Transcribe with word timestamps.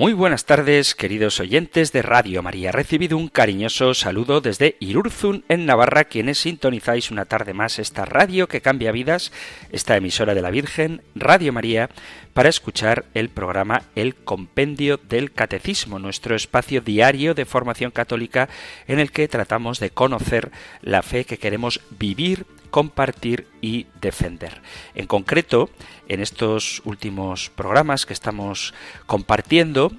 Muy 0.00 0.14
buenas 0.14 0.46
tardes, 0.46 0.94
queridos 0.94 1.40
oyentes 1.40 1.92
de 1.92 2.00
Radio 2.00 2.42
María. 2.42 2.72
Recibido 2.72 3.18
un 3.18 3.28
cariñoso 3.28 3.92
saludo 3.92 4.40
desde 4.40 4.76
Irurzun, 4.80 5.44
en 5.50 5.66
Navarra, 5.66 6.04
quienes 6.04 6.38
sintonizáis 6.38 7.10
una 7.10 7.26
tarde 7.26 7.52
más 7.52 7.78
esta 7.78 8.06
radio 8.06 8.48
que 8.48 8.62
cambia 8.62 8.92
vidas, 8.92 9.30
esta 9.72 9.98
emisora 9.98 10.34
de 10.34 10.40
la 10.40 10.50
Virgen, 10.50 11.02
Radio 11.14 11.52
María, 11.52 11.90
para 12.32 12.48
escuchar 12.48 13.04
el 13.12 13.28
programa 13.28 13.82
El 13.94 14.14
Compendio 14.14 14.96
del 14.96 15.32
Catecismo, 15.32 15.98
nuestro 15.98 16.34
espacio 16.34 16.80
diario 16.80 17.34
de 17.34 17.44
formación 17.44 17.90
católica 17.90 18.48
en 18.88 19.00
el 19.00 19.12
que 19.12 19.28
tratamos 19.28 19.80
de 19.80 19.90
conocer 19.90 20.50
la 20.80 21.02
fe 21.02 21.26
que 21.26 21.36
queremos 21.36 21.82
vivir 21.90 22.46
compartir 22.70 23.46
y 23.60 23.86
defender. 24.00 24.62
En 24.94 25.06
concreto, 25.06 25.70
en 26.08 26.20
estos 26.20 26.82
últimos 26.84 27.50
programas 27.50 28.06
que 28.06 28.12
estamos 28.12 28.74
compartiendo, 29.06 29.92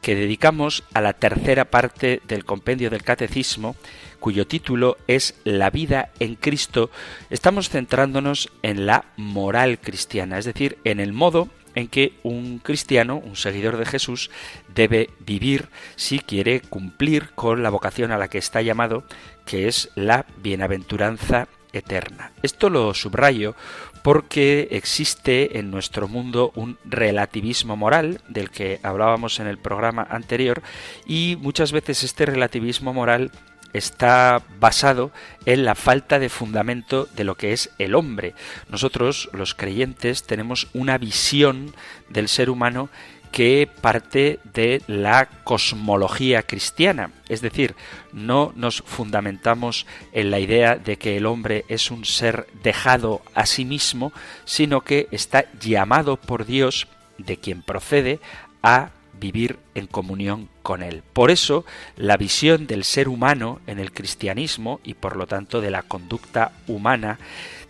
que 0.00 0.14
dedicamos 0.14 0.84
a 0.94 1.00
la 1.00 1.14
tercera 1.14 1.64
parte 1.66 2.20
del 2.28 2.44
compendio 2.44 2.90
del 2.90 3.02
catecismo, 3.02 3.76
cuyo 4.20 4.46
título 4.46 4.96
es 5.06 5.34
La 5.44 5.70
vida 5.70 6.10
en 6.20 6.36
Cristo, 6.36 6.90
estamos 7.28 7.68
centrándonos 7.68 8.50
en 8.62 8.86
la 8.86 9.06
moral 9.16 9.80
cristiana, 9.80 10.38
es 10.38 10.44
decir, 10.44 10.78
en 10.84 11.00
el 11.00 11.12
modo 11.12 11.48
en 11.74 11.88
que 11.88 12.14
un 12.22 12.58
cristiano, 12.58 13.18
un 13.18 13.36
seguidor 13.36 13.76
de 13.76 13.84
Jesús, 13.84 14.30
debe 14.74 15.10
vivir 15.20 15.68
si 15.94 16.18
quiere 16.18 16.60
cumplir 16.60 17.30
con 17.34 17.62
la 17.62 17.70
vocación 17.70 18.12
a 18.12 18.18
la 18.18 18.28
que 18.28 18.38
está 18.38 18.62
llamado, 18.62 19.04
que 19.44 19.68
es 19.68 19.90
la 19.94 20.24
bienaventuranza 20.38 21.48
eterna. 21.78 22.32
Esto 22.42 22.70
lo 22.70 22.94
subrayo 22.94 23.54
porque 24.02 24.68
existe 24.70 25.58
en 25.58 25.70
nuestro 25.70 26.06
mundo 26.06 26.52
un 26.54 26.78
relativismo 26.84 27.76
moral 27.76 28.20
del 28.28 28.50
que 28.50 28.78
hablábamos 28.82 29.40
en 29.40 29.48
el 29.48 29.58
programa 29.58 30.06
anterior 30.08 30.62
y 31.06 31.36
muchas 31.40 31.72
veces 31.72 32.04
este 32.04 32.26
relativismo 32.26 32.92
moral 32.92 33.32
está 33.72 34.42
basado 34.58 35.10
en 35.44 35.64
la 35.64 35.74
falta 35.74 36.18
de 36.18 36.28
fundamento 36.28 37.06
de 37.16 37.24
lo 37.24 37.36
que 37.36 37.52
es 37.52 37.70
el 37.78 37.94
hombre. 37.94 38.34
Nosotros, 38.68 39.28
los 39.32 39.54
creyentes, 39.54 40.22
tenemos 40.24 40.68
una 40.72 40.98
visión 40.98 41.74
del 42.08 42.28
ser 42.28 42.50
humano 42.50 42.88
que 43.30 43.68
parte 43.80 44.40
de 44.54 44.82
la 44.86 45.26
cosmología 45.44 46.42
cristiana. 46.42 47.10
Es 47.28 47.40
decir, 47.40 47.74
no 48.12 48.52
nos 48.56 48.82
fundamentamos 48.82 49.86
en 50.12 50.30
la 50.30 50.38
idea 50.38 50.76
de 50.76 50.96
que 50.96 51.16
el 51.16 51.26
hombre 51.26 51.64
es 51.68 51.90
un 51.90 52.04
ser 52.04 52.46
dejado 52.62 53.22
a 53.34 53.46
sí 53.46 53.64
mismo, 53.64 54.12
sino 54.44 54.82
que 54.82 55.08
está 55.10 55.46
llamado 55.60 56.16
por 56.16 56.46
Dios, 56.46 56.88
de 57.18 57.36
quien 57.38 57.62
procede, 57.62 58.20
a 58.62 58.90
vivir 59.18 59.58
en 59.74 59.86
comunión 59.86 60.48
con 60.62 60.82
Él. 60.82 61.02
Por 61.12 61.30
eso, 61.30 61.64
la 61.96 62.16
visión 62.16 62.66
del 62.66 62.84
ser 62.84 63.08
humano 63.08 63.60
en 63.66 63.78
el 63.78 63.92
cristianismo 63.92 64.80
y 64.84 64.94
por 64.94 65.16
lo 65.16 65.26
tanto 65.26 65.60
de 65.60 65.70
la 65.70 65.82
conducta 65.82 66.52
humana 66.66 67.18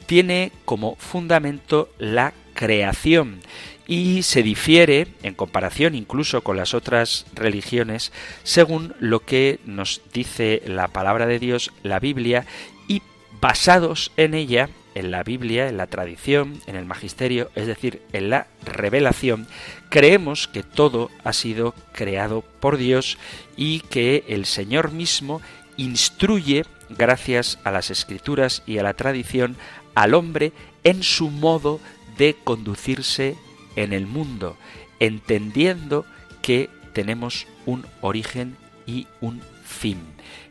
tiene 0.06 0.52
como 0.64 0.96
fundamento 0.96 1.90
la 1.98 2.32
creación 2.54 3.40
y 3.86 4.22
se 4.22 4.42
difiere 4.42 5.08
en 5.22 5.34
comparación 5.34 5.94
incluso 5.94 6.42
con 6.42 6.56
las 6.56 6.74
otras 6.74 7.26
religiones 7.34 8.12
según 8.42 8.94
lo 8.98 9.20
que 9.20 9.60
nos 9.64 10.02
dice 10.12 10.62
la 10.66 10.88
palabra 10.88 11.26
de 11.26 11.38
Dios, 11.38 11.72
la 11.82 12.00
Biblia, 12.00 12.46
y 12.88 13.02
basados 13.40 14.12
en 14.16 14.34
ella, 14.34 14.68
en 14.94 15.10
la 15.10 15.22
Biblia, 15.22 15.68
en 15.68 15.76
la 15.76 15.86
tradición, 15.86 16.60
en 16.66 16.74
el 16.74 16.84
magisterio, 16.84 17.50
es 17.54 17.66
decir, 17.66 18.02
en 18.12 18.30
la 18.30 18.48
revelación, 18.64 19.46
creemos 19.88 20.48
que 20.48 20.62
todo 20.62 21.10
ha 21.22 21.32
sido 21.32 21.74
creado 21.92 22.42
por 22.60 22.78
Dios 22.78 23.18
y 23.56 23.80
que 23.80 24.24
el 24.28 24.46
Señor 24.46 24.90
mismo 24.90 25.40
instruye, 25.76 26.64
gracias 26.88 27.58
a 27.62 27.70
las 27.70 27.90
escrituras 27.90 28.62
y 28.66 28.78
a 28.78 28.82
la 28.82 28.94
tradición, 28.94 29.56
al 29.94 30.14
hombre 30.14 30.52
en 30.82 31.02
su 31.02 31.30
modo 31.30 31.80
de 32.16 32.34
conducirse 32.42 33.36
en 33.76 33.92
el 33.92 34.06
mundo, 34.06 34.56
entendiendo 34.98 36.04
que 36.42 36.70
tenemos 36.92 37.46
un 37.66 37.86
origen 38.00 38.56
y 38.86 39.06
un 39.20 39.42
fin. 39.64 39.98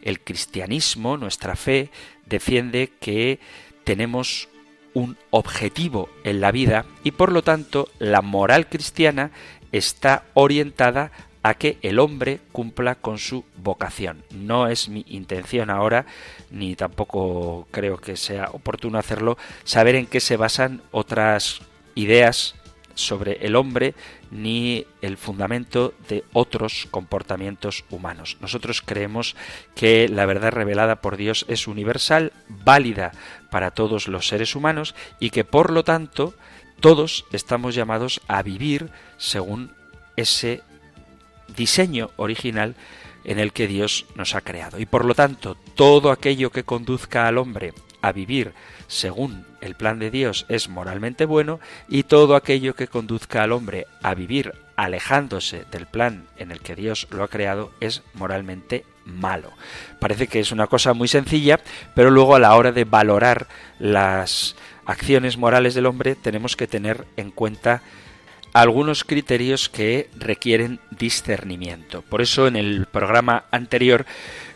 El 0.02 0.20
cristianismo, 0.20 1.18
nuestra 1.18 1.56
fe, 1.56 1.90
defiende 2.26 2.92
que 3.00 3.40
tenemos 3.84 4.48
un 4.94 5.18
objetivo 5.30 6.10
en 6.24 6.42
la 6.42 6.52
vida 6.52 6.86
y 7.04 7.12
por 7.12 7.32
lo 7.32 7.44
tanto 7.44 7.90
la 8.00 8.22
moral 8.22 8.70
cristiana 8.70 9.32
está 9.72 10.24
orientada 10.34 11.12
a 11.44 11.54
que 11.54 11.78
el 11.84 12.00
hombre 12.00 12.40
cumpla 12.52 12.96
con 12.96 13.20
su 13.20 13.44
vocación. 13.58 14.24
No 14.32 14.68
es 14.68 14.90
mi 14.90 15.06
intención 15.08 15.70
ahora, 15.70 16.08
ni 16.50 16.76
tampoco 16.76 17.68
creo 17.70 17.98
que 17.98 18.18
sea 18.18 18.50
oportuno 18.52 18.98
hacerlo, 18.98 19.38
saber 19.64 19.96
en 19.96 20.08
qué 20.08 20.20
se 20.22 20.38
basan 20.38 20.82
otras 20.92 21.62
ideas 21.94 22.56
sobre 22.96 23.46
el 23.46 23.56
hombre 23.56 23.94
ni 24.32 24.86
el 25.02 25.18
fundamento 25.18 25.94
de 26.10 26.24
otros 26.34 26.88
comportamientos 26.90 27.86
humanos. 27.90 28.38
Nosotros 28.42 28.82
creemos 28.82 29.36
que 29.76 30.10
la 30.10 30.26
verdad 30.26 30.52
revelada 30.52 31.02
por 31.02 31.18
Dios 31.18 31.46
es 31.48 31.68
universal, 31.68 32.34
válida 32.50 33.12
para 33.52 33.72
todos 33.72 34.08
los 34.08 34.28
seres 34.28 34.56
humanos 34.56 34.96
y 35.20 35.30
que 35.30 35.44
por 35.44 35.72
lo 35.72 35.84
tanto 35.84 36.34
todos 36.80 37.26
estamos 37.32 37.76
llamados 37.76 38.22
a 38.28 38.42
vivir 38.42 38.90
según 39.18 39.72
ese 40.16 40.62
diseño 41.56 42.12
original 42.18 42.76
en 43.24 43.40
el 43.40 43.54
que 43.54 43.68
Dios 43.68 44.06
nos 44.16 44.36
ha 44.36 44.42
creado. 44.42 44.80
Y 44.80 44.86
por 44.86 45.04
lo 45.04 45.16
tanto, 45.16 45.56
todo 45.76 46.12
aquello 46.12 46.52
que 46.52 46.64
conduzca 46.64 47.28
al 47.28 47.38
hombre 47.38 47.74
a 48.06 48.12
vivir 48.12 48.54
según 48.88 49.46
el 49.62 49.74
plan 49.74 49.98
de 49.98 50.12
Dios 50.12 50.46
es 50.48 50.70
moralmente 50.70 51.26
bueno 51.26 51.60
y 51.90 52.04
todo 52.04 52.36
aquello 52.36 52.76
que 52.76 52.88
conduzca 52.88 53.42
al 53.42 53.52
hombre 53.52 53.88
a 54.04 54.14
vivir 54.14 54.54
alejándose 54.76 55.66
del 55.72 55.88
plan 55.88 56.26
en 56.38 56.52
el 56.52 56.60
que 56.60 56.76
Dios 56.76 57.08
lo 57.10 57.24
ha 57.24 57.30
creado 57.30 57.72
es 57.80 58.04
moralmente 58.14 58.86
malo. 59.06 59.52
Parece 60.00 60.28
que 60.28 60.40
es 60.40 60.52
una 60.52 60.68
cosa 60.68 60.94
muy 60.94 61.08
sencilla, 61.08 61.60
pero 61.96 62.12
luego 62.12 62.36
a 62.36 62.40
la 62.40 62.56
hora 62.56 62.72
de 62.72 62.84
valorar 62.84 63.48
las 63.80 64.56
acciones 64.86 65.38
morales 65.38 65.74
del 65.74 65.88
hombre 65.88 66.14
tenemos 66.14 66.56
que 66.56 66.68
tener 66.68 67.08
en 67.18 67.32
cuenta 67.32 67.82
algunos 68.54 69.04
criterios 69.04 69.68
que 69.68 70.12
requieren 70.16 70.80
discernimiento. 70.92 72.04
Por 72.04 72.22
eso 72.22 72.46
en 72.46 72.56
el 72.56 72.86
programa 72.86 73.46
anterior 73.50 74.06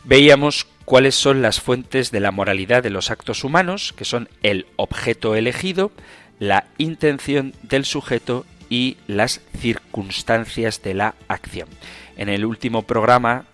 veíamos 0.03 0.67
cuáles 0.89 1.13
son 1.13 1.43
las 1.43 1.61
fuentes 1.61 2.09
de 2.09 2.19
la 2.19 2.31
moralidad 2.31 2.81
de 2.81 2.89
los 2.89 3.11
actos 3.11 3.43
humanos, 3.43 3.93
que 3.95 4.05
son 4.05 4.27
el 4.41 4.65
objeto 4.75 5.35
elegido, 5.35 5.91
la 6.39 6.65
intención 6.79 7.53
del 7.61 7.85
sujeto 7.85 8.43
y 8.71 8.97
las 9.05 9.41
circunstancias 9.59 10.81
de 10.81 10.95
la 10.95 11.13
acción. 11.27 11.69
En 12.17 12.27
el 12.27 12.43
último 12.43 12.87
programa 12.87 13.45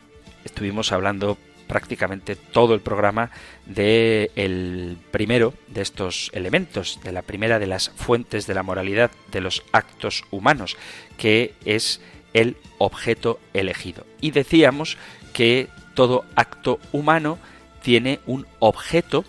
estuvimos 0.46 0.94
hablando 0.94 1.38
prácticamente 1.68 2.38
todo 2.38 2.74
el 2.74 2.80
programa 2.80 3.32
de 3.66 4.32
el 4.38 4.98
primero 5.12 5.54
de 5.68 5.82
estos 5.82 6.32
elementos, 6.34 7.02
de 7.04 7.12
la 7.12 7.22
primera 7.22 7.60
de 7.60 7.68
las 7.68 7.90
fuentes 7.90 8.48
de 8.48 8.54
la 8.54 8.64
moralidad 8.64 9.12
de 9.34 9.42
los 9.42 9.62
actos 9.74 10.24
humanos, 10.32 10.78
que 11.18 11.54
es 11.66 12.00
el 12.32 12.56
objeto 12.78 13.42
elegido. 13.54 14.06
Y 14.22 14.32
decíamos 14.32 14.98
que 15.34 15.68
todo 15.96 16.26
acto 16.36 16.80
humano 16.92 17.40
tiene 17.82 18.20
un 18.28 18.46
objeto 18.60 19.26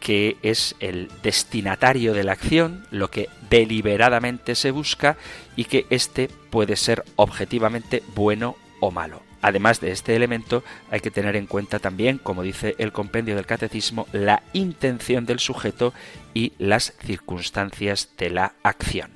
que 0.00 0.36
es 0.42 0.74
el 0.80 1.10
destinatario 1.22 2.14
de 2.14 2.24
la 2.24 2.32
acción, 2.32 2.86
lo 2.90 3.10
que 3.10 3.28
deliberadamente 3.50 4.54
se 4.54 4.70
busca 4.70 5.16
y 5.56 5.64
que 5.64 5.86
éste 5.90 6.28
puede 6.50 6.76
ser 6.76 7.04
objetivamente 7.16 8.02
bueno 8.14 8.56
o 8.80 8.90
malo. 8.90 9.22
Además 9.40 9.80
de 9.80 9.92
este 9.92 10.16
elemento, 10.16 10.64
hay 10.90 11.00
que 11.00 11.12
tener 11.12 11.36
en 11.36 11.46
cuenta 11.46 11.78
también, 11.78 12.18
como 12.18 12.42
dice 12.42 12.74
el 12.78 12.92
compendio 12.92 13.36
del 13.36 13.46
catecismo, 13.46 14.08
la 14.12 14.42
intención 14.52 15.26
del 15.26 15.38
sujeto 15.38 15.92
y 16.34 16.52
las 16.58 16.94
circunstancias 17.04 18.10
de 18.18 18.30
la 18.30 18.54
acción. 18.62 19.10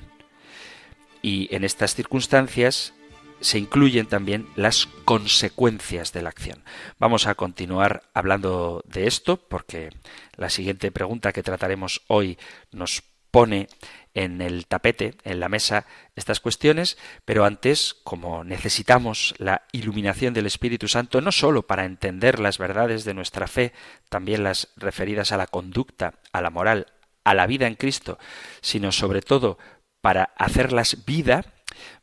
Y 1.23 1.55
en 1.55 1.65
estas 1.65 1.95
circunstancias 1.95 2.95
se 3.43 3.59
incluyen 3.59 4.07
también 4.07 4.49
las 4.57 4.87
consecuencias 5.05 6.13
de 6.13 6.23
la 6.23 6.31
acción. 6.31 6.65
Vamos 6.99 7.27
a 7.27 7.35
continuar 7.35 8.05
hablando 8.15 8.83
de 8.87 9.07
esto 9.07 9.37
porque 9.37 9.91
la 10.37 10.49
siguiente 10.49 10.91
pregunta 10.91 11.33
que 11.33 11.43
trataremos 11.43 12.03
hoy 12.07 12.39
nos 12.71 13.03
pone 13.31 13.69
en 14.15 14.43
el 14.43 14.67
tapete, 14.67 15.15
en 15.25 15.41
la 15.41 15.49
mesa, 15.49 15.87
estas 16.17 16.39
cuestiones, 16.39 16.99
pero 17.25 17.45
antes, 17.45 17.97
como 18.05 18.45
necesitamos 18.45 19.35
la 19.39 19.63
iluminación 19.73 20.35
del 20.35 20.47
Espíritu 20.47 20.87
Santo, 20.87 21.21
no 21.21 21.33
sólo 21.33 21.67
para 21.67 21.87
entender 21.87 22.39
las 22.39 22.59
verdades 22.59 23.05
de 23.05 23.15
nuestra 23.15 23.47
fe, 23.49 23.73
también 24.11 24.45
las 24.45 24.69
referidas 24.77 25.33
a 25.33 25.39
la 25.39 25.47
conducta, 25.47 26.15
a 26.33 26.43
la 26.43 26.51
moral, 26.51 26.89
a 27.25 27.35
la 27.35 27.47
vida 27.47 27.67
en 27.67 27.75
Cristo, 27.75 28.19
sino 28.61 28.93
sobre 28.93 29.23
todo 29.23 29.59
para 30.03 30.35
hacerlas 30.37 31.05
vida, 31.07 31.45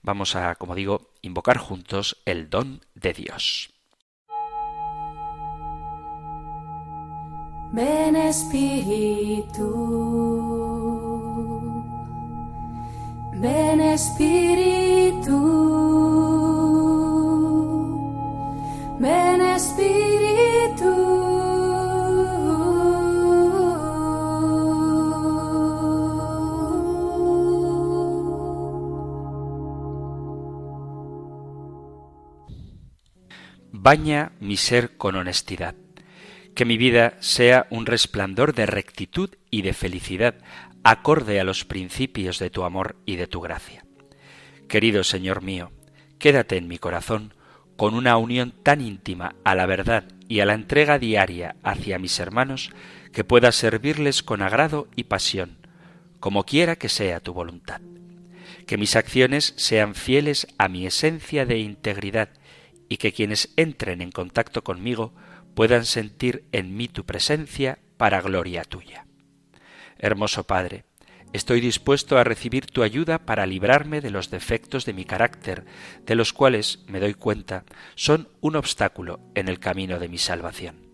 vamos 0.02 0.36
a, 0.36 0.56
como 0.56 0.76
digo, 0.76 1.12
invocar 1.22 1.58
juntos 1.58 2.22
el 2.26 2.50
don 2.50 2.82
de 2.96 3.14
Dios. 3.14 3.70
Ven 7.72 8.16
Espíritu, 8.16 9.70
ven 13.36 13.82
Espíritu, 13.82 15.38
ven 19.00 19.42
Espíritu. 19.42 20.19
Baña 33.82 34.34
mi 34.42 34.58
ser 34.58 34.98
con 34.98 35.16
honestidad. 35.16 35.74
Que 36.54 36.66
mi 36.66 36.78
vida 36.78 37.14
sea 37.22 37.66
un 37.70 37.86
resplandor 37.86 38.54
de 38.54 38.66
rectitud 38.66 39.30
y 39.50 39.62
de 39.62 39.74
felicidad, 39.74 40.36
acorde 40.84 41.40
a 41.40 41.46
los 41.46 41.64
principios 41.64 42.40
de 42.40 42.50
tu 42.50 42.64
amor 42.64 42.98
y 43.06 43.16
de 43.16 43.28
tu 43.28 43.40
gracia. 43.40 43.86
Querido 44.68 45.06
Señor 45.06 45.42
mío, 45.42 45.72
quédate 46.18 46.58
en 46.58 46.68
mi 46.68 46.78
corazón 46.78 47.34
con 47.78 47.94
una 47.94 48.18
unión 48.18 48.54
tan 48.64 48.82
íntima 48.82 49.36
a 49.46 49.56
la 49.56 49.66
verdad 49.66 50.04
y 50.28 50.42
a 50.42 50.46
la 50.46 50.56
entrega 50.56 51.00
diaria 51.00 51.56
hacia 51.64 52.00
mis 52.00 52.20
hermanos 52.20 52.72
que 53.14 53.24
pueda 53.24 53.54
servirles 53.54 54.24
con 54.24 54.42
agrado 54.42 54.90
y 54.98 55.06
pasión, 55.06 55.58
como 56.20 56.44
quiera 56.44 56.76
que 56.76 56.90
sea 56.90 57.22
tu 57.22 57.34
voluntad. 57.34 57.80
Que 58.68 58.78
mis 58.78 58.98
acciones 58.98 59.54
sean 59.56 59.96
fieles 59.96 60.48
a 60.58 60.68
mi 60.68 60.86
esencia 60.86 61.46
de 61.46 61.60
integridad 61.60 62.30
y 62.90 62.98
que 62.98 63.14
quienes 63.14 63.54
entren 63.56 64.02
en 64.02 64.12
contacto 64.12 64.64
conmigo 64.64 65.14
puedan 65.54 65.86
sentir 65.86 66.46
en 66.52 66.76
mí 66.76 66.88
tu 66.88 67.06
presencia 67.06 67.80
para 67.98 68.20
gloria 68.22 68.64
tuya. 68.64 69.06
Hermoso 70.00 70.46
Padre, 70.46 70.86
estoy 71.32 71.62
dispuesto 71.62 72.18
a 72.18 72.24
recibir 72.24 72.66
tu 72.66 72.82
ayuda 72.82 73.20
para 73.20 73.46
librarme 73.46 74.02
de 74.02 74.10
los 74.10 74.32
defectos 74.32 74.86
de 74.86 74.94
mi 74.94 75.06
carácter, 75.06 75.66
de 76.06 76.16
los 76.16 76.34
cuales, 76.34 76.80
me 76.88 77.00
doy 77.00 77.14
cuenta, 77.14 77.64
son 77.96 78.28
un 78.42 78.56
obstáculo 78.56 79.20
en 79.36 79.48
el 79.48 79.60
camino 79.60 80.00
de 80.00 80.10
mi 80.10 80.18
salvación. 80.18 80.90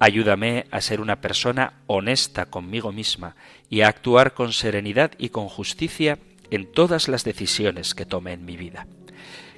Ayúdame 0.00 0.66
a 0.70 0.80
ser 0.80 1.00
una 1.00 1.20
persona 1.20 1.82
honesta 1.86 2.46
conmigo 2.46 2.92
misma 2.92 3.36
y 3.68 3.82
a 3.82 3.88
actuar 3.88 4.34
con 4.34 4.52
serenidad 4.52 5.12
y 5.18 5.28
con 5.28 5.48
justicia 5.48 6.18
en 6.50 6.70
todas 6.70 7.08
las 7.08 7.24
decisiones 7.24 7.94
que 7.94 8.06
tome 8.06 8.32
en 8.32 8.44
mi 8.44 8.56
vida 8.56 8.86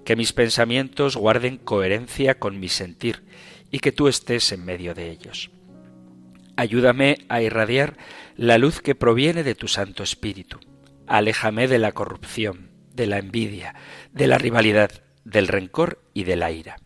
que 0.06 0.16
mis 0.16 0.32
pensamientos 0.32 1.16
guarden 1.16 1.58
coherencia 1.58 2.38
con 2.38 2.60
mi 2.60 2.68
sentir 2.68 3.24
y 3.72 3.80
que 3.80 3.90
tú 3.90 4.06
estés 4.06 4.52
en 4.52 4.64
medio 4.64 4.94
de 4.94 5.10
ellos. 5.10 5.50
Ayúdame 6.56 7.26
a 7.28 7.42
irradiar 7.42 7.98
la 8.36 8.56
luz 8.56 8.80
que 8.80 8.94
proviene 8.94 9.42
de 9.42 9.56
tu 9.56 9.66
Santo 9.66 10.04
Espíritu. 10.04 10.60
Aléjame 11.08 11.66
de 11.66 11.80
la 11.80 11.90
corrupción, 11.90 12.70
de 12.94 13.08
la 13.08 13.18
envidia, 13.18 13.74
de 14.12 14.28
la 14.28 14.38
rivalidad, 14.38 15.02
del 15.24 15.48
rencor 15.48 16.00
y 16.14 16.22
de 16.22 16.36
la 16.36 16.52
ira. 16.52 16.76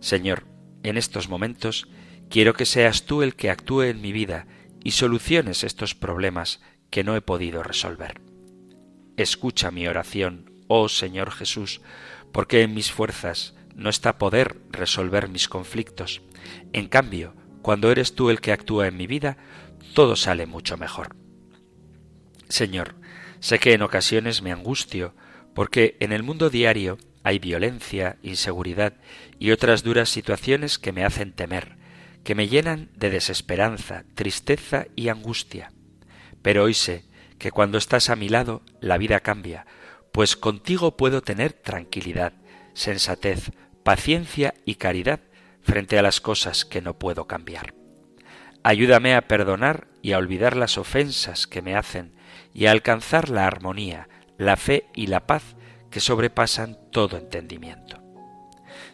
Señor, 0.00 0.44
en 0.82 0.98
estos 0.98 1.28
momentos 1.28 1.86
quiero 2.28 2.54
que 2.54 2.66
seas 2.66 3.04
tú 3.04 3.22
el 3.22 3.36
que 3.36 3.50
actúe 3.50 3.82
en 3.82 4.00
mi 4.00 4.10
vida 4.10 4.48
y 4.82 4.90
soluciones 4.90 5.62
estos 5.62 5.94
problemas 5.94 6.60
que 6.90 7.04
no 7.04 7.14
he 7.14 7.20
podido 7.20 7.62
resolver. 7.62 8.20
Escucha 9.16 9.70
mi 9.70 9.86
oración, 9.86 10.50
oh 10.66 10.88
Señor 10.88 11.30
Jesús, 11.30 11.80
porque 12.32 12.62
en 12.62 12.74
mis 12.74 12.92
fuerzas 12.92 13.54
no 13.74 13.90
está 13.90 14.18
poder 14.18 14.60
resolver 14.70 15.28
mis 15.28 15.48
conflictos. 15.48 16.22
En 16.72 16.88
cambio, 16.88 17.34
cuando 17.62 17.90
eres 17.90 18.14
tú 18.14 18.30
el 18.30 18.40
que 18.40 18.52
actúa 18.52 18.88
en 18.88 18.96
mi 18.96 19.06
vida, 19.06 19.36
todo 19.94 20.16
sale 20.16 20.46
mucho 20.46 20.76
mejor. 20.76 21.16
Señor, 22.48 22.94
sé 23.40 23.58
que 23.58 23.74
en 23.74 23.82
ocasiones 23.82 24.42
me 24.42 24.52
angustio, 24.52 25.14
porque 25.54 25.96
en 26.00 26.12
el 26.12 26.22
mundo 26.22 26.50
diario 26.50 26.98
hay 27.22 27.38
violencia, 27.38 28.16
inseguridad 28.22 28.94
y 29.38 29.50
otras 29.50 29.82
duras 29.82 30.08
situaciones 30.08 30.78
que 30.78 30.92
me 30.92 31.04
hacen 31.04 31.32
temer, 31.32 31.76
que 32.24 32.34
me 32.34 32.48
llenan 32.48 32.90
de 32.96 33.10
desesperanza, 33.10 34.04
tristeza 34.14 34.86
y 34.96 35.08
angustia. 35.08 35.72
Pero 36.42 36.64
hoy 36.64 36.74
sé 36.74 37.04
que 37.38 37.50
cuando 37.50 37.78
estás 37.78 38.10
a 38.10 38.16
mi 38.16 38.28
lado 38.28 38.62
la 38.80 38.98
vida 38.98 39.20
cambia, 39.20 39.66
pues 40.18 40.34
contigo 40.34 40.96
puedo 40.96 41.22
tener 41.22 41.52
tranquilidad, 41.52 42.32
sensatez, 42.72 43.52
paciencia 43.84 44.52
y 44.64 44.74
caridad 44.74 45.20
frente 45.62 45.96
a 45.96 46.02
las 46.02 46.20
cosas 46.20 46.64
que 46.64 46.82
no 46.82 46.98
puedo 46.98 47.28
cambiar. 47.28 47.72
Ayúdame 48.64 49.14
a 49.14 49.28
perdonar 49.28 49.86
y 50.02 50.10
a 50.10 50.18
olvidar 50.18 50.56
las 50.56 50.76
ofensas 50.76 51.46
que 51.46 51.62
me 51.62 51.76
hacen 51.76 52.16
y 52.52 52.66
a 52.66 52.72
alcanzar 52.72 53.28
la 53.28 53.46
armonía, 53.46 54.08
la 54.38 54.56
fe 54.56 54.86
y 54.92 55.06
la 55.06 55.24
paz 55.24 55.54
que 55.88 56.00
sobrepasan 56.00 56.76
todo 56.90 57.16
entendimiento. 57.16 58.02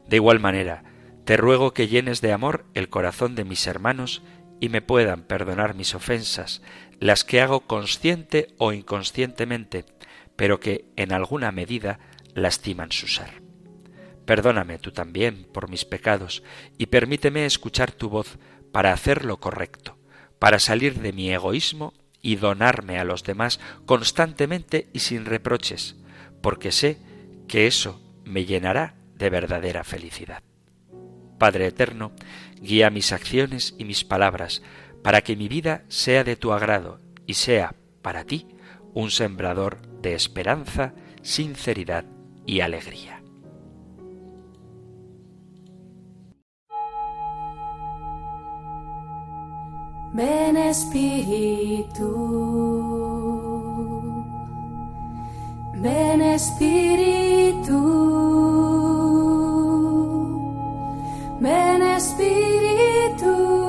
De 0.06 0.16
igual 0.16 0.40
manera, 0.40 0.84
te 1.24 1.38
ruego 1.38 1.72
que 1.72 1.88
llenes 1.88 2.20
de 2.20 2.34
amor 2.34 2.66
el 2.74 2.90
corazón 2.90 3.34
de 3.34 3.44
mis 3.44 3.66
hermanos 3.66 4.20
y 4.60 4.68
me 4.68 4.82
puedan 4.82 5.22
perdonar 5.22 5.74
mis 5.74 5.94
ofensas, 5.94 6.60
las 7.00 7.24
que 7.24 7.40
hago 7.40 7.60
consciente 7.60 8.48
o 8.58 8.74
inconscientemente, 8.74 9.86
pero 10.36 10.60
que 10.60 10.86
en 10.96 11.12
alguna 11.12 11.52
medida 11.52 11.98
lastiman 12.34 12.92
su 12.92 13.06
ser. 13.06 13.42
Perdóname 14.24 14.78
tú 14.78 14.90
también 14.90 15.46
por 15.52 15.68
mis 15.68 15.84
pecados 15.84 16.42
y 16.78 16.86
permíteme 16.86 17.44
escuchar 17.44 17.92
tu 17.92 18.08
voz 18.08 18.38
para 18.72 18.92
hacer 18.92 19.24
lo 19.24 19.38
correcto, 19.38 19.98
para 20.38 20.58
salir 20.58 21.00
de 21.00 21.12
mi 21.12 21.30
egoísmo 21.30 21.92
y 22.22 22.36
donarme 22.36 22.98
a 22.98 23.04
los 23.04 23.22
demás 23.22 23.60
constantemente 23.84 24.88
y 24.92 25.00
sin 25.00 25.26
reproches, 25.26 25.96
porque 26.40 26.72
sé 26.72 26.98
que 27.48 27.66
eso 27.66 28.00
me 28.24 28.46
llenará 28.46 28.94
de 29.14 29.28
verdadera 29.28 29.84
felicidad. 29.84 30.42
Padre 31.38 31.66
Eterno, 31.66 32.12
guía 32.60 32.88
mis 32.88 33.12
acciones 33.12 33.74
y 33.78 33.84
mis 33.84 34.04
palabras, 34.04 34.62
para 35.02 35.20
que 35.20 35.36
mi 35.36 35.48
vida 35.48 35.84
sea 35.88 36.24
de 36.24 36.36
tu 36.36 36.52
agrado 36.52 37.00
y 37.26 37.34
sea, 37.34 37.74
para 38.00 38.24
ti, 38.24 38.48
un 38.94 39.10
sembrador 39.10 39.93
de 40.04 40.14
esperanza, 40.14 40.92
sinceridad 41.22 42.04
y 42.44 42.60
alegría. 42.60 43.22
Ven 50.12 50.56
Espíritu, 50.58 52.10
ven 55.82 56.20
Espíritu, 56.20 57.80
ven 61.40 61.82
Espíritu. 61.82 63.63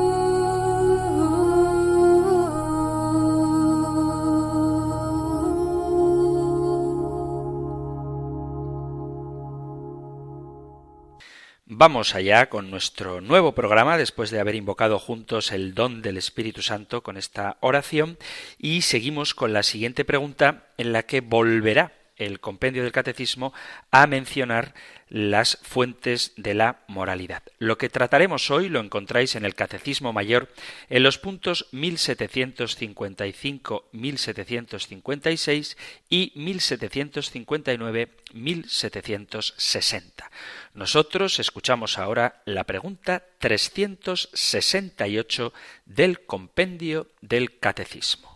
Vamos 11.77 12.15
allá 12.15 12.47
con 12.47 12.71
nuestro 12.71 13.19
nuevo 13.19 13.53
programa 13.53 13.97
después 13.97 14.31
de 14.31 14.39
haber 14.39 14.55
invocado 14.55 14.97
juntos 14.97 15.51
el 15.51 15.73
don 15.73 16.01
del 16.01 16.15
Espíritu 16.15 16.61
Santo 16.61 17.03
con 17.03 17.17
esta 17.17 17.57
oración 17.59 18.17
y 18.57 18.83
seguimos 18.83 19.35
con 19.35 19.51
la 19.51 19.61
siguiente 19.61 20.05
pregunta 20.05 20.67
en 20.77 20.93
la 20.93 21.03
que 21.03 21.19
volverá 21.19 21.91
el 22.17 22.39
compendio 22.39 22.83
del 22.83 22.91
catecismo 22.91 23.53
a 23.91 24.07
mencionar 24.07 24.73
las 25.09 25.59
fuentes 25.61 26.31
de 26.35 26.55
la 26.55 26.79
moralidad. 26.87 27.43
Lo 27.59 27.77
que 27.77 27.89
trataremos 27.89 28.49
hoy 28.49 28.69
lo 28.69 28.79
encontráis 28.79 29.35
en 29.35 29.45
el 29.45 29.53
Catecismo 29.53 30.11
Mayor 30.13 30.49
en 30.89 31.03
los 31.03 31.19
puntos 31.19 31.67
1755, 31.71 33.89
1756 33.91 35.77
y 36.09 36.31
1759, 36.35 38.09
1760. 38.33 40.31
Nosotros 40.73 41.37
escuchamos 41.39 41.99
ahora 41.99 42.41
la 42.45 42.63
pregunta 42.63 43.21
368 43.39 45.53
del 45.85 46.25
compendio 46.25 47.11
del 47.21 47.59
Catecismo. 47.59 48.34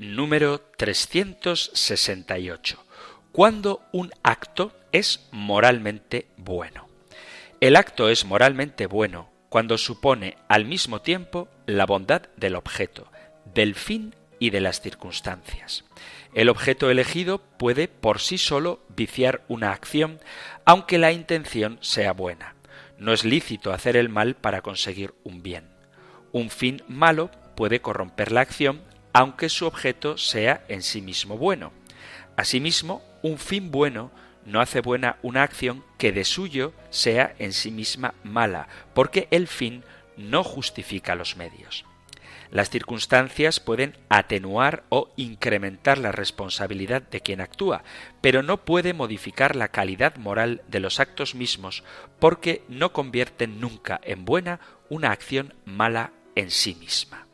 Número 0.00 0.60
368. 0.76 2.84
¿Cuándo 3.32 3.82
un 3.90 4.12
acto 4.22 4.70
es 4.92 5.26
moralmente 5.32 6.28
bueno? 6.36 6.86
El 7.60 7.74
acto 7.74 8.08
es 8.08 8.24
moralmente 8.24 8.86
bueno 8.86 9.28
cuando 9.48 9.76
supone 9.76 10.38
al 10.46 10.66
mismo 10.66 11.00
tiempo 11.00 11.48
la 11.66 11.84
bondad 11.84 12.28
del 12.36 12.54
objeto, 12.54 13.10
del 13.52 13.74
fin 13.74 14.14
y 14.38 14.50
de 14.50 14.60
las 14.60 14.80
circunstancias. 14.80 15.84
El 16.32 16.48
objeto 16.48 16.90
elegido 16.90 17.38
puede 17.38 17.88
por 17.88 18.20
sí 18.20 18.38
solo 18.38 18.84
viciar 18.94 19.42
una 19.48 19.72
acción, 19.72 20.20
aunque 20.64 20.98
la 20.98 21.10
intención 21.10 21.76
sea 21.80 22.12
buena. 22.12 22.54
No 22.98 23.12
es 23.12 23.24
lícito 23.24 23.72
hacer 23.72 23.96
el 23.96 24.10
mal 24.10 24.36
para 24.36 24.62
conseguir 24.62 25.14
un 25.24 25.42
bien. 25.42 25.68
Un 26.30 26.50
fin 26.50 26.84
malo 26.86 27.32
puede 27.56 27.80
corromper 27.80 28.30
la 28.30 28.42
acción, 28.42 28.86
aunque 29.18 29.48
su 29.48 29.66
objeto 29.66 30.16
sea 30.16 30.64
en 30.68 30.80
sí 30.80 31.02
mismo 31.02 31.36
bueno. 31.36 31.72
Asimismo, 32.36 33.02
un 33.20 33.38
fin 33.38 33.72
bueno 33.72 34.12
no 34.46 34.60
hace 34.60 34.80
buena 34.80 35.16
una 35.22 35.42
acción 35.42 35.84
que 35.98 36.12
de 36.12 36.24
suyo 36.24 36.72
sea 36.90 37.34
en 37.40 37.52
sí 37.52 37.72
misma 37.72 38.14
mala, 38.22 38.68
porque 38.94 39.26
el 39.32 39.48
fin 39.48 39.82
no 40.16 40.44
justifica 40.44 41.16
los 41.16 41.36
medios. 41.36 41.84
Las 42.52 42.70
circunstancias 42.70 43.58
pueden 43.58 43.98
atenuar 44.08 44.84
o 44.88 45.10
incrementar 45.16 45.98
la 45.98 46.12
responsabilidad 46.12 47.02
de 47.02 47.20
quien 47.20 47.40
actúa, 47.40 47.82
pero 48.20 48.44
no 48.44 48.58
puede 48.64 48.94
modificar 48.94 49.56
la 49.56 49.66
calidad 49.66 50.14
moral 50.14 50.62
de 50.68 50.78
los 50.78 51.00
actos 51.00 51.34
mismos 51.34 51.82
porque 52.20 52.62
no 52.68 52.92
convierten 52.92 53.58
nunca 53.58 54.00
en 54.04 54.24
buena 54.24 54.60
una 54.88 55.10
acción 55.10 55.54
mala 55.64 56.12
en 56.36 56.52
sí 56.52 56.76
misma. 56.76 57.27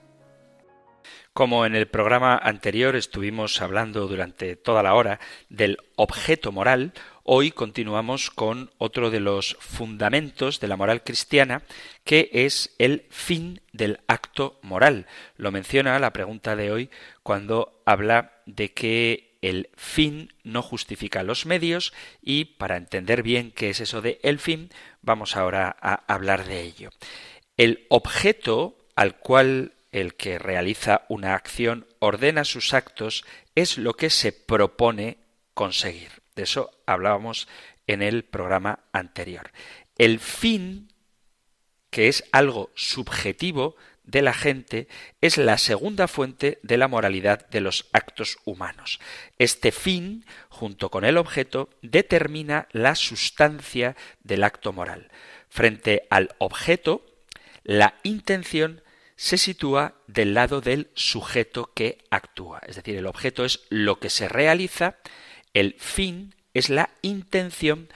Como 1.34 1.66
en 1.66 1.74
el 1.74 1.88
programa 1.88 2.38
anterior 2.40 2.94
estuvimos 2.94 3.60
hablando 3.60 4.06
durante 4.06 4.54
toda 4.54 4.84
la 4.84 4.94
hora 4.94 5.18
del 5.48 5.78
objeto 5.96 6.52
moral, 6.52 6.92
hoy 7.24 7.50
continuamos 7.50 8.30
con 8.30 8.70
otro 8.78 9.10
de 9.10 9.18
los 9.18 9.56
fundamentos 9.58 10.60
de 10.60 10.68
la 10.68 10.76
moral 10.76 11.02
cristiana, 11.02 11.62
que 12.04 12.30
es 12.32 12.76
el 12.78 13.04
fin 13.10 13.60
del 13.72 13.98
acto 14.06 14.60
moral. 14.62 15.08
Lo 15.36 15.50
menciona 15.50 15.98
la 15.98 16.12
pregunta 16.12 16.54
de 16.54 16.70
hoy 16.70 16.90
cuando 17.24 17.82
habla 17.84 18.34
de 18.46 18.72
que 18.72 19.36
el 19.42 19.70
fin 19.74 20.32
no 20.44 20.62
justifica 20.62 21.24
los 21.24 21.46
medios 21.46 21.92
y 22.22 22.44
para 22.44 22.76
entender 22.76 23.24
bien 23.24 23.50
qué 23.50 23.70
es 23.70 23.80
eso 23.80 24.02
de 24.02 24.20
el 24.22 24.38
fin, 24.38 24.70
vamos 25.02 25.36
ahora 25.36 25.76
a 25.82 25.94
hablar 26.06 26.44
de 26.44 26.62
ello. 26.62 26.90
El 27.56 27.86
objeto 27.88 28.76
al 28.94 29.16
cual 29.16 29.73
el 29.94 30.16
que 30.16 30.40
realiza 30.40 31.02
una 31.08 31.34
acción 31.34 31.86
ordena 32.00 32.44
sus 32.44 32.74
actos 32.74 33.24
es 33.54 33.78
lo 33.78 33.94
que 33.94 34.10
se 34.10 34.32
propone 34.32 35.18
conseguir. 35.54 36.10
De 36.34 36.42
eso 36.42 36.72
hablábamos 36.84 37.46
en 37.86 38.02
el 38.02 38.24
programa 38.24 38.80
anterior. 38.92 39.52
El 39.96 40.18
fin, 40.18 40.92
que 41.90 42.08
es 42.08 42.24
algo 42.32 42.72
subjetivo 42.74 43.76
de 44.02 44.22
la 44.22 44.34
gente, 44.34 44.88
es 45.20 45.38
la 45.38 45.58
segunda 45.58 46.08
fuente 46.08 46.58
de 46.64 46.76
la 46.76 46.88
moralidad 46.88 47.48
de 47.50 47.60
los 47.60 47.88
actos 47.92 48.38
humanos. 48.44 48.98
Este 49.38 49.70
fin, 49.70 50.26
junto 50.48 50.90
con 50.90 51.04
el 51.04 51.16
objeto, 51.18 51.70
determina 51.82 52.66
la 52.72 52.96
sustancia 52.96 53.94
del 54.24 54.42
acto 54.42 54.72
moral. 54.72 55.12
Frente 55.48 56.08
al 56.10 56.34
objeto, 56.38 57.06
la 57.62 57.94
intención 58.02 58.82
se 59.16 59.38
sitúa 59.38 59.94
del 60.06 60.34
lado 60.34 60.60
del 60.60 60.90
sujeto 60.94 61.72
que 61.74 61.98
actúa. 62.10 62.60
Es 62.66 62.76
decir, 62.76 62.96
el 62.96 63.06
objeto 63.06 63.44
es 63.44 63.60
lo 63.68 64.00
que 64.00 64.10
se 64.10 64.28
realiza, 64.28 64.96
el 65.52 65.76
fin 65.78 66.34
es 66.52 66.70
la 66.70 66.90
intención 67.02 67.88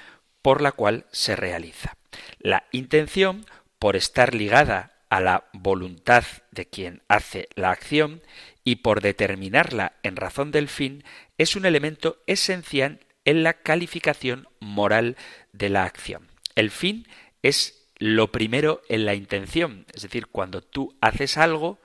por 0.42 0.62
la 0.62 0.72
cual 0.72 1.06
se 1.10 1.36
realiza. 1.36 1.96
La 2.38 2.64
intención, 2.72 3.46
por 3.78 3.96
estar 3.96 4.34
ligada 4.34 4.92
a 5.10 5.20
la 5.20 5.48
voluntad 5.52 6.24
de 6.50 6.66
quien 6.66 7.02
hace 7.08 7.48
la 7.54 7.70
acción 7.70 8.22
y 8.64 8.76
por 8.76 9.00
determinarla 9.00 9.94
en 10.02 10.16
razón 10.16 10.50
del 10.50 10.68
fin, 10.68 11.04
es 11.38 11.56
un 11.56 11.64
elemento 11.64 12.22
esencial 12.26 13.00
en 13.24 13.42
la 13.42 13.54
calificación 13.54 14.48
moral 14.60 15.16
de 15.52 15.68
la 15.68 15.84
acción. 15.84 16.28
El 16.54 16.70
fin 16.70 17.06
es 17.42 17.77
lo 17.98 18.30
primero 18.32 18.82
en 18.88 19.04
la 19.04 19.14
intención. 19.14 19.86
Es 19.92 20.02
decir, 20.02 20.26
cuando 20.28 20.62
tú 20.62 20.96
haces 21.00 21.36
algo, 21.36 21.80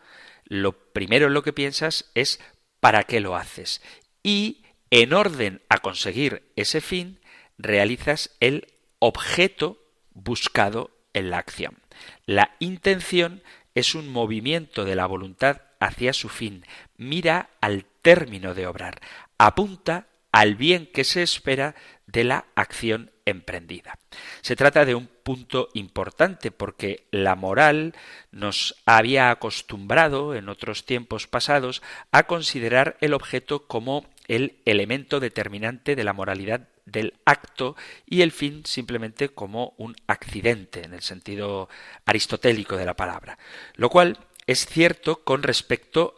lo 0.46 0.74
primero 0.94 1.28
en 1.28 1.34
lo 1.34 1.44
que 1.44 1.54
piensas 1.54 2.12
es 2.14 2.40
para 2.80 3.04
qué 3.04 3.20
lo 3.20 3.36
haces. 3.36 3.82
Y 4.22 4.64
en 4.92 5.14
orden 5.14 5.62
a 5.70 5.80
conseguir 5.80 6.52
ese 6.56 6.82
fin, 6.82 7.20
realizas 7.58 8.36
el 8.40 8.68
objeto 9.00 9.84
buscado 10.12 10.92
en 11.14 11.30
la 11.30 11.38
acción. 11.38 11.80
La 12.26 12.56
intención 12.60 13.44
es 13.76 13.96
un 13.96 14.10
movimiento 14.10 14.86
de 14.86 14.96
la 14.96 15.06
voluntad 15.06 15.62
hacia 15.80 16.14
su 16.14 16.30
fin, 16.30 16.66
mira 16.96 17.50
al 17.60 17.86
término 18.02 18.54
de 18.54 18.68
obrar, 18.68 19.02
apunta 19.38 20.08
al 20.32 20.56
bien 20.56 20.88
que 20.88 21.04
se 21.04 21.24
espera 21.24 21.76
de 22.08 22.24
la 22.24 22.46
acción 22.56 23.12
emprendida. 23.26 23.98
Se 24.42 24.56
trata 24.56 24.86
de 24.86 24.96
un 24.96 25.08
punto 25.08 25.70
importante 25.74 26.52
porque 26.52 27.06
la 27.12 27.36
moral 27.36 27.96
nos 28.32 28.76
había 28.86 29.32
acostumbrado 29.32 30.36
en 30.36 30.50
otros 30.50 30.86
tiempos 30.86 31.28
pasados 31.28 31.82
a 32.12 32.24
considerar 32.24 32.98
el 33.02 33.14
objeto 33.14 33.68
como 33.68 34.06
el 34.28 34.58
elemento 34.66 35.20
determinante 35.20 35.96
de 35.96 36.04
la 36.04 36.14
moralidad 36.14 36.68
del 36.86 37.14
acto 37.26 37.76
y 38.06 38.22
el 38.22 38.32
fin 38.32 38.66
simplemente 38.66 39.30
como 39.30 39.74
un 39.78 39.96
accidente 40.08 40.84
en 40.84 40.94
el 40.94 41.02
sentido 41.02 41.70
aristotélico 42.06 42.78
de 42.78 42.86
la 42.86 42.96
palabra, 42.96 43.38
lo 43.76 43.90
cual 43.90 44.18
es 44.48 44.66
cierto 44.66 45.24
con 45.24 45.44
respecto 45.44 46.16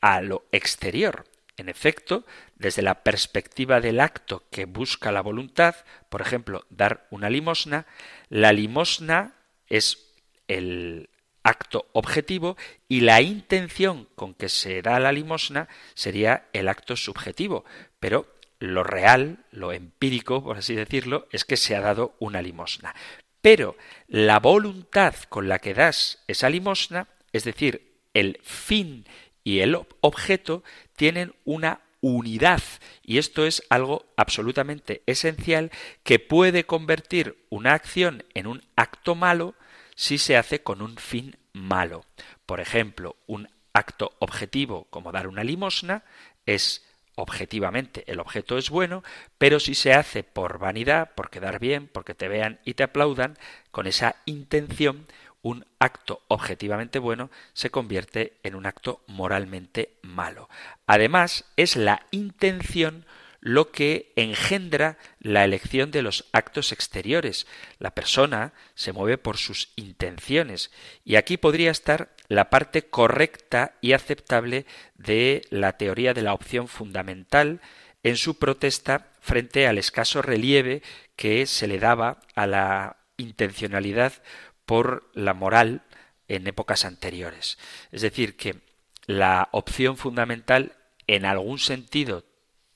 a 0.00 0.20
lo 0.20 0.44
exterior. 0.52 1.24
En 1.56 1.68
efecto, 1.68 2.26
desde 2.56 2.82
la 2.82 3.02
perspectiva 3.02 3.80
del 3.80 4.00
acto 4.00 4.44
que 4.50 4.66
busca 4.66 5.10
la 5.10 5.22
voluntad, 5.22 5.74
por 6.10 6.20
ejemplo, 6.20 6.66
dar 6.68 7.06
una 7.10 7.30
limosna, 7.30 7.86
la 8.28 8.52
limosna 8.52 9.34
es 9.68 10.12
el 10.48 11.08
acto 11.42 11.88
objetivo 11.92 12.56
y 12.88 13.00
la 13.00 13.22
intención 13.22 14.08
con 14.16 14.34
que 14.34 14.48
se 14.48 14.82
da 14.82 14.98
la 14.98 15.12
limosna 15.12 15.68
sería 15.94 16.46
el 16.52 16.68
acto 16.68 16.96
subjetivo. 16.96 17.64
Pero 18.00 18.26
lo 18.58 18.84
real, 18.84 19.44
lo 19.50 19.72
empírico, 19.72 20.42
por 20.42 20.58
así 20.58 20.74
decirlo, 20.74 21.26
es 21.30 21.44
que 21.44 21.56
se 21.56 21.76
ha 21.76 21.80
dado 21.80 22.16
una 22.18 22.42
limosna. 22.42 22.94
Pero 23.40 23.76
la 24.08 24.40
voluntad 24.40 25.14
con 25.28 25.48
la 25.48 25.58
que 25.60 25.72
das 25.72 26.22
esa 26.26 26.50
limosna, 26.50 27.08
es 27.32 27.44
decir, 27.44 27.96
el 28.12 28.40
fin 28.42 29.06
y 29.46 29.60
el 29.60 29.78
objeto 30.00 30.64
tienen 30.96 31.32
una 31.44 31.80
unidad 32.00 32.60
y 33.04 33.18
esto 33.18 33.46
es 33.46 33.62
algo 33.70 34.04
absolutamente 34.16 35.04
esencial 35.06 35.70
que 36.02 36.18
puede 36.18 36.64
convertir 36.64 37.46
una 37.48 37.72
acción 37.72 38.24
en 38.34 38.48
un 38.48 38.64
acto 38.74 39.14
malo 39.14 39.54
si 39.94 40.18
se 40.18 40.36
hace 40.36 40.64
con 40.64 40.82
un 40.82 40.96
fin 40.96 41.36
malo. 41.52 42.04
Por 42.44 42.58
ejemplo, 42.58 43.14
un 43.28 43.48
acto 43.72 44.16
objetivo 44.18 44.88
como 44.90 45.12
dar 45.12 45.28
una 45.28 45.44
limosna 45.44 46.02
es 46.44 46.84
objetivamente 47.14 48.02
el 48.08 48.18
objeto 48.18 48.58
es 48.58 48.68
bueno, 48.68 49.04
pero 49.38 49.60
si 49.60 49.76
se 49.76 49.92
hace 49.92 50.24
por 50.24 50.58
vanidad, 50.58 51.14
por 51.14 51.30
quedar 51.30 51.60
bien, 51.60 51.86
porque 51.86 52.14
te 52.14 52.26
vean 52.26 52.58
y 52.64 52.74
te 52.74 52.82
aplaudan, 52.82 53.38
con 53.70 53.86
esa 53.86 54.16
intención, 54.26 55.06
un 55.46 55.64
acto 55.78 56.22
objetivamente 56.26 56.98
bueno 56.98 57.30
se 57.52 57.70
convierte 57.70 58.32
en 58.42 58.56
un 58.56 58.66
acto 58.66 59.04
moralmente 59.06 59.92
malo. 60.02 60.48
Además, 60.88 61.44
es 61.56 61.76
la 61.76 62.04
intención 62.10 63.06
lo 63.38 63.70
que 63.70 64.12
engendra 64.16 64.98
la 65.20 65.44
elección 65.44 65.92
de 65.92 66.02
los 66.02 66.24
actos 66.32 66.72
exteriores. 66.72 67.46
La 67.78 67.94
persona 67.94 68.54
se 68.74 68.92
mueve 68.92 69.18
por 69.18 69.36
sus 69.36 69.68
intenciones 69.76 70.72
y 71.04 71.14
aquí 71.14 71.36
podría 71.36 71.70
estar 71.70 72.10
la 72.26 72.50
parte 72.50 72.82
correcta 72.82 73.76
y 73.80 73.92
aceptable 73.92 74.66
de 74.96 75.46
la 75.50 75.76
teoría 75.76 76.12
de 76.12 76.22
la 76.22 76.34
opción 76.34 76.66
fundamental 76.66 77.60
en 78.02 78.16
su 78.16 78.36
protesta 78.40 79.12
frente 79.20 79.68
al 79.68 79.78
escaso 79.78 80.22
relieve 80.22 80.82
que 81.14 81.46
se 81.46 81.68
le 81.68 81.78
daba 81.78 82.18
a 82.34 82.48
la 82.48 82.96
intencionalidad 83.16 84.12
por 84.66 85.08
la 85.14 85.32
moral 85.32 85.82
en 86.28 86.46
épocas 86.46 86.84
anteriores. 86.84 87.58
Es 87.92 88.02
decir, 88.02 88.36
que 88.36 88.56
la 89.06 89.48
opción 89.52 89.96
fundamental 89.96 90.76
en 91.06 91.24
algún 91.24 91.58
sentido 91.58 92.24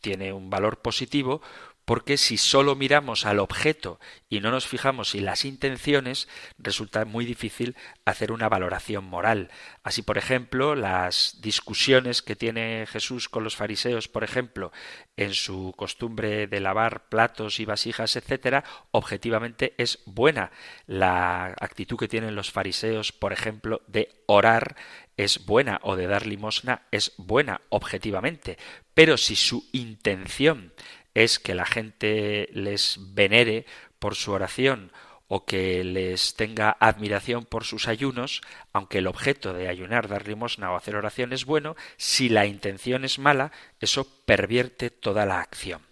tiene 0.00 0.32
un 0.32 0.48
valor 0.48 0.80
positivo 0.80 1.42
porque 1.90 2.18
si 2.18 2.36
solo 2.36 2.76
miramos 2.76 3.26
al 3.26 3.40
objeto 3.40 3.98
y 4.28 4.38
no 4.38 4.52
nos 4.52 4.68
fijamos 4.68 5.16
en 5.16 5.24
las 5.24 5.44
intenciones, 5.44 6.28
resulta 6.56 7.04
muy 7.04 7.24
difícil 7.24 7.74
hacer 8.04 8.30
una 8.30 8.48
valoración 8.48 9.04
moral. 9.04 9.50
Así, 9.82 10.02
por 10.02 10.16
ejemplo, 10.16 10.76
las 10.76 11.40
discusiones 11.40 12.22
que 12.22 12.36
tiene 12.36 12.86
Jesús 12.86 13.28
con 13.28 13.42
los 13.42 13.56
fariseos, 13.56 14.06
por 14.06 14.22
ejemplo, 14.22 14.70
en 15.16 15.34
su 15.34 15.74
costumbre 15.76 16.46
de 16.46 16.60
lavar 16.60 17.08
platos 17.08 17.58
y 17.58 17.64
vasijas, 17.64 18.14
etcétera, 18.14 18.62
objetivamente 18.92 19.74
es 19.76 19.98
buena. 20.06 20.52
La 20.86 21.56
actitud 21.60 21.98
que 21.98 22.06
tienen 22.06 22.36
los 22.36 22.52
fariseos, 22.52 23.10
por 23.10 23.32
ejemplo, 23.32 23.82
de 23.88 24.22
orar 24.26 24.76
es 25.16 25.44
buena 25.44 25.80
o 25.82 25.96
de 25.96 26.06
dar 26.06 26.24
limosna 26.26 26.86
es 26.90 27.12
buena 27.18 27.60
objetivamente, 27.68 28.56
pero 28.94 29.18
si 29.18 29.36
su 29.36 29.68
intención 29.72 30.72
es 31.14 31.38
que 31.38 31.54
la 31.54 31.66
gente 31.66 32.48
les 32.52 32.98
venere 33.14 33.66
por 33.98 34.14
su 34.14 34.32
oración 34.32 34.92
o 35.32 35.44
que 35.44 35.84
les 35.84 36.34
tenga 36.34 36.76
admiración 36.80 37.44
por 37.44 37.64
sus 37.64 37.86
ayunos, 37.86 38.40
aunque 38.72 38.98
el 38.98 39.06
objeto 39.06 39.52
de 39.52 39.68
ayunar, 39.68 40.08
dar 40.08 40.26
limosna 40.26 40.72
o 40.72 40.76
hacer 40.76 40.96
oración 40.96 41.32
es 41.32 41.44
bueno, 41.44 41.76
si 41.96 42.28
la 42.28 42.46
intención 42.46 43.04
es 43.04 43.20
mala, 43.20 43.52
eso 43.78 44.08
pervierte 44.24 44.90
toda 44.90 45.26
la 45.26 45.40
acción. 45.40 45.86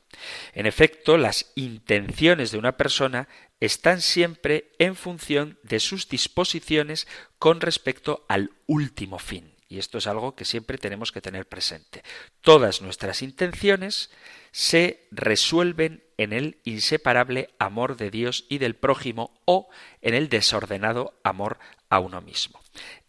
En 0.54 0.66
efecto, 0.66 1.16
las 1.16 1.52
intenciones 1.54 2.50
de 2.50 2.58
una 2.58 2.76
persona 2.76 3.28
están 3.60 4.00
siempre 4.00 4.72
en 4.80 4.96
función 4.96 5.58
de 5.62 5.78
sus 5.78 6.08
disposiciones 6.08 7.06
con 7.38 7.60
respecto 7.60 8.25
al 8.28 8.50
último 8.66 9.20
fin. 9.20 9.57
Y 9.68 9.78
esto 9.78 9.98
es 9.98 10.06
algo 10.06 10.34
que 10.34 10.46
siempre 10.46 10.78
tenemos 10.78 11.12
que 11.12 11.20
tener 11.20 11.46
presente. 11.46 12.02
Todas 12.40 12.80
nuestras 12.80 13.20
intenciones 13.20 14.10
se 14.50 15.06
resuelven 15.10 16.02
en 16.16 16.32
el 16.32 16.58
inseparable 16.64 17.50
amor 17.58 17.96
de 17.96 18.10
Dios 18.10 18.46
y 18.48 18.58
del 18.58 18.75
prójimo 18.75 19.38
o 19.44 19.68
en 20.00 20.14
el 20.14 20.30
desordenado 20.30 21.14
amor 21.22 21.58
a 21.90 22.00
uno 22.00 22.22
mismo. 22.22 22.60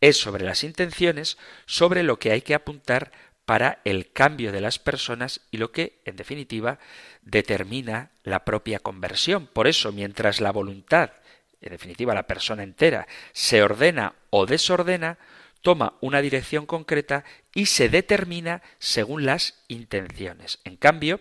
Es 0.01 0.18
sobre 0.18 0.44
las 0.44 0.63
intenciones 0.63 1.38
sobre 1.66 2.04
lo 2.04 2.20
que 2.20 2.32
hay 2.32 2.42
que 2.42 2.56
apuntar 2.56 3.12
para 3.46 3.80
el 3.84 4.12
cambio 4.12 4.51
de 4.51 4.62
las 4.62 4.78
personas 4.78 5.42
y 5.50 5.58
lo 5.58 5.72
que, 5.72 6.01
en 6.06 6.18
definitiva, 6.18 6.78
determina 7.24 8.12
la 8.24 8.46
propia 8.46 8.80
conversión. 8.80 9.48
Por 9.48 9.68
eso, 9.68 9.92
mientras 9.92 10.39
la 10.39 10.51
voluntad, 10.51 11.13
en 11.62 11.72
definitiva 11.72 12.13
la 12.13 12.28
persona 12.28 12.63
entera, 12.63 13.08
se 13.34 13.63
ordena 13.63 14.13
o 14.30 14.46
desordena, 14.46 15.18
toma 15.62 15.94
una 16.01 16.22
dirección 16.22 16.66
concreta 16.66 17.25
y 17.54 17.68
se 17.68 17.89
determina 17.89 18.62
según 18.80 19.25
las 19.25 19.63
intenciones. 19.68 20.60
En 20.63 20.78
cambio, 20.78 21.20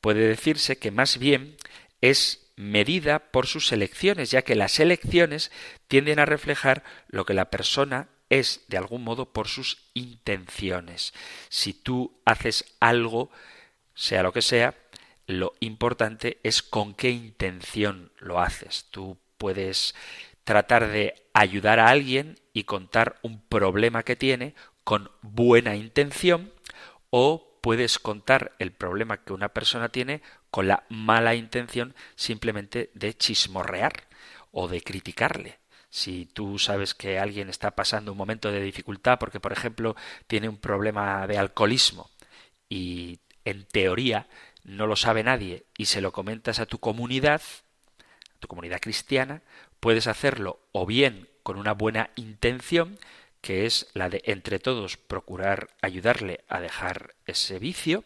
puede 0.00 0.26
decirse 0.26 0.78
que 0.78 0.90
más 0.90 1.18
bien 1.18 1.56
es 2.00 2.46
medida 2.56 3.30
por 3.30 3.46
sus 3.46 3.72
elecciones, 3.72 4.30
ya 4.30 4.42
que 4.42 4.54
las 4.54 4.78
elecciones 4.78 5.50
tienden 5.88 6.18
a 6.18 6.26
reflejar 6.26 6.84
lo 7.08 7.24
que 7.24 7.34
la 7.34 7.50
persona 7.50 8.08
es 8.30 8.64
de 8.68 8.76
algún 8.76 9.02
modo 9.02 9.32
por 9.32 9.48
sus 9.48 9.90
intenciones. 9.94 11.12
Si 11.48 11.72
tú 11.72 12.20
haces 12.24 12.64
algo, 12.80 13.30
sea 13.94 14.22
lo 14.22 14.32
que 14.32 14.42
sea, 14.42 14.74
lo 15.26 15.54
importante 15.60 16.38
es 16.42 16.62
con 16.62 16.94
qué 16.94 17.10
intención 17.10 18.12
lo 18.18 18.40
haces. 18.40 18.86
Tú 18.90 19.18
puedes 19.38 19.94
tratar 20.44 20.88
de 20.88 21.14
ayudar 21.32 21.80
a 21.80 21.88
alguien 21.88 22.38
y 22.54 22.64
contar 22.64 23.18
un 23.20 23.42
problema 23.42 24.04
que 24.04 24.16
tiene 24.16 24.54
con 24.84 25.10
buena 25.20 25.76
intención 25.76 26.52
o 27.10 27.58
puedes 27.60 27.98
contar 27.98 28.52
el 28.58 28.72
problema 28.72 29.24
que 29.24 29.32
una 29.32 29.50
persona 29.50 29.90
tiene 29.90 30.22
con 30.50 30.68
la 30.68 30.84
mala 30.88 31.34
intención 31.34 31.94
simplemente 32.14 32.90
de 32.94 33.14
chismorrear 33.14 34.04
o 34.52 34.68
de 34.68 34.80
criticarle. 34.80 35.58
Si 35.90 36.26
tú 36.26 36.58
sabes 36.58 36.94
que 36.94 37.18
alguien 37.18 37.48
está 37.48 37.72
pasando 37.72 38.12
un 38.12 38.18
momento 38.18 38.50
de 38.50 38.60
dificultad 38.60 39.18
porque, 39.18 39.40
por 39.40 39.52
ejemplo, 39.52 39.96
tiene 40.26 40.48
un 40.48 40.58
problema 40.58 41.26
de 41.26 41.38
alcoholismo 41.38 42.10
y 42.68 43.20
en 43.44 43.64
teoría 43.64 44.28
no 44.62 44.86
lo 44.86 44.96
sabe 44.96 45.22
nadie 45.22 45.66
y 45.76 45.86
se 45.86 46.00
lo 46.00 46.12
comentas 46.12 46.58
a 46.58 46.66
tu 46.66 46.78
comunidad, 46.78 47.42
tu 48.38 48.48
comunidad 48.48 48.80
cristiana, 48.80 49.42
puedes 49.80 50.06
hacerlo 50.06 50.60
o 50.72 50.86
bien 50.86 51.28
con 51.44 51.58
una 51.58 51.72
buena 51.72 52.10
intención, 52.16 52.98
que 53.40 53.66
es 53.66 53.86
la 53.92 54.08
de 54.08 54.22
entre 54.24 54.58
todos 54.58 54.96
procurar 54.96 55.68
ayudarle 55.82 56.40
a 56.48 56.60
dejar 56.60 57.14
ese 57.26 57.60
vicio, 57.60 58.02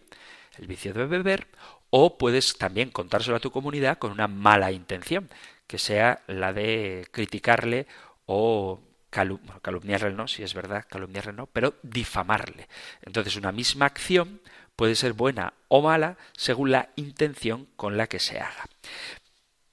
el 0.59 0.67
vicio 0.67 0.93
de 0.93 1.07
beber, 1.07 1.47
o 1.91 2.19
puedes 2.19 2.59
también 2.59 2.91
contárselo 2.91 3.37
a 3.37 3.41
tu 3.41 3.51
comunidad 3.51 3.99
con 3.99 4.11
una 4.11 4.29
mala 4.29 4.73
intención, 4.73 5.31
que 5.67 5.79
sea 5.79 6.23
la 6.27 6.53
de 6.53 7.07
criticarle 7.13 7.87
o 8.27 8.81
calumniarle 9.11 10.13
no, 10.13 10.29
si 10.29 10.43
es 10.43 10.53
verdad, 10.53 10.85
calumniarle 10.89 11.33
no, 11.33 11.47
pero 11.47 11.75
difamarle. 11.83 12.69
Entonces 13.03 13.37
una 13.37 13.53
misma 13.53 13.87
acción 13.87 14.43
puede 14.77 14.97
ser 14.97 15.13
buena 15.13 15.55
o 15.69 15.81
mala 15.81 16.19
según 16.37 16.73
la 16.73 16.91
intención 16.97 17.69
con 17.77 17.97
la 17.97 18.09
que 18.09 18.19
se 18.19 18.41
haga. 18.41 18.67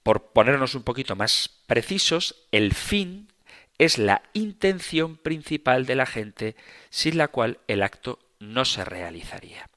Por 0.02 0.32
ponernos 0.32 0.76
un 0.76 0.84
poquito 0.84 1.16
más 1.16 1.50
precisos, 1.66 2.46
el 2.52 2.72
fin 2.72 3.28
es 3.78 3.98
la 3.98 4.22
intención 4.32 5.16
principal 5.16 5.86
de 5.86 5.94
la 5.94 6.06
gente 6.06 6.56
sin 6.90 7.18
la 7.18 7.28
cual 7.28 7.58
el 7.68 7.82
acto 7.82 8.18
no 8.38 8.64
se 8.64 8.84
realizaría. 8.84 9.68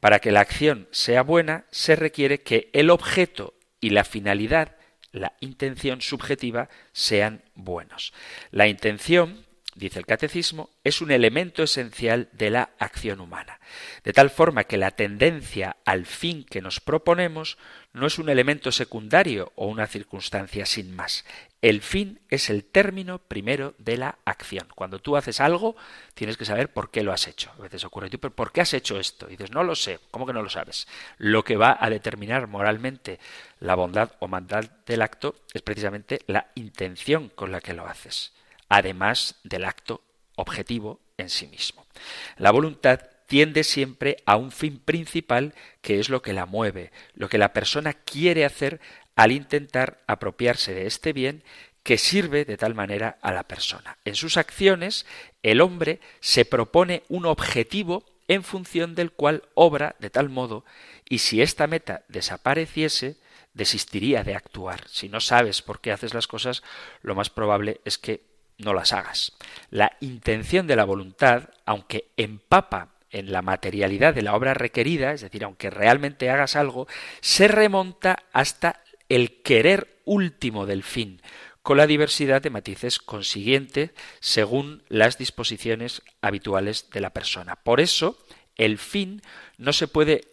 Para 0.00 0.18
que 0.18 0.32
la 0.32 0.40
acción 0.40 0.88
sea 0.90 1.22
buena 1.22 1.64
se 1.70 1.96
requiere 1.96 2.42
que 2.42 2.70
el 2.72 2.90
objeto 2.90 3.54
y 3.80 3.90
la 3.90 4.04
finalidad, 4.04 4.76
la 5.12 5.34
intención 5.40 6.00
subjetiva, 6.00 6.68
sean 6.92 7.42
buenos. 7.54 8.12
La 8.50 8.68
intención 8.68 9.45
dice 9.76 9.98
el 9.98 10.06
catecismo, 10.06 10.70
es 10.82 11.00
un 11.00 11.10
elemento 11.10 11.62
esencial 11.62 12.28
de 12.32 12.50
la 12.50 12.70
acción 12.78 13.20
humana, 13.20 13.60
de 14.04 14.12
tal 14.12 14.30
forma 14.30 14.64
que 14.64 14.78
la 14.78 14.90
tendencia 14.90 15.76
al 15.84 16.06
fin 16.06 16.44
que 16.44 16.62
nos 16.62 16.80
proponemos 16.80 17.58
no 17.92 18.06
es 18.06 18.18
un 18.18 18.28
elemento 18.28 18.72
secundario 18.72 19.52
o 19.54 19.66
una 19.66 19.86
circunstancia 19.86 20.66
sin 20.66 20.96
más. 20.96 21.24
El 21.60 21.82
fin 21.82 22.20
es 22.28 22.48
el 22.50 22.64
término 22.64 23.18
primero 23.18 23.74
de 23.78 23.96
la 23.96 24.18
acción. 24.24 24.68
Cuando 24.74 24.98
tú 24.98 25.16
haces 25.16 25.40
algo, 25.40 25.76
tienes 26.14 26.36
que 26.36 26.44
saber 26.44 26.72
por 26.72 26.90
qué 26.90 27.02
lo 27.02 27.12
has 27.12 27.26
hecho. 27.26 27.50
A 27.58 27.62
veces 27.62 27.84
ocurre, 27.84 28.10
pero 28.10 28.34
¿por 28.34 28.52
qué 28.52 28.60
has 28.60 28.74
hecho 28.74 28.98
esto? 28.98 29.26
Y 29.26 29.32
dices, 29.32 29.50
no 29.50 29.64
lo 29.64 29.74
sé. 29.74 29.98
¿Cómo 30.10 30.26
que 30.26 30.32
no 30.32 30.42
lo 30.42 30.50
sabes? 30.50 30.86
Lo 31.18 31.44
que 31.44 31.56
va 31.56 31.76
a 31.78 31.90
determinar 31.90 32.46
moralmente 32.46 33.18
la 33.60 33.74
bondad 33.74 34.12
o 34.20 34.28
maldad 34.28 34.64
del 34.86 35.02
acto 35.02 35.34
es 35.54 35.62
precisamente 35.62 36.20
la 36.26 36.50
intención 36.54 37.30
con 37.30 37.50
la 37.50 37.60
que 37.60 37.74
lo 37.74 37.86
haces 37.86 38.35
además 38.68 39.36
del 39.44 39.64
acto 39.64 40.02
objetivo 40.36 41.00
en 41.16 41.30
sí 41.30 41.46
mismo. 41.46 41.86
La 42.36 42.50
voluntad 42.50 43.00
tiende 43.26 43.64
siempre 43.64 44.18
a 44.26 44.36
un 44.36 44.52
fin 44.52 44.78
principal 44.78 45.54
que 45.80 45.98
es 45.98 46.08
lo 46.08 46.22
que 46.22 46.32
la 46.32 46.46
mueve, 46.46 46.92
lo 47.14 47.28
que 47.28 47.38
la 47.38 47.52
persona 47.52 47.92
quiere 47.92 48.44
hacer 48.44 48.80
al 49.16 49.32
intentar 49.32 50.02
apropiarse 50.06 50.74
de 50.74 50.86
este 50.86 51.12
bien 51.12 51.42
que 51.82 51.98
sirve 51.98 52.44
de 52.44 52.56
tal 52.56 52.74
manera 52.74 53.18
a 53.22 53.32
la 53.32 53.44
persona. 53.44 53.98
En 54.04 54.16
sus 54.16 54.36
acciones, 54.36 55.06
el 55.42 55.60
hombre 55.60 56.00
se 56.20 56.44
propone 56.44 57.04
un 57.08 57.26
objetivo 57.26 58.04
en 58.28 58.42
función 58.42 58.94
del 58.94 59.12
cual 59.12 59.44
obra 59.54 59.94
de 60.00 60.10
tal 60.10 60.28
modo, 60.28 60.64
y 61.08 61.18
si 61.18 61.40
esta 61.42 61.68
meta 61.68 62.02
desapareciese, 62.08 63.18
desistiría 63.54 64.24
de 64.24 64.34
actuar. 64.34 64.88
Si 64.88 65.08
no 65.08 65.20
sabes 65.20 65.62
por 65.62 65.80
qué 65.80 65.92
haces 65.92 66.12
las 66.12 66.26
cosas, 66.26 66.62
lo 67.02 67.14
más 67.14 67.30
probable 67.30 67.80
es 67.84 67.98
que 67.98 68.24
no 68.58 68.74
las 68.74 68.92
hagas. 68.92 69.32
La 69.70 69.96
intención 70.00 70.66
de 70.66 70.76
la 70.76 70.84
voluntad, 70.84 71.50
aunque 71.64 72.12
empapa 72.16 72.94
en 73.10 73.32
la 73.32 73.42
materialidad 73.42 74.14
de 74.14 74.22
la 74.22 74.34
obra 74.34 74.54
requerida, 74.54 75.12
es 75.12 75.20
decir, 75.20 75.44
aunque 75.44 75.70
realmente 75.70 76.30
hagas 76.30 76.56
algo, 76.56 76.86
se 77.20 77.48
remonta 77.48 78.24
hasta 78.32 78.82
el 79.08 79.42
querer 79.42 80.00
último 80.04 80.66
del 80.66 80.82
fin, 80.82 81.22
con 81.62 81.76
la 81.76 81.86
diversidad 81.86 82.42
de 82.42 82.50
matices 82.50 82.98
consiguiente 82.98 83.92
según 84.20 84.84
las 84.88 85.18
disposiciones 85.18 86.02
habituales 86.20 86.90
de 86.90 87.00
la 87.00 87.10
persona. 87.10 87.56
Por 87.56 87.80
eso, 87.80 88.18
el 88.56 88.78
fin 88.78 89.22
no 89.58 89.72
se 89.72 89.88
puede 89.88 90.28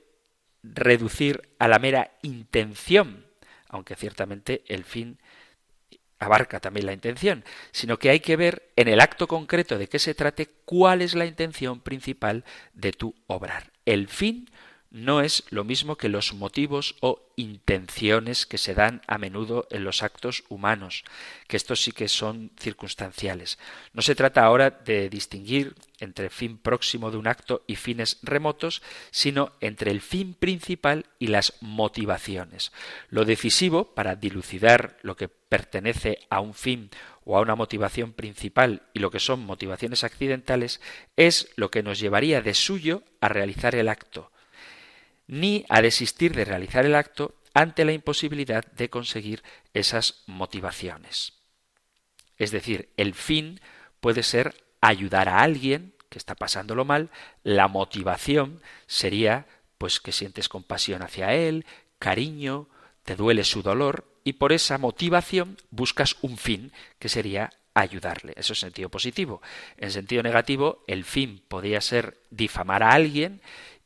reducir 0.61 1.49
a 1.59 1.67
la 1.67 1.79
mera 1.79 2.11
intención, 2.21 3.25
aunque 3.67 3.95
ciertamente 3.95 4.63
el 4.67 4.83
fin 4.83 5.19
abarca 6.19 6.59
también 6.59 6.85
la 6.85 6.93
intención, 6.93 7.43
sino 7.71 7.97
que 7.97 8.09
hay 8.09 8.19
que 8.19 8.35
ver 8.35 8.71
en 8.75 8.87
el 8.87 9.01
acto 9.01 9.27
concreto 9.27 9.77
de 9.77 9.87
qué 9.87 9.99
se 9.99 10.15
trate 10.15 10.49
cuál 10.65 11.01
es 11.01 11.15
la 11.15 11.25
intención 11.25 11.79
principal 11.79 12.43
de 12.73 12.91
tu 12.93 13.13
obrar. 13.27 13.71
El 13.85 14.07
fin 14.07 14.49
no 14.93 15.21
es 15.21 15.43
lo 15.49 15.63
mismo 15.63 15.97
que 15.97 16.07
los 16.07 16.35
motivos 16.35 16.95
o 17.01 17.19
intenciones 17.35 18.45
que 18.45 18.59
se 18.59 18.75
dan 18.75 19.01
a 19.07 19.17
menudo 19.17 19.67
en 19.71 19.83
los 19.83 20.03
actos 20.03 20.43
humanos, 20.49 21.03
que 21.47 21.57
estos 21.57 21.81
sí 21.81 21.91
que 21.91 22.07
son 22.07 22.51
circunstanciales. 22.59 23.57
No 23.93 24.03
se 24.03 24.13
trata 24.13 24.45
ahora 24.45 24.69
de 24.69 25.09
distinguir 25.09 25.73
entre 25.99 26.29
fin 26.29 26.59
próximo 26.59 27.09
de 27.09 27.17
un 27.17 27.25
acto 27.25 27.63
y 27.65 27.75
fines 27.75 28.19
remotos, 28.21 28.83
sino 29.09 29.53
entre 29.61 29.89
el 29.89 29.99
fin 29.99 30.35
principal 30.35 31.07
y 31.17 31.27
las 31.27 31.53
motivaciones. 31.59 32.71
Lo 33.09 33.25
decisivo 33.25 33.95
para 33.95 34.15
dilucidar 34.15 34.99
lo 35.01 35.17
que 35.17 35.27
pertenece 35.27 36.19
a 36.29 36.39
un 36.39 36.53
fin 36.53 36.91
o 37.25 37.35
a 37.35 37.41
una 37.41 37.55
motivación 37.55 38.13
principal 38.13 38.83
y 38.93 38.99
lo 38.99 39.09
que 39.09 39.19
son 39.19 39.43
motivaciones 39.43 40.03
accidentales 40.03 40.81
es 41.15 41.49
lo 41.55 41.71
que 41.71 41.81
nos 41.81 41.99
llevaría 41.99 42.43
de 42.43 42.53
suyo 42.53 43.01
a 43.21 43.27
realizar 43.27 43.73
el 43.73 43.89
acto 43.89 44.32
ni 45.33 45.65
a 45.67 45.81
desistir 45.81 46.35
de 46.35 46.45
realizar 46.45 46.85
el 46.85 46.93
acto 46.93 47.33
ante 47.55 47.85
la 47.85 47.91
imposibilidad 47.91 48.63
de 48.73 48.91
conseguir 48.91 49.41
esas 49.73 50.21
motivaciones. 50.27 51.33
Es 52.37 52.51
decir, 52.51 52.89
el 52.97 53.15
fin 53.15 53.59
puede 53.99 54.21
ser 54.21 54.53
ayudar 54.79 55.29
a 55.29 55.39
alguien 55.39 55.95
que 56.09 56.19
está 56.19 56.35
pasándolo 56.35 56.85
mal, 56.85 57.09
la 57.41 57.67
motivación 57.67 58.61
sería 58.85 59.47
pues 59.79 59.99
que 59.99 60.11
sientes 60.11 60.49
compasión 60.49 61.01
hacia 61.01 61.33
él, 61.33 61.65
cariño, 61.97 62.69
te 63.03 63.15
duele 63.15 63.43
su 63.43 63.63
dolor 63.63 64.05
y 64.23 64.33
por 64.33 64.53
esa 64.53 64.77
motivación 64.77 65.57
buscas 65.71 66.15
un 66.21 66.37
fin 66.37 66.71
que 66.99 67.09
sería 67.09 67.49
ayudarle. 67.73 68.33
Eso 68.37 68.53
es 68.53 68.59
sentido 68.59 68.89
positivo. 68.89 69.41
En 69.77 69.89
sentido 69.89 70.21
negativo, 70.21 70.83
el 70.85 71.03
fin 71.05 71.41
podría 71.47 71.81
ser 71.81 72.19
difamar 72.29 72.83
a 72.83 72.91
alguien 72.91 73.41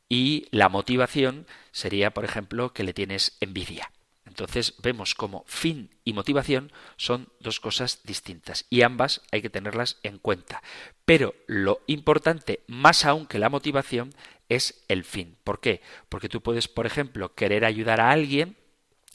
y 0.08 0.46
la 0.50 0.68
motivación 0.68 1.46
sería, 1.72 2.12
por 2.12 2.24
ejemplo, 2.24 2.72
que 2.72 2.84
le 2.84 2.94
tienes 2.94 3.36
envidia. 3.40 3.90
Entonces 4.26 4.74
vemos 4.82 5.14
como 5.14 5.42
fin 5.46 5.90
y 6.04 6.12
motivación 6.12 6.70
son 6.96 7.28
dos 7.40 7.60
cosas 7.60 8.00
distintas 8.04 8.66
y 8.70 8.82
ambas 8.82 9.22
hay 9.32 9.42
que 9.42 9.50
tenerlas 9.50 9.98
en 10.02 10.18
cuenta. 10.18 10.62
Pero 11.04 11.34
lo 11.46 11.80
importante, 11.86 12.62
más 12.66 13.04
aún 13.04 13.26
que 13.26 13.38
la 13.38 13.48
motivación, 13.48 14.14
es 14.48 14.84
el 14.88 15.04
fin. 15.04 15.36
¿Por 15.44 15.60
qué? 15.60 15.80
Porque 16.08 16.28
tú 16.28 16.40
puedes, 16.42 16.68
por 16.68 16.86
ejemplo, 16.86 17.34
querer 17.34 17.64
ayudar 17.64 18.00
a 18.00 18.10
alguien 18.10 18.56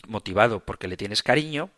motivado 0.07 0.65
porque 0.65 0.87
le 0.87 0.97
tienes 0.97 1.23
cariño 1.23 1.69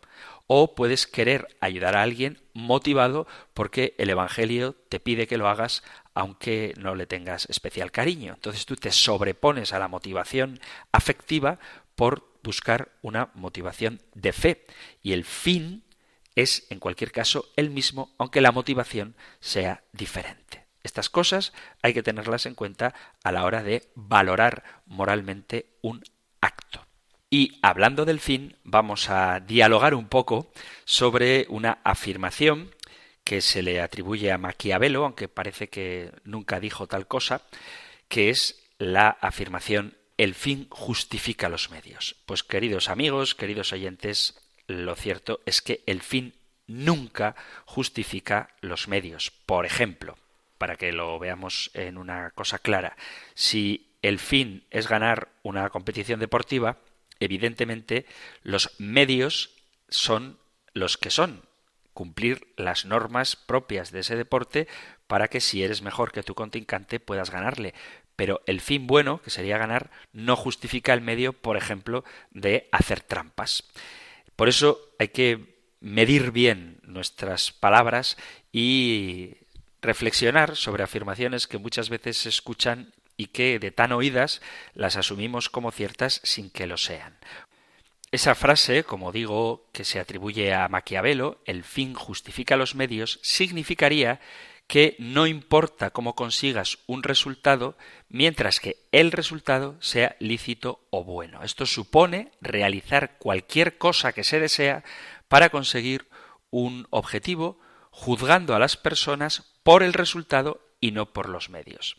o 0.46 0.74
puedes 0.74 1.06
querer 1.06 1.48
ayudar 1.60 1.96
a 1.96 2.02
alguien 2.02 2.40
motivado 2.52 3.26
porque 3.54 3.94
el 3.98 4.10
Evangelio 4.10 4.74
te 4.88 5.00
pide 5.00 5.26
que 5.26 5.38
lo 5.38 5.48
hagas 5.48 5.82
aunque 6.14 6.72
no 6.78 6.94
le 6.94 7.06
tengas 7.06 7.46
especial 7.50 7.92
cariño. 7.92 8.34
Entonces 8.34 8.64
tú 8.64 8.76
te 8.76 8.90
sobrepones 8.90 9.72
a 9.72 9.78
la 9.78 9.88
motivación 9.88 10.60
afectiva 10.92 11.58
por 11.94 12.26
buscar 12.42 12.92
una 13.02 13.30
motivación 13.34 14.00
de 14.14 14.32
fe. 14.32 14.66
Y 15.02 15.12
el 15.12 15.24
fin 15.24 15.84
es, 16.34 16.66
en 16.70 16.78
cualquier 16.78 17.12
caso, 17.12 17.50
el 17.56 17.70
mismo, 17.70 18.14
aunque 18.18 18.40
la 18.40 18.52
motivación 18.52 19.16
sea 19.40 19.82
diferente. 19.92 20.66
Estas 20.82 21.10
cosas 21.10 21.52
hay 21.82 21.92
que 21.92 22.02
tenerlas 22.02 22.46
en 22.46 22.54
cuenta 22.54 22.94
a 23.24 23.32
la 23.32 23.44
hora 23.44 23.62
de 23.62 23.90
valorar 23.94 24.62
moralmente 24.86 25.76
un 25.82 26.04
acto. 26.40 26.85
Y 27.36 27.58
hablando 27.60 28.06
del 28.06 28.18
fin, 28.18 28.56
vamos 28.64 29.10
a 29.10 29.40
dialogar 29.40 29.94
un 29.94 30.08
poco 30.08 30.50
sobre 30.86 31.44
una 31.50 31.80
afirmación 31.84 32.74
que 33.24 33.42
se 33.42 33.62
le 33.62 33.82
atribuye 33.82 34.32
a 34.32 34.38
Maquiavelo, 34.38 35.04
aunque 35.04 35.28
parece 35.28 35.68
que 35.68 36.12
nunca 36.24 36.60
dijo 36.60 36.86
tal 36.86 37.06
cosa, 37.06 37.42
que 38.08 38.30
es 38.30 38.64
la 38.78 39.10
afirmación 39.20 39.98
el 40.16 40.34
fin 40.34 40.66
justifica 40.70 41.50
los 41.50 41.70
medios. 41.70 42.16
Pues 42.24 42.42
queridos 42.42 42.88
amigos, 42.88 43.34
queridos 43.34 43.70
oyentes, 43.74 44.40
lo 44.66 44.94
cierto 44.94 45.40
es 45.44 45.60
que 45.60 45.82
el 45.84 46.00
fin 46.00 46.32
nunca 46.66 47.36
justifica 47.66 48.48
los 48.62 48.88
medios. 48.88 49.30
Por 49.44 49.66
ejemplo, 49.66 50.16
para 50.56 50.76
que 50.76 50.90
lo 50.90 51.18
veamos 51.18 51.70
en 51.74 51.98
una 51.98 52.30
cosa 52.30 52.58
clara, 52.60 52.96
si 53.34 53.92
el 54.00 54.18
fin 54.18 54.64
es 54.70 54.88
ganar 54.88 55.28
una 55.42 55.68
competición 55.68 56.18
deportiva, 56.18 56.78
evidentemente 57.20 58.06
los 58.42 58.72
medios 58.78 59.50
son 59.88 60.38
los 60.72 60.96
que 60.96 61.10
son 61.10 61.42
cumplir 61.96 62.52
las 62.58 62.84
normas 62.84 63.36
propias 63.36 63.90
de 63.90 64.00
ese 64.00 64.16
deporte 64.16 64.68
para 65.06 65.28
que 65.28 65.40
si 65.40 65.62
eres 65.62 65.80
mejor 65.80 66.12
que 66.12 66.22
tu 66.22 66.34
contrincante 66.34 67.00
puedas 67.00 67.30
ganarle. 67.30 67.72
Pero 68.16 68.42
el 68.46 68.60
fin 68.60 68.86
bueno, 68.86 69.22
que 69.22 69.30
sería 69.30 69.56
ganar, 69.56 69.90
no 70.12 70.36
justifica 70.36 70.92
el 70.92 71.00
medio, 71.00 71.32
por 71.32 71.56
ejemplo, 71.56 72.04
de 72.30 72.68
hacer 72.70 73.00
trampas. 73.00 73.64
Por 74.36 74.48
eso 74.48 74.78
hay 74.98 75.08
que 75.08 75.56
medir 75.80 76.32
bien 76.32 76.80
nuestras 76.82 77.52
palabras 77.52 78.18
y 78.52 79.34
reflexionar 79.80 80.56
sobre 80.56 80.82
afirmaciones 80.82 81.46
que 81.46 81.58
muchas 81.58 81.88
veces 81.88 82.18
se 82.18 82.28
escuchan 82.28 82.92
y 83.16 83.28
que 83.28 83.58
de 83.58 83.70
tan 83.70 83.92
oídas 83.92 84.40
las 84.74 84.96
asumimos 84.96 85.48
como 85.48 85.70
ciertas 85.72 86.20
sin 86.24 86.50
que 86.50 86.66
lo 86.66 86.76
sean. 86.76 87.18
Esa 88.12 88.34
frase, 88.34 88.84
como 88.84 89.12
digo, 89.12 89.68
que 89.72 89.84
se 89.84 89.98
atribuye 89.98 90.54
a 90.54 90.68
Maquiavelo, 90.68 91.40
el 91.44 91.64
fin 91.64 91.94
justifica 91.94 92.56
los 92.56 92.74
medios, 92.74 93.18
significaría 93.22 94.20
que 94.66 94.96
no 94.98 95.26
importa 95.26 95.90
cómo 95.90 96.14
consigas 96.14 96.78
un 96.86 97.02
resultado 97.02 97.76
mientras 98.08 98.58
que 98.58 98.76
el 98.90 99.12
resultado 99.12 99.76
sea 99.80 100.16
lícito 100.18 100.80
o 100.90 101.04
bueno. 101.04 101.42
Esto 101.42 101.66
supone 101.66 102.32
realizar 102.40 103.18
cualquier 103.18 103.78
cosa 103.78 104.12
que 104.12 104.24
se 104.24 104.40
desea 104.40 104.82
para 105.28 105.50
conseguir 105.50 106.08
un 106.50 106.86
objetivo 106.90 107.60
juzgando 107.90 108.54
a 108.54 108.58
las 108.58 108.76
personas 108.76 109.54
por 109.62 109.82
el 109.82 109.92
resultado 109.92 110.60
y 110.80 110.90
no 110.90 111.12
por 111.12 111.28
los 111.28 111.48
medios. 111.48 111.96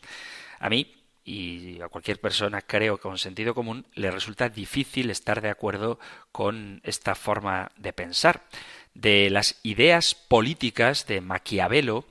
A 0.58 0.68
mí 0.68 0.97
y 1.28 1.78
a 1.82 1.88
cualquier 1.88 2.20
persona, 2.20 2.62
creo, 2.62 2.96
con 2.98 3.18
sentido 3.18 3.54
común, 3.54 3.86
le 3.94 4.10
resulta 4.10 4.48
difícil 4.48 5.10
estar 5.10 5.42
de 5.42 5.50
acuerdo 5.50 5.98
con 6.32 6.80
esta 6.84 7.14
forma 7.14 7.70
de 7.76 7.92
pensar. 7.92 8.44
De 8.94 9.28
las 9.28 9.60
ideas 9.62 10.14
políticas 10.14 11.06
de 11.06 11.20
Maquiavelo, 11.20 12.06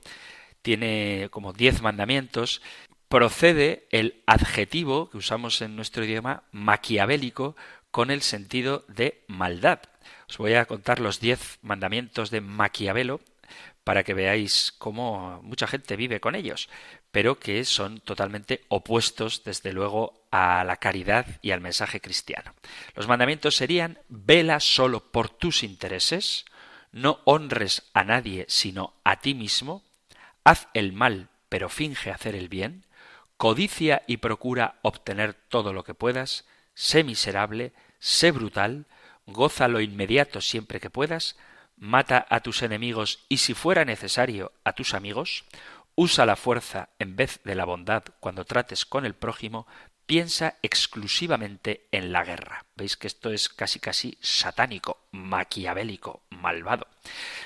tiene 0.62 1.28
como 1.32 1.52
diez 1.52 1.82
mandamientos, 1.82 2.62
procede 3.08 3.88
el 3.90 4.22
adjetivo 4.26 5.10
que 5.10 5.16
usamos 5.16 5.62
en 5.62 5.74
nuestro 5.74 6.04
idioma 6.04 6.44
maquiavélico 6.52 7.56
con 7.90 8.12
el 8.12 8.22
sentido 8.22 8.84
de 8.86 9.24
maldad. 9.26 9.80
Os 10.28 10.38
voy 10.38 10.54
a 10.54 10.66
contar 10.66 11.00
los 11.00 11.18
diez 11.18 11.58
mandamientos 11.62 12.30
de 12.30 12.40
Maquiavelo 12.40 13.20
para 13.82 14.04
que 14.04 14.12
veáis 14.12 14.70
cómo 14.76 15.40
mucha 15.42 15.66
gente 15.66 15.96
vive 15.96 16.20
con 16.20 16.34
ellos, 16.34 16.68
pero 17.10 17.38
que 17.38 17.64
son 17.64 18.00
totalmente 18.00 18.64
opuestos, 18.68 19.42
desde 19.44 19.72
luego, 19.72 20.22
a 20.30 20.62
la 20.64 20.76
caridad 20.76 21.26
y 21.42 21.52
al 21.52 21.60
mensaje 21.60 22.00
cristiano. 22.00 22.54
Los 22.94 23.08
mandamientos 23.08 23.56
serían 23.56 23.98
vela 24.08 24.60
solo 24.60 25.00
por 25.00 25.30
tus 25.30 25.62
intereses, 25.62 26.44
no 26.92 27.20
honres 27.24 27.84
a 27.94 28.04
nadie 28.04 28.44
sino 28.48 28.94
a 29.04 29.20
ti 29.20 29.34
mismo, 29.34 29.82
haz 30.44 30.68
el 30.74 30.92
mal 30.92 31.28
pero 31.48 31.68
finge 31.68 32.10
hacer 32.10 32.34
el 32.34 32.48
bien, 32.48 32.84
codicia 33.36 34.02
y 34.06 34.18
procura 34.18 34.78
obtener 34.82 35.34
todo 35.34 35.72
lo 35.72 35.84
que 35.84 35.94
puedas, 35.94 36.44
sé 36.74 37.04
miserable, 37.04 37.72
sé 37.98 38.30
brutal, 38.30 38.86
goza 39.26 39.68
lo 39.68 39.80
inmediato 39.80 40.40
siempre 40.40 40.80
que 40.80 40.90
puedas, 40.90 41.36
mata 41.76 42.26
a 42.28 42.40
tus 42.40 42.62
enemigos 42.62 43.24
y 43.28 43.38
si 43.38 43.54
fuera 43.54 43.84
necesario 43.84 44.52
a 44.64 44.72
tus 44.72 44.94
amigos, 44.94 45.44
usa 45.98 46.24
la 46.24 46.36
fuerza 46.36 46.90
en 47.00 47.16
vez 47.16 47.40
de 47.42 47.56
la 47.56 47.64
bondad 47.64 48.04
cuando 48.20 48.44
trates 48.44 48.86
con 48.86 49.04
el 49.04 49.14
prójimo, 49.14 49.66
piensa 50.06 50.54
exclusivamente 50.62 51.88
en 51.90 52.12
la 52.12 52.22
guerra. 52.22 52.66
Veis 52.76 52.96
que 52.96 53.08
esto 53.08 53.32
es 53.32 53.48
casi 53.48 53.80
casi 53.80 54.16
satánico, 54.20 55.08
maquiavélico, 55.10 56.22
malvado. 56.30 56.86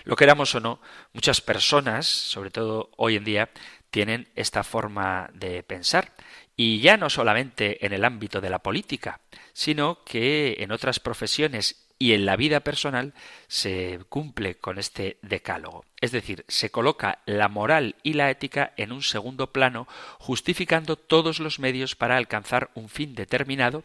Lo 0.04 0.16
queramos 0.16 0.54
o 0.54 0.60
no, 0.60 0.82
muchas 1.14 1.40
personas, 1.40 2.06
sobre 2.06 2.50
todo 2.50 2.90
hoy 2.98 3.16
en 3.16 3.24
día, 3.24 3.50
tienen 3.90 4.28
esta 4.34 4.64
forma 4.64 5.30
de 5.32 5.62
pensar. 5.62 6.12
Y 6.54 6.80
ya 6.80 6.98
no 6.98 7.08
solamente 7.08 7.86
en 7.86 7.94
el 7.94 8.04
ámbito 8.04 8.42
de 8.42 8.50
la 8.50 8.58
política, 8.58 9.22
sino 9.54 10.04
que 10.04 10.56
en 10.58 10.72
otras 10.72 11.00
profesiones 11.00 11.81
y 12.02 12.14
en 12.14 12.26
la 12.26 12.34
vida 12.34 12.58
personal 12.58 13.14
se 13.46 14.00
cumple 14.08 14.56
con 14.56 14.80
este 14.80 15.18
decálogo. 15.22 15.84
Es 16.00 16.10
decir, 16.10 16.44
se 16.48 16.68
coloca 16.68 17.20
la 17.26 17.46
moral 17.46 17.94
y 18.02 18.14
la 18.14 18.28
ética 18.28 18.72
en 18.76 18.90
un 18.90 19.04
segundo 19.04 19.52
plano, 19.52 19.86
justificando 20.18 20.96
todos 20.96 21.38
los 21.38 21.60
medios 21.60 21.94
para 21.94 22.16
alcanzar 22.16 22.72
un 22.74 22.88
fin 22.88 23.14
determinado, 23.14 23.84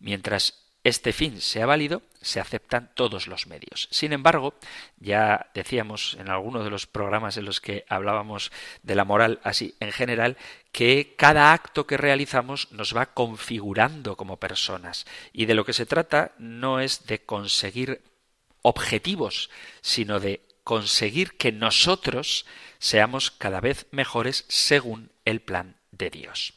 mientras 0.00 0.61
este 0.84 1.12
fin 1.12 1.40
sea 1.40 1.66
válido, 1.66 2.02
se 2.20 2.40
aceptan 2.40 2.90
todos 2.94 3.28
los 3.28 3.46
medios. 3.46 3.88
Sin 3.90 4.12
embargo, 4.12 4.54
ya 4.98 5.50
decíamos 5.54 6.16
en 6.18 6.28
alguno 6.28 6.64
de 6.64 6.70
los 6.70 6.86
programas 6.86 7.36
en 7.36 7.44
los 7.44 7.60
que 7.60 7.84
hablábamos 7.88 8.50
de 8.82 8.94
la 8.94 9.04
moral 9.04 9.40
así 9.44 9.74
en 9.78 9.92
general, 9.92 10.36
que 10.72 11.14
cada 11.16 11.52
acto 11.52 11.86
que 11.86 11.96
realizamos 11.96 12.72
nos 12.72 12.96
va 12.96 13.06
configurando 13.06 14.16
como 14.16 14.38
personas. 14.38 15.06
Y 15.32 15.46
de 15.46 15.54
lo 15.54 15.64
que 15.64 15.72
se 15.72 15.86
trata 15.86 16.32
no 16.38 16.80
es 16.80 17.06
de 17.06 17.24
conseguir 17.24 18.02
objetivos, 18.62 19.50
sino 19.82 20.18
de 20.18 20.40
conseguir 20.64 21.36
que 21.36 21.52
nosotros 21.52 22.46
seamos 22.78 23.30
cada 23.30 23.60
vez 23.60 23.86
mejores 23.90 24.44
según 24.48 25.10
el 25.24 25.40
plan 25.40 25.76
de 25.90 26.10
Dios. 26.10 26.54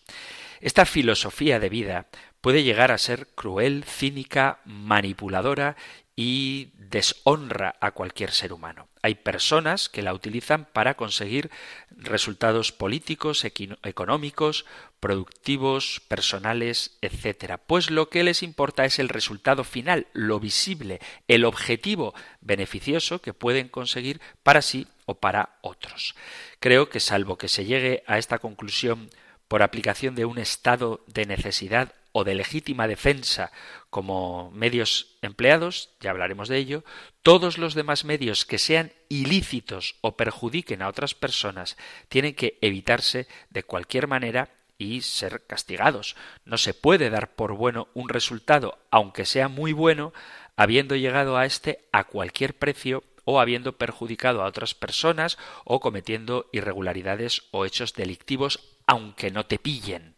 Esta 0.62 0.86
filosofía 0.86 1.60
de 1.60 1.70
vida 1.70 2.08
puede 2.46 2.62
llegar 2.62 2.92
a 2.92 3.00
ser 3.00 3.26
cruel, 3.34 3.84
cínica, 3.86 4.60
manipuladora 4.66 5.76
y 6.16 6.74
deshonra 6.78 7.76
a 7.82 7.90
cualquier 7.90 8.30
ser 8.30 8.54
humano. 8.54 8.88
Hay 9.02 9.16
personas 9.16 9.90
que 9.90 10.04
la 10.04 10.14
utilizan 10.14 10.66
para 10.66 10.94
conseguir 10.94 11.50
resultados 11.90 12.72
políticos, 12.72 13.46
económicos, 13.46 14.68
productivos, 15.00 16.04
personales, 16.08 17.00
etc. 17.02 17.56
Pues 17.66 17.90
lo 17.90 18.10
que 18.10 18.24
les 18.24 18.44
importa 18.44 18.86
es 18.86 19.00
el 19.00 19.10
resultado 19.10 19.64
final, 19.64 20.06
lo 20.14 20.40
visible, 20.40 21.00
el 21.28 21.46
objetivo 21.46 22.14
beneficioso 22.42 23.24
que 23.24 23.34
pueden 23.34 23.70
conseguir 23.70 24.22
para 24.44 24.62
sí 24.62 24.86
o 25.08 25.16
para 25.16 25.58
otros. 25.62 26.14
Creo 26.60 26.90
que 26.90 27.00
salvo 27.00 27.40
que 27.40 27.48
se 27.48 27.66
llegue 27.66 28.04
a 28.06 28.20
esta 28.20 28.38
conclusión 28.38 29.10
por 29.48 29.64
aplicación 29.64 30.14
de 30.14 30.26
un 30.26 30.38
estado 30.38 31.04
de 31.08 31.26
necesidad 31.26 31.92
o 32.18 32.24
de 32.24 32.34
legítima 32.34 32.88
defensa 32.88 33.52
como 33.90 34.50
medios 34.52 35.18
empleados, 35.22 35.90
ya 36.00 36.12
hablaremos 36.12 36.48
de 36.48 36.56
ello, 36.56 36.86
todos 37.24 37.58
los 37.58 37.74
demás 37.74 38.06
medios 38.06 38.46
que 38.46 38.58
sean 38.58 38.94
ilícitos 39.10 39.98
o 40.00 40.16
perjudiquen 40.16 40.82
a 40.82 40.88
otras 40.88 41.14
personas 41.14 41.76
tienen 42.08 42.34
que 42.34 42.58
evitarse 42.62 43.28
de 43.50 43.64
cualquier 43.64 44.08
manera 44.08 44.48
y 44.78 45.02
ser 45.02 45.46
castigados. 45.46 46.16
No 46.46 46.58
se 46.58 46.74
puede 46.74 47.10
dar 47.10 47.36
por 47.36 47.52
bueno 47.52 47.90
un 47.94 48.08
resultado, 48.08 48.80
aunque 48.92 49.26
sea 49.26 49.50
muy 49.50 49.74
bueno, 49.74 50.14
habiendo 50.56 50.96
llegado 50.96 51.36
a 51.36 51.46
este 51.46 51.84
a 51.92 52.06
cualquier 52.06 52.54
precio 52.54 53.04
o 53.26 53.42
habiendo 53.42 53.78
perjudicado 53.78 54.42
a 54.42 54.48
otras 54.48 54.74
personas 54.74 55.38
o 55.66 55.82
cometiendo 55.82 56.50
irregularidades 56.54 57.42
o 57.52 57.66
hechos 57.66 57.94
delictivos, 57.94 58.62
aunque 58.88 59.32
no 59.32 59.46
te 59.46 59.60
pillen. 59.60 60.16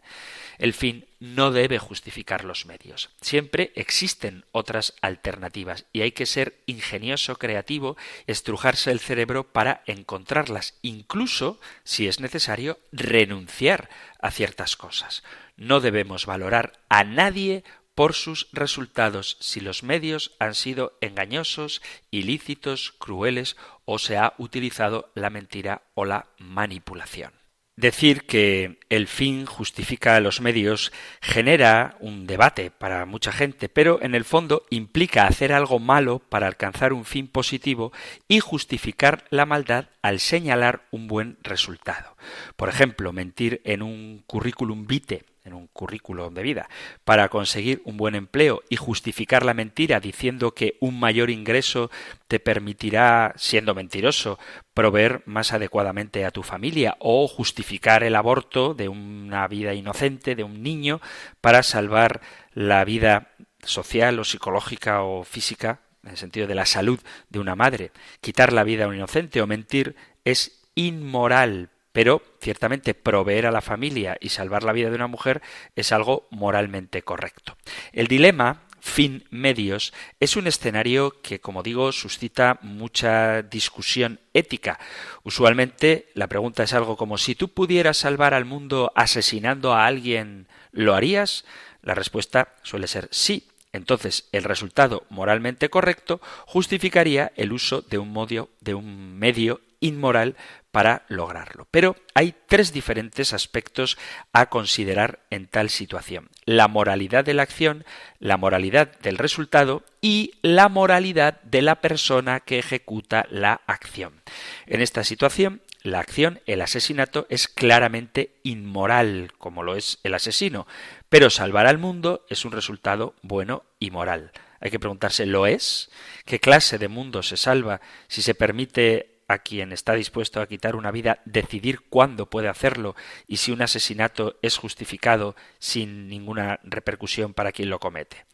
El 0.58 0.74
fin 0.74 1.08
no 1.20 1.52
debe 1.52 1.80
justificar 1.80 2.44
los 2.44 2.66
medios. 2.66 3.10
Siempre 3.22 3.72
existen 3.76 4.46
otras 4.52 4.94
alternativas 5.02 5.86
y 5.94 6.02
hay 6.02 6.12
que 6.12 6.26
ser 6.26 6.62
ingenioso, 6.66 7.38
creativo, 7.38 7.98
estrujarse 8.28 8.92
el 8.92 9.00
cerebro 9.00 9.52
para 9.52 9.84
encontrarlas, 9.86 10.76
incluso, 10.82 11.60
si 11.84 12.08
es 12.08 12.20
necesario, 12.20 12.80
renunciar 12.92 13.90
a 14.20 14.32
ciertas 14.32 14.76
cosas. 14.76 15.24
No 15.56 15.80
debemos 15.80 16.26
valorar 16.26 16.74
a 16.90 17.04
nadie 17.04 17.64
por 17.98 18.14
sus 18.14 18.48
resultados 18.52 19.38
si 19.40 19.60
los 19.60 19.82
medios 19.82 20.36
han 20.38 20.54
sido 20.54 20.96
engañosos, 21.02 21.82
ilícitos, 22.12 22.92
crueles 22.92 23.58
o 23.86 23.98
se 23.98 24.18
ha 24.18 24.34
utilizado 24.38 25.12
la 25.16 25.32
mentira 25.32 25.82
o 25.96 26.06
la 26.06 26.28
manipulación. 26.38 27.34
Decir 27.78 28.26
que 28.26 28.80
el 28.90 29.06
fin 29.06 29.46
justifica 29.46 30.20
los 30.20 30.42
medios 30.42 30.92
genera 31.22 31.96
un 32.00 32.26
debate 32.26 32.72
para 32.72 33.06
mucha 33.06 33.32
gente, 33.32 33.70
pero 33.70 34.02
en 34.02 34.16
el 34.16 34.26
fondo 34.26 34.64
implica 34.72 35.28
hacer 35.28 35.54
algo 35.54 35.78
malo 35.78 36.18
para 36.18 36.48
alcanzar 36.48 36.92
un 36.92 37.06
fin 37.06 37.28
positivo 37.28 37.94
y 38.28 38.40
justificar 38.40 39.26
la 39.30 39.46
maldad 39.46 39.90
al 40.02 40.20
señalar 40.20 40.88
un 40.90 41.08
buen 41.08 41.38
resultado. 41.44 42.18
Por 42.56 42.68
ejemplo, 42.68 43.14
mentir 43.14 43.62
en 43.64 43.84
un 43.84 44.24
currículum 44.26 44.88
vitae 44.88 45.24
en 45.48 45.54
un 45.54 45.68
currículo 45.68 46.30
de 46.30 46.44
vida, 46.44 46.70
para 47.04 47.30
conseguir 47.30 47.82
un 47.86 47.98
buen 47.98 48.16
empleo 48.16 48.62
y 48.70 48.76
justificar 48.76 49.46
la 49.46 49.54
mentira 49.54 50.00
diciendo 50.00 50.54
que 50.54 50.78
un 50.80 51.00
mayor 51.00 51.30
ingreso 51.30 51.90
te 52.28 52.40
permitirá, 52.40 53.34
siendo 53.38 53.74
mentiroso, 53.74 54.38
proveer 54.74 55.24
más 55.26 55.54
adecuadamente 55.54 56.26
a 56.26 56.32
tu 56.32 56.44
familia 56.44 56.98
o 57.00 57.28
justificar 57.28 58.04
el 58.04 58.16
aborto 58.16 58.74
de 58.74 58.90
una 58.90 59.48
vida 59.48 59.74
inocente, 59.74 60.36
de 60.36 60.44
un 60.44 60.62
niño, 60.62 61.02
para 61.42 61.64
salvar 61.64 62.22
la 62.54 62.84
vida 62.84 63.30
social 63.64 64.20
o 64.20 64.24
psicológica 64.24 65.02
o 65.02 65.24
física, 65.24 65.80
en 66.04 66.12
el 66.12 66.18
sentido 66.18 66.48
de 66.48 66.56
la 66.56 66.66
salud 66.66 67.00
de 67.30 67.40
una 67.40 67.56
madre. 67.56 67.92
Quitar 68.22 68.54
la 68.54 68.64
vida 68.64 68.86
a 68.86 68.88
un 68.88 68.96
inocente 68.96 69.42
o 69.42 69.48
mentir 69.48 69.96
es 70.26 70.62
inmoral 70.76 71.70
pero 71.98 72.22
ciertamente 72.40 72.94
proveer 72.94 73.48
a 73.48 73.52
la 73.52 73.62
familia 73.62 74.18
y 74.22 74.30
salvar 74.30 74.62
la 74.62 74.72
vida 74.72 74.92
de 74.92 74.96
una 74.96 75.08
mujer 75.08 75.42
es 75.76 75.92
algo 75.92 76.28
moralmente 76.30 77.02
correcto. 77.02 77.58
El 77.92 78.06
dilema 78.06 78.62
fin 78.80 79.24
medios 79.32 79.96
es 80.20 80.36
un 80.36 80.46
escenario 80.46 81.20
que, 81.24 81.42
como 81.42 81.64
digo, 81.64 81.92
suscita 81.92 82.60
mucha 82.62 83.42
discusión 83.42 84.20
ética. 84.36 84.80
Usualmente 85.24 86.10
la 86.14 86.28
pregunta 86.28 86.62
es 86.62 86.74
algo 86.74 86.98
como 86.98 87.18
si 87.18 87.34
tú 87.34 87.48
pudieras 87.48 87.98
salvar 87.98 88.36
al 88.36 88.46
mundo 88.46 88.92
asesinando 88.94 89.74
a 89.74 89.88
alguien, 89.88 90.48
¿lo 90.72 90.94
harías? 90.94 91.46
La 91.82 91.96
respuesta 91.96 92.54
suele 92.62 92.86
ser 92.86 93.08
sí. 93.10 93.48
Entonces, 93.74 94.30
el 94.32 94.44
resultado 94.44 95.08
moralmente 95.10 95.70
correcto 95.70 96.22
justificaría 96.46 97.32
el 97.38 97.54
uso 97.54 97.82
de 97.82 97.98
un, 97.98 98.14
de 98.62 98.74
un 98.76 99.18
medio 99.18 99.62
inmoral 99.80 100.36
para 100.78 101.06
lograrlo. 101.08 101.68
Pero 101.72 101.96
hay 102.14 102.36
tres 102.46 102.72
diferentes 102.72 103.34
aspectos 103.34 103.98
a 104.32 104.46
considerar 104.46 105.22
en 105.32 105.48
tal 105.48 105.72
situación. 105.72 106.30
La 106.46 106.68
moralidad 106.68 107.26
de 107.26 107.34
la 107.34 107.42
acción, 107.42 107.84
la 108.20 108.38
moralidad 108.38 108.96
del 109.00 109.18
resultado 109.18 109.84
y 110.02 110.36
la 110.44 110.70
moralidad 110.70 111.42
de 111.42 111.64
la 111.64 111.82
persona 111.82 112.42
que 112.42 112.60
ejecuta 112.60 113.26
la 113.32 113.62
acción. 113.66 114.22
En 114.68 114.82
esta 114.82 115.04
situación, 115.04 115.64
la 115.82 115.98
acción, 115.98 116.42
el 116.46 116.62
asesinato, 116.62 117.26
es 117.32 117.48
claramente 117.48 118.36
inmoral, 118.44 119.32
como 119.40 119.64
lo 119.64 119.78
es 119.78 119.98
el 120.04 120.14
asesino, 120.14 120.68
pero 121.10 121.32
salvar 121.32 121.66
al 121.66 121.80
mundo 121.80 122.24
es 122.30 122.46
un 122.46 122.52
resultado 122.52 123.16
bueno 123.24 123.64
y 123.80 123.90
moral. 123.90 124.32
Hay 124.60 124.70
que 124.70 124.80
preguntarse, 124.80 125.26
¿lo 125.26 125.48
es? 125.48 125.90
¿Qué 126.26 126.40
clase 126.40 126.78
de 126.78 126.88
mundo 126.88 127.24
se 127.24 127.36
salva 127.36 127.82
si 128.08 128.22
se 128.22 128.36
permite 128.36 129.17
a 129.28 129.40
quien 129.40 129.74
está 129.74 129.94
dispuesto 129.94 130.42
a 130.42 130.48
quitar 130.48 130.76
una 130.76 130.92
vida 130.92 131.22
decidir 131.26 131.82
cuándo 131.90 132.30
puede 132.30 132.48
hacerlo 132.48 132.96
y 133.28 133.38
si 133.38 133.52
un 133.52 133.62
asesinato 133.62 134.38
es 134.42 134.58
justificado 134.58 135.36
sin 135.60 136.08
ninguna 136.08 136.60
repercusión 136.64 137.34
para 137.34 137.52
quien 137.52 137.70
lo 137.70 137.80
comete. 137.80 138.26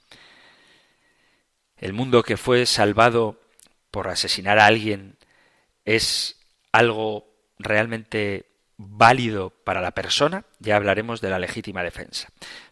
El 1.77 1.93
mundo 1.93 2.23
que 2.23 2.37
fue 2.37 2.65
salvado 2.65 3.41
por 3.91 4.07
asesinar 4.07 4.59
a 4.59 4.67
alguien 4.67 5.17
es 5.85 6.39
algo 6.71 7.27
realmente 7.57 8.45
válido 8.77 9.49
para 9.49 9.81
la 9.81 9.91
persona, 9.91 10.45
ya 10.59 10.75
hablaremos 10.75 11.21
de 11.21 11.29
la 11.29 11.39
legítima 11.39 11.83
defensa. 11.83 12.29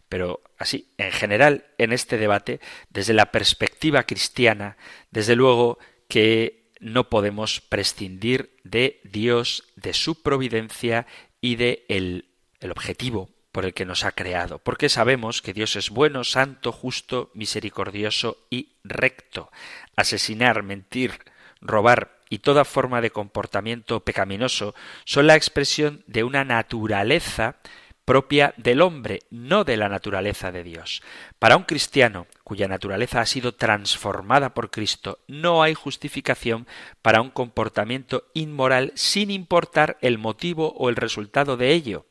Pero 0.10 0.42
así, 0.58 0.90
en 0.98 1.12
general, 1.12 1.66
en 1.78 1.94
este 1.94 2.18
debate, 2.18 2.60
desde 2.90 3.14
la 3.14 3.32
perspectiva 3.32 4.04
cristiana, 4.04 4.78
desde 5.10 5.36
luego 5.36 5.80
que 6.08 6.61
no 6.82 7.10
podemos 7.10 7.62
prescindir 7.62 8.58
de 8.64 9.00
Dios, 9.04 9.64
de 9.76 9.94
su 9.94 10.22
providencia 10.22 11.08
y 11.40 11.56
de 11.56 11.86
el, 11.88 12.26
el 12.60 12.72
objetivo 12.72 13.30
por 13.52 13.66
el 13.66 13.74
que 13.74 13.86
nos 13.86 14.04
ha 14.04 14.14
creado, 14.14 14.60
porque 14.60 14.90
sabemos 14.90 15.42
que 15.42 15.54
Dios 15.54 15.76
es 15.76 15.90
bueno, 15.90 16.24
santo, 16.24 16.72
justo, 16.72 17.32
misericordioso 17.34 18.46
y 18.50 18.74
recto. 18.84 19.52
Asesinar, 19.96 20.64
mentir, 20.64 21.20
robar 21.60 22.20
y 22.30 22.40
toda 22.40 22.66
forma 22.66 23.02
de 23.02 23.12
comportamiento 23.12 24.00
pecaminoso 24.00 24.74
son 25.04 25.28
la 25.28 25.36
expresión 25.36 26.04
de 26.08 26.24
una 26.24 26.46
naturaleza 26.46 27.58
propia 28.06 28.54
del 28.58 28.82
hombre, 28.82 29.20
no 29.30 29.64
de 29.64 29.78
la 29.78 29.90
naturaleza 29.90 30.52
de 30.52 30.64
Dios. 30.64 31.02
Para 31.40 31.56
un 31.58 31.64
cristiano 31.64 32.28
cuya 32.44 32.68
naturaleza 32.68 33.22
ha 33.22 33.26
sido 33.26 33.54
transformada 33.54 34.54
por 34.54 34.72
Cristo, 34.72 35.20
no 35.28 35.64
hay 35.64 35.74
justificación 35.74 36.68
para 37.02 37.22
un 37.22 37.30
comportamiento 37.30 38.26
inmoral 38.34 38.92
sin 38.96 39.32
importar 39.32 39.98
el 40.02 40.18
motivo 40.18 40.74
o 40.78 40.90
el 40.90 40.96
resultado 40.96 41.58
de 41.58 41.72
ello. 41.72 42.06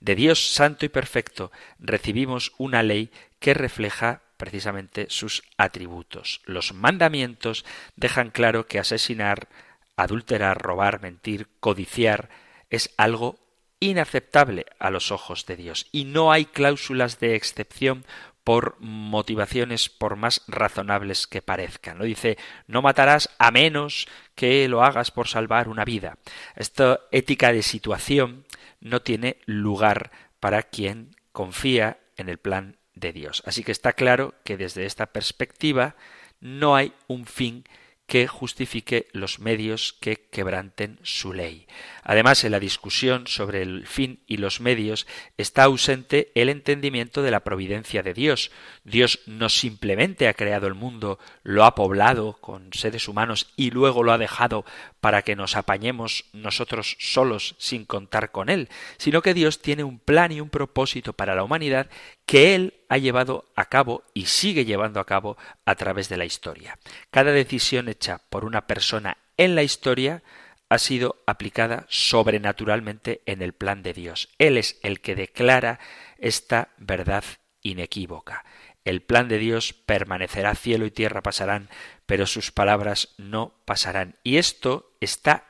De 0.00 0.14
Dios 0.14 0.52
santo 0.52 0.84
y 0.84 0.88
perfecto 0.88 1.50
recibimos 1.78 2.52
una 2.58 2.82
ley 2.82 3.10
que 3.38 3.54
refleja 3.54 4.22
precisamente 4.36 5.06
sus 5.08 5.42
atributos. 5.56 6.42
Los 6.44 6.74
mandamientos 6.74 7.64
dejan 7.96 8.30
claro 8.30 8.66
que 8.66 8.78
asesinar, 8.78 9.48
adulterar, 9.96 10.60
robar, 10.60 11.00
mentir, 11.00 11.48
codiciar 11.60 12.28
es 12.68 12.92
algo 12.96 13.38
inaceptable 13.80 14.66
a 14.78 14.90
los 14.90 15.12
ojos 15.12 15.46
de 15.46 15.56
Dios 15.56 15.86
y 15.92 16.04
no 16.04 16.32
hay 16.32 16.46
cláusulas 16.46 17.20
de 17.20 17.34
excepción 17.34 18.04
por 18.46 18.76
motivaciones 18.78 19.88
por 19.88 20.14
más 20.14 20.42
razonables 20.46 21.26
que 21.26 21.42
parezcan. 21.42 21.98
Lo 21.98 22.04
dice, 22.04 22.38
no 22.68 22.80
matarás 22.80 23.28
a 23.38 23.50
menos 23.50 24.06
que 24.36 24.68
lo 24.68 24.84
hagas 24.84 25.10
por 25.10 25.26
salvar 25.26 25.68
una 25.68 25.84
vida. 25.84 26.18
Esta 26.54 27.00
ética 27.10 27.52
de 27.52 27.62
situación 27.62 28.46
no 28.80 29.02
tiene 29.02 29.38
lugar 29.46 30.12
para 30.38 30.62
quien 30.62 31.16
confía 31.32 31.98
en 32.16 32.28
el 32.28 32.38
plan 32.38 32.76
de 32.94 33.12
Dios. 33.12 33.42
Así 33.46 33.64
que 33.64 33.72
está 33.72 33.94
claro 33.94 34.34
que 34.44 34.56
desde 34.56 34.86
esta 34.86 35.06
perspectiva 35.06 35.96
no 36.40 36.76
hay 36.76 36.92
un 37.08 37.26
fin 37.26 37.64
que 38.06 38.28
justifique 38.28 39.08
los 39.12 39.40
medios 39.40 39.96
que 40.00 40.16
quebranten 40.30 40.98
su 41.02 41.32
ley. 41.32 41.66
Además, 42.02 42.44
en 42.44 42.52
la 42.52 42.60
discusión 42.60 43.26
sobre 43.26 43.62
el 43.62 43.86
fin 43.86 44.20
y 44.28 44.36
los 44.36 44.60
medios 44.60 45.08
está 45.36 45.64
ausente 45.64 46.30
el 46.36 46.48
entendimiento 46.48 47.22
de 47.22 47.32
la 47.32 47.40
providencia 47.40 48.04
de 48.04 48.14
Dios. 48.14 48.52
Dios 48.84 49.20
no 49.26 49.48
simplemente 49.48 50.28
ha 50.28 50.34
creado 50.34 50.68
el 50.68 50.74
mundo, 50.74 51.18
lo 51.42 51.64
ha 51.64 51.74
poblado 51.74 52.34
con 52.40 52.72
seres 52.72 53.08
humanos 53.08 53.52
y 53.56 53.72
luego 53.72 54.04
lo 54.04 54.12
ha 54.12 54.18
dejado 54.18 54.64
para 55.00 55.22
que 55.22 55.34
nos 55.34 55.56
apañemos 55.56 56.26
nosotros 56.32 56.96
solos 57.00 57.56
sin 57.58 57.84
contar 57.84 58.30
con 58.30 58.48
él, 58.48 58.68
sino 58.98 59.20
que 59.20 59.34
Dios 59.34 59.60
tiene 59.60 59.82
un 59.82 59.98
plan 59.98 60.30
y 60.30 60.40
un 60.40 60.48
propósito 60.48 61.12
para 61.12 61.34
la 61.34 61.42
humanidad 61.42 61.88
que 62.26 62.54
él 62.54 62.74
ha 62.88 62.98
llevado 62.98 63.50
a 63.54 63.66
cabo 63.66 64.02
y 64.12 64.26
sigue 64.26 64.64
llevando 64.64 65.00
a 65.00 65.06
cabo 65.06 65.36
a 65.64 65.74
través 65.76 66.08
de 66.08 66.16
la 66.16 66.24
historia. 66.24 66.78
Cada 67.10 67.32
decisión 67.32 67.88
hecha 67.88 68.20
por 68.28 68.44
una 68.44 68.66
persona 68.66 69.16
en 69.36 69.54
la 69.54 69.62
historia 69.62 70.22
ha 70.68 70.78
sido 70.78 71.22
aplicada 71.26 71.86
sobrenaturalmente 71.88 73.22
en 73.26 73.42
el 73.42 73.52
plan 73.52 73.82
de 73.82 73.92
Dios. 73.92 74.28
Él 74.38 74.58
es 74.58 74.78
el 74.82 75.00
que 75.00 75.14
declara 75.14 75.78
esta 76.18 76.70
verdad 76.78 77.24
inequívoca. 77.62 78.44
El 78.84 79.02
plan 79.02 79.28
de 79.28 79.38
Dios 79.38 79.72
permanecerá, 79.72 80.54
cielo 80.54 80.86
y 80.86 80.90
tierra 80.90 81.22
pasarán, 81.22 81.68
pero 82.06 82.26
sus 82.26 82.50
palabras 82.50 83.14
no 83.18 83.54
pasarán. 83.64 84.16
Y 84.22 84.38
esto 84.38 84.96
está 85.00 85.44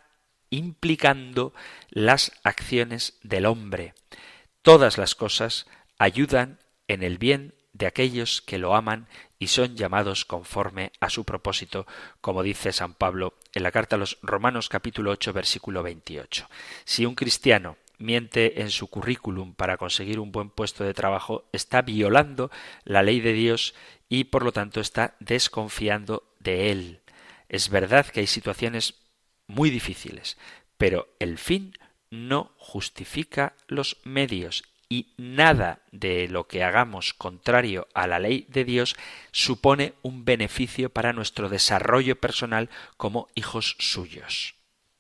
implicando 0.51 1.55
las 1.91 2.33
acciones 2.45 3.19
del 3.23 3.47
hombre. 3.47 3.95
Todas 4.63 4.99
las 4.99 5.15
cosas 5.15 5.67
ayudan 5.99 6.59
en 6.89 7.03
el 7.03 7.19
bien 7.19 7.55
de 7.73 7.87
aquellos 7.87 8.41
que 8.41 8.59
lo 8.59 8.75
aman 8.75 9.07
y 9.39 9.49
son 9.49 9.77
llamados 9.77 10.25
conforme 10.25 10.93
a 11.01 11.11
su 11.11 11.25
propósito, 11.25 11.87
como 12.21 12.43
dice 12.43 12.73
San 12.73 12.95
Pablo 12.95 13.35
en 13.55 13.63
la 13.63 13.71
carta 13.71 13.97
a 13.97 13.99
los 13.99 14.19
Romanos 14.23 14.69
capítulo 14.69 15.11
8 15.11 15.33
versículo 15.33 15.83
28. 15.83 16.49
Si 16.85 17.05
un 17.05 17.15
cristiano 17.15 17.77
miente 17.99 18.63
en 18.63 18.71
su 18.71 18.89
currículum 18.89 19.55
para 19.55 19.77
conseguir 19.77 20.21
un 20.21 20.33
buen 20.33 20.51
puesto 20.51 20.85
de 20.85 20.95
trabajo, 20.95 21.45
está 21.53 21.83
violando 21.83 22.51
la 22.85 23.03
ley 23.03 23.21
de 23.21 23.33
Dios 23.33 23.75
y 24.09 24.25
por 24.25 24.43
lo 24.43 24.53
tanto 24.53 24.81
está 24.81 25.17
desconfiando 25.21 26.25
de 26.39 26.71
él. 26.71 27.01
Es 27.49 27.69
verdad 27.69 28.07
que 28.07 28.21
hay 28.21 28.27
situaciones 28.27 28.95
muy 29.47 29.71
difíciles, 29.71 30.37
pero 30.79 31.09
el 31.19 31.39
fin 31.39 31.75
no 32.11 32.53
justifica 32.57 33.55
los 33.69 33.99
medios 34.05 34.65
y 34.89 35.15
nada 35.17 35.81
de 35.93 36.29
lo 36.29 36.47
que 36.47 36.63
hagamos 36.63 37.15
contrario 37.15 37.89
a 37.95 38.07
la 38.07 38.19
ley 38.19 38.47
de 38.49 38.65
Dios 38.65 38.97
supone 39.33 39.95
un 40.03 40.25
beneficio 40.25 40.91
para 40.91 41.13
nuestro 41.13 41.49
desarrollo 41.49 42.17
personal 42.21 42.71
como 42.97 43.29
hijos 43.35 43.77
suyos. 43.79 44.55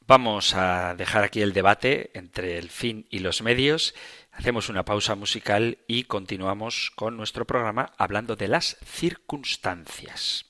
Vamos 0.09 0.55
a 0.55 0.94
dejar 0.94 1.25
aquí 1.25 1.42
el 1.42 1.53
debate 1.53 2.11
entre 2.14 2.59
el 2.59 2.70
fin 2.70 3.07
y 3.11 3.18
los 3.18 3.42
medios, 3.42 3.94
hacemos 4.31 4.68
una 4.68 4.85
pausa 4.85 5.16
musical 5.16 5.79
y 5.88 6.05
continuamos 6.05 6.92
con 6.94 7.16
nuestro 7.16 7.44
programa 7.44 7.92
hablando 7.99 8.37
de 8.37 8.49
las 8.49 8.77
circunstancias. 8.85 10.46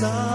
sun. 0.00 0.29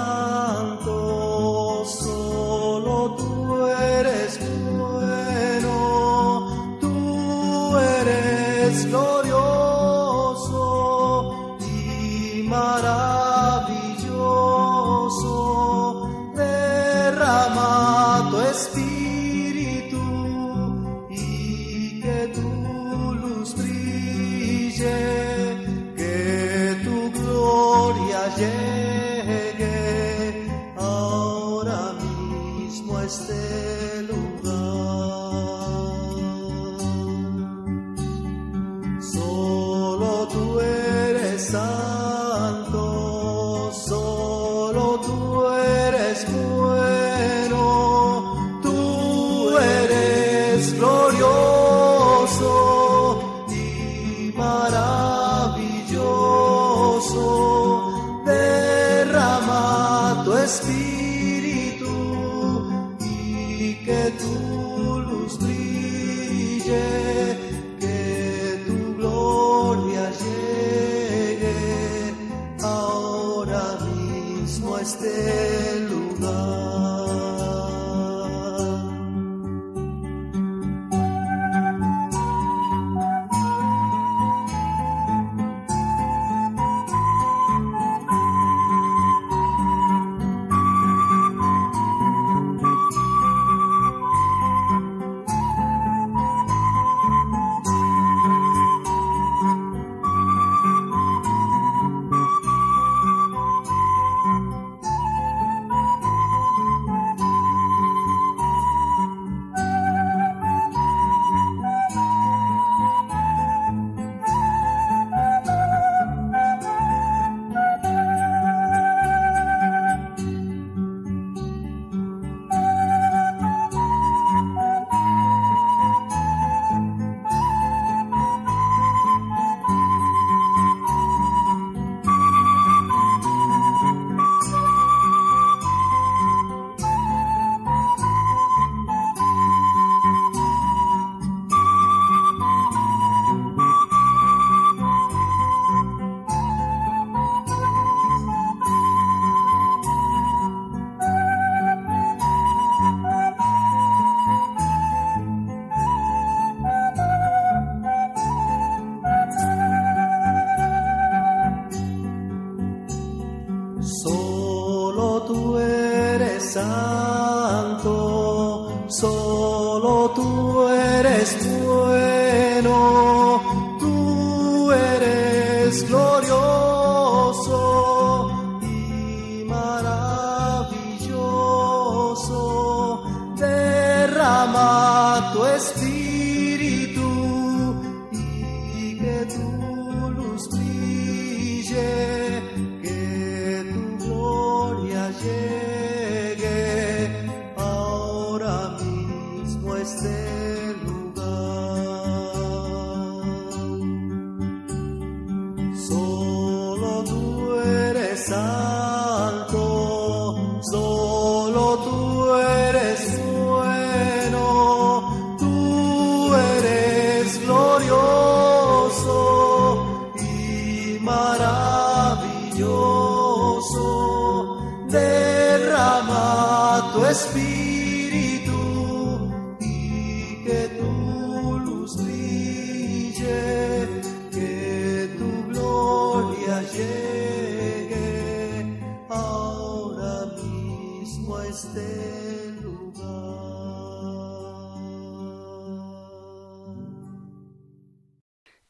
Eres 208.27 208.64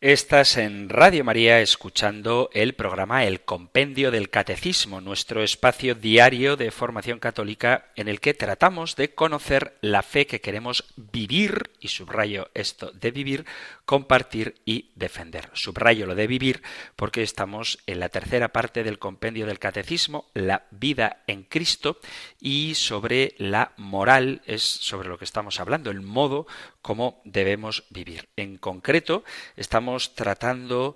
Estás 0.05 0.57
en 0.57 0.89
Radio 0.89 1.23
María 1.23 1.61
escuchando 1.61 2.51
el 2.53 2.75
programa 2.75 3.25
El 3.25 3.41
Compendio 3.41 4.11
del 4.11 4.29
Catecismo, 4.29 5.01
nuestro 5.01 5.41
espacio 5.41 5.95
diario 5.95 6.57
de 6.57 6.69
formación 6.69 7.17
católica 7.17 7.85
en 7.95 8.07
el 8.07 8.19
que 8.19 8.35
tratamos 8.35 8.95
de 8.95 9.15
conocer 9.15 9.79
la 9.81 10.03
fe 10.03 10.27
que 10.27 10.41
queremos 10.41 10.83
vivir, 10.95 11.71
y 11.79 11.87
subrayo 11.87 12.51
esto 12.53 12.91
de 12.91 13.09
vivir, 13.09 13.45
compartir 13.85 14.61
y 14.63 14.91
defender. 14.93 15.49
Subrayo 15.53 16.05
lo 16.05 16.13
de 16.13 16.27
vivir 16.27 16.61
porque 16.95 17.23
estamos 17.23 17.79
en 17.87 17.99
la 17.99 18.09
tercera 18.09 18.49
parte 18.49 18.83
del 18.83 18.99
Compendio 18.99 19.47
del 19.47 19.57
Catecismo, 19.57 20.29
la 20.35 20.67
vida 20.69 21.23
en 21.25 21.41
Cristo, 21.41 21.97
y 22.39 22.75
sobre 22.75 23.33
la 23.39 23.71
moral 23.77 24.43
es 24.45 24.61
sobre 24.61 25.09
lo 25.09 25.17
que 25.17 25.25
estamos 25.25 25.59
hablando, 25.59 25.89
el 25.89 26.01
modo 26.01 26.45
como 26.83 27.19
debemos 27.23 27.85
vivir. 27.89 28.29
En 28.35 28.59
concreto, 28.59 29.23
estamos 29.55 29.94
tratando 30.15 30.95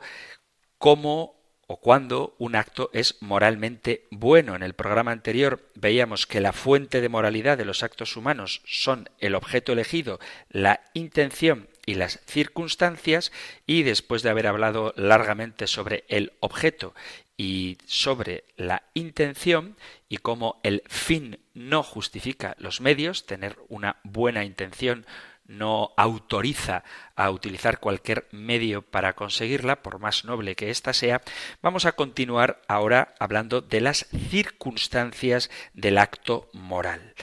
cómo 0.78 1.40
o 1.72 1.78
cuándo 1.78 2.36
un 2.40 2.56
acto 2.56 2.90
es 2.94 3.18
moralmente 3.22 4.08
bueno. 4.10 4.56
En 4.56 4.64
el 4.64 4.74
programa 4.74 5.12
anterior 5.12 5.62
veíamos 5.76 6.26
que 6.26 6.42
la 6.42 6.52
fuente 6.52 7.00
de 7.00 7.10
moralidad 7.10 7.60
de 7.60 7.66
los 7.66 7.84
actos 7.84 8.18
humanos 8.18 8.62
son 8.66 9.08
el 9.20 9.36
objeto 9.36 9.74
elegido, 9.74 10.20
la 10.50 10.82
intención 10.96 11.70
y 11.86 11.94
las 11.94 12.22
circunstancias 12.26 13.32
y 13.68 13.84
después 13.84 14.24
de 14.24 14.32
haber 14.32 14.48
hablado 14.48 14.94
largamente 14.98 15.68
sobre 15.68 16.06
el 16.08 16.34
objeto 16.40 16.96
y 17.38 17.78
sobre 17.86 18.46
la 18.58 18.84
intención 18.96 19.78
y 20.10 20.18
cómo 20.18 20.60
el 20.64 20.82
fin 20.88 21.40
no 21.54 21.84
justifica 21.84 22.56
los 22.58 22.82
medios, 22.82 23.28
tener 23.28 23.58
una 23.70 23.98
buena 24.04 24.44
intención 24.44 25.06
no 25.50 25.94
autoriza 25.98 26.84
a 27.16 27.32
utilizar 27.32 27.80
cualquier 27.80 28.28
medio 28.32 28.84
para 28.84 29.14
conseguirla, 29.14 29.82
por 29.82 30.00
más 30.00 30.24
noble 30.24 30.56
que 30.56 30.70
ésta 30.70 30.94
sea, 30.94 31.22
vamos 31.62 31.86
a 31.86 31.94
continuar 31.94 32.62
ahora 32.68 33.16
hablando 33.20 33.60
de 33.60 33.82
las 33.82 34.06
circunstancias 34.30 35.50
del 35.74 35.98
acto 35.98 36.50
moral. 36.54 37.16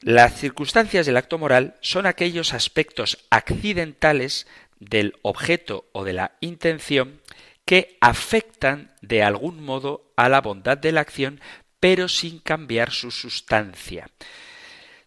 Las 0.00 0.38
circunstancias 0.38 1.04
del 1.04 1.16
acto 1.16 1.38
moral 1.38 1.74
son 1.80 2.06
aquellos 2.06 2.54
aspectos 2.54 3.26
accidentales 3.30 4.46
del 4.78 5.18
objeto 5.22 5.86
o 5.92 6.04
de 6.04 6.14
la 6.14 6.36
intención 6.40 7.20
que 7.66 7.98
afectan 8.00 8.94
de 9.02 9.22
algún 9.22 9.62
modo 9.62 10.12
a 10.16 10.28
la 10.28 10.40
bondad 10.40 10.78
de 10.78 10.92
la 10.92 11.02
acción, 11.02 11.40
pero 11.80 12.08
sin 12.08 12.38
cambiar 12.38 12.92
su 12.92 13.10
sustancia 13.10 14.06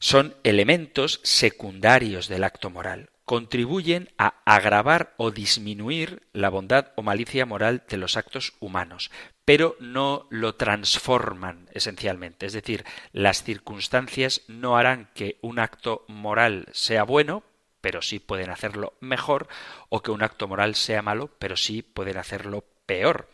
son 0.03 0.35
elementos 0.43 1.21
secundarios 1.23 2.27
del 2.27 2.43
acto 2.43 2.69
moral. 2.69 3.11
Contribuyen 3.23 4.09
a 4.17 4.41
agravar 4.43 5.13
o 5.15 5.31
disminuir 5.31 6.23
la 6.33 6.49
bondad 6.49 6.91
o 6.97 7.03
malicia 7.03 7.45
moral 7.45 7.85
de 7.87 7.95
los 7.95 8.17
actos 8.17 8.51
humanos, 8.59 9.11
pero 9.45 9.77
no 9.79 10.27
lo 10.29 10.55
transforman 10.55 11.69
esencialmente. 11.71 12.45
Es 12.45 12.51
decir, 12.51 12.83
las 13.13 13.43
circunstancias 13.43 14.41
no 14.49 14.75
harán 14.75 15.09
que 15.13 15.37
un 15.41 15.57
acto 15.57 16.03
moral 16.09 16.65
sea 16.73 17.03
bueno, 17.03 17.45
pero 17.79 18.01
sí 18.01 18.19
pueden 18.19 18.49
hacerlo 18.49 18.97
mejor, 18.99 19.47
o 19.87 20.03
que 20.03 20.11
un 20.11 20.21
acto 20.21 20.49
moral 20.49 20.75
sea 20.75 21.01
malo, 21.01 21.29
pero 21.39 21.55
sí 21.55 21.81
pueden 21.81 22.17
hacerlo 22.17 22.65
peor. 22.85 23.29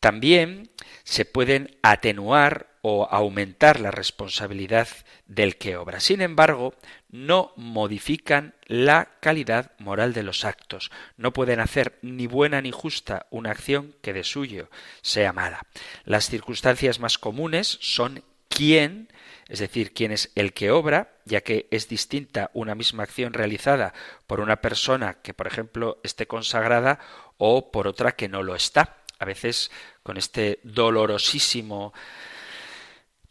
También 0.00 0.70
se 1.04 1.26
pueden 1.26 1.76
atenuar 1.82 2.67
o 2.82 3.08
aumentar 3.10 3.80
la 3.80 3.90
responsabilidad 3.90 4.88
del 5.26 5.56
que 5.56 5.76
obra. 5.76 6.00
Sin 6.00 6.20
embargo, 6.20 6.74
no 7.10 7.52
modifican 7.56 8.54
la 8.66 9.10
calidad 9.20 9.72
moral 9.78 10.12
de 10.12 10.22
los 10.22 10.44
actos. 10.44 10.90
No 11.16 11.32
pueden 11.32 11.60
hacer 11.60 11.98
ni 12.02 12.26
buena 12.26 12.60
ni 12.60 12.70
justa 12.70 13.26
una 13.30 13.50
acción 13.50 13.94
que 14.02 14.12
de 14.12 14.24
suyo 14.24 14.70
sea 15.02 15.32
mala. 15.32 15.66
Las 16.04 16.28
circunstancias 16.28 17.00
más 17.00 17.18
comunes 17.18 17.78
son 17.80 18.22
quién, 18.48 19.08
es 19.48 19.58
decir, 19.58 19.92
quién 19.92 20.12
es 20.12 20.30
el 20.34 20.52
que 20.52 20.70
obra, 20.70 21.12
ya 21.24 21.40
que 21.40 21.68
es 21.70 21.88
distinta 21.88 22.50
una 22.54 22.74
misma 22.74 23.04
acción 23.04 23.32
realizada 23.32 23.94
por 24.26 24.40
una 24.40 24.56
persona 24.56 25.18
que, 25.22 25.34
por 25.34 25.46
ejemplo, 25.46 25.98
esté 26.02 26.26
consagrada 26.26 26.98
o 27.36 27.70
por 27.70 27.86
otra 27.86 28.12
que 28.12 28.28
no 28.28 28.42
lo 28.42 28.54
está 28.54 28.98
a 29.18 29.24
veces 29.24 29.70
con 30.02 30.16
este 30.16 30.60
dolorosísimo 30.62 31.92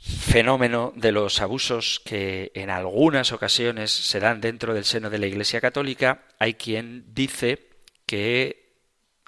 fenómeno 0.08 0.94
de 0.96 1.12
los 1.12 1.42
abusos 1.42 2.02
que 2.06 2.52
en 2.56 2.70
algunas 2.70 3.32
ocasiones 3.32 3.92
se 3.92 4.20
dan 4.20 4.42
dentro 4.42 4.74
del 4.74 4.86
seno 4.86 5.10
de 5.10 5.20
la 5.20 5.28
Iglesia 5.28 5.62
Católica, 5.62 6.24
hay 6.40 6.54
quien 6.54 7.06
dice 7.14 7.70
que 8.06 8.68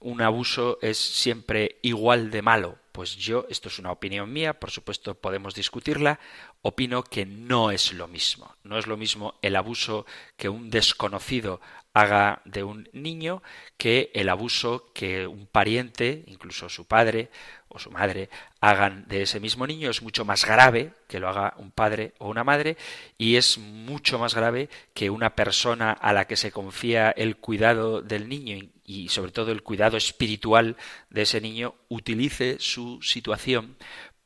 un 0.02 0.22
abuso 0.22 0.80
es 0.82 0.98
siempre 0.98 1.80
igual 1.82 2.32
de 2.32 2.42
malo. 2.42 2.78
Pues 2.92 3.16
yo, 3.16 3.46
esto 3.50 3.70
es 3.70 3.80
una 3.80 3.92
opinión 3.92 4.32
mía, 4.32 4.60
por 4.60 4.72
supuesto 4.72 5.16
podemos 5.16 5.54
discutirla, 5.54 6.20
opino 6.62 7.04
que 7.04 7.26
no 7.26 7.72
es 7.72 7.94
lo 7.94 8.08
mismo. 8.08 8.56
No 8.64 8.78
es 8.78 8.88
lo 8.88 8.98
mismo 8.98 9.36
el 9.42 9.56
abuso 9.56 10.06
que 10.36 10.50
un 10.50 10.70
desconocido 10.70 11.62
haga 11.94 12.42
de 12.46 12.64
un 12.64 12.88
niño 12.94 13.42
que 13.78 14.12
el 14.14 14.30
abuso 14.30 14.92
que 14.94 15.26
un 15.26 15.48
pariente, 15.48 16.24
incluso 16.28 16.70
su 16.70 16.86
padre 16.86 17.30
o 17.68 17.80
su 17.80 17.92
madre, 17.92 18.30
hagan 18.62 19.08
de 19.08 19.24
ese 19.24 19.40
mismo 19.40 19.66
niño 19.66 19.90
es 19.90 20.02
mucho 20.02 20.26
más 20.26 20.46
grave 20.46 20.92
que 21.08 21.20
lo 21.20 21.30
haga 21.30 21.56
un 21.58 21.72
padre 21.72 22.14
o 22.20 22.30
una 22.30 22.44
madre 22.44 22.78
y 23.18 23.38
es 23.38 23.58
mucho 23.58 24.20
más 24.20 24.36
grave 24.36 24.70
que 24.94 25.10
una 25.10 25.36
persona 25.36 25.92
a 25.92 26.14
la 26.14 26.26
que 26.26 26.36
se 26.36 26.52
confía 26.52 27.10
el 27.12 27.38
cuidado 27.38 28.02
del 28.02 28.30
niño 28.30 28.70
y 28.84 29.10
sobre 29.10 29.32
todo 29.32 29.52
el 29.52 29.64
cuidado 29.64 29.98
espiritual 29.98 30.76
de 31.10 31.22
ese 31.22 31.42
niño 31.42 31.76
utilice 31.90 32.58
su 32.60 33.00
situación 33.02 33.78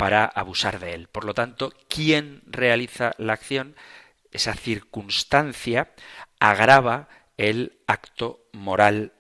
para 0.04 0.26
abusar 0.26 0.82
de 0.82 0.96
él. 0.96 1.08
Por 1.08 1.24
lo 1.24 1.34
tanto, 1.34 1.72
quien 1.88 2.42
realiza 2.46 3.14
la 3.18 3.32
acción, 3.32 3.74
esa 4.34 4.54
circunstancia, 4.54 5.94
agrava 6.42 7.08
el 7.38 7.80
acto 7.88 8.44
moral 8.52 9.14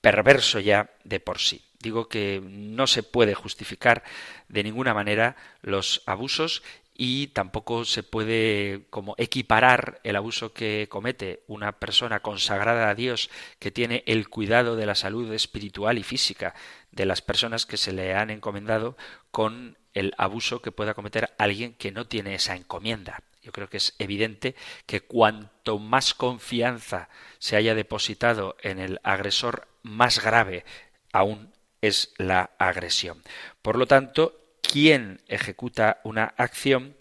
perverso 0.00 0.58
ya 0.58 0.94
de 1.04 1.20
por 1.20 1.40
sí. 1.40 1.66
Digo 1.78 2.08
que 2.08 2.40
no 2.42 2.86
se 2.86 3.02
puede 3.02 3.34
justificar 3.34 4.02
de 4.48 4.62
ninguna 4.62 4.94
manera 4.94 5.36
los 5.60 6.02
abusos 6.06 6.62
y 6.94 7.26
tampoco 7.26 7.84
se 7.84 8.02
puede 8.02 8.86
como 8.88 9.16
equiparar 9.18 10.00
el 10.04 10.16
abuso 10.16 10.54
que 10.54 10.86
comete 10.88 11.44
una 11.48 11.72
persona 11.72 12.20
consagrada 12.20 12.88
a 12.88 12.94
Dios 12.94 13.28
que 13.58 13.70
tiene 13.70 14.04
el 14.06 14.30
cuidado 14.30 14.74
de 14.76 14.86
la 14.86 14.94
salud 14.94 15.30
espiritual 15.34 15.98
y 15.98 16.02
física 16.02 16.54
de 16.92 17.04
las 17.04 17.20
personas 17.20 17.66
que 17.66 17.76
se 17.76 17.92
le 17.92 18.14
han 18.14 18.30
encomendado 18.30 18.96
con 19.30 19.76
el 19.94 20.14
abuso 20.18 20.62
que 20.62 20.72
pueda 20.72 20.94
cometer 20.94 21.34
alguien 21.38 21.74
que 21.74 21.92
no 21.92 22.06
tiene 22.06 22.34
esa 22.34 22.56
encomienda. 22.56 23.22
Yo 23.42 23.52
creo 23.52 23.68
que 23.68 23.78
es 23.78 23.94
evidente 23.98 24.54
que 24.86 25.00
cuanto 25.00 25.78
más 25.78 26.14
confianza 26.14 27.08
se 27.38 27.56
haya 27.56 27.74
depositado 27.74 28.56
en 28.62 28.78
el 28.78 29.00
agresor, 29.02 29.66
más 29.82 30.22
grave 30.22 30.64
aún 31.12 31.52
es 31.80 32.12
la 32.18 32.50
agresión. 32.58 33.22
Por 33.62 33.76
lo 33.76 33.86
tanto, 33.86 34.38
quien 34.60 35.20
ejecuta 35.26 36.00
una 36.04 36.34
acción 36.36 36.96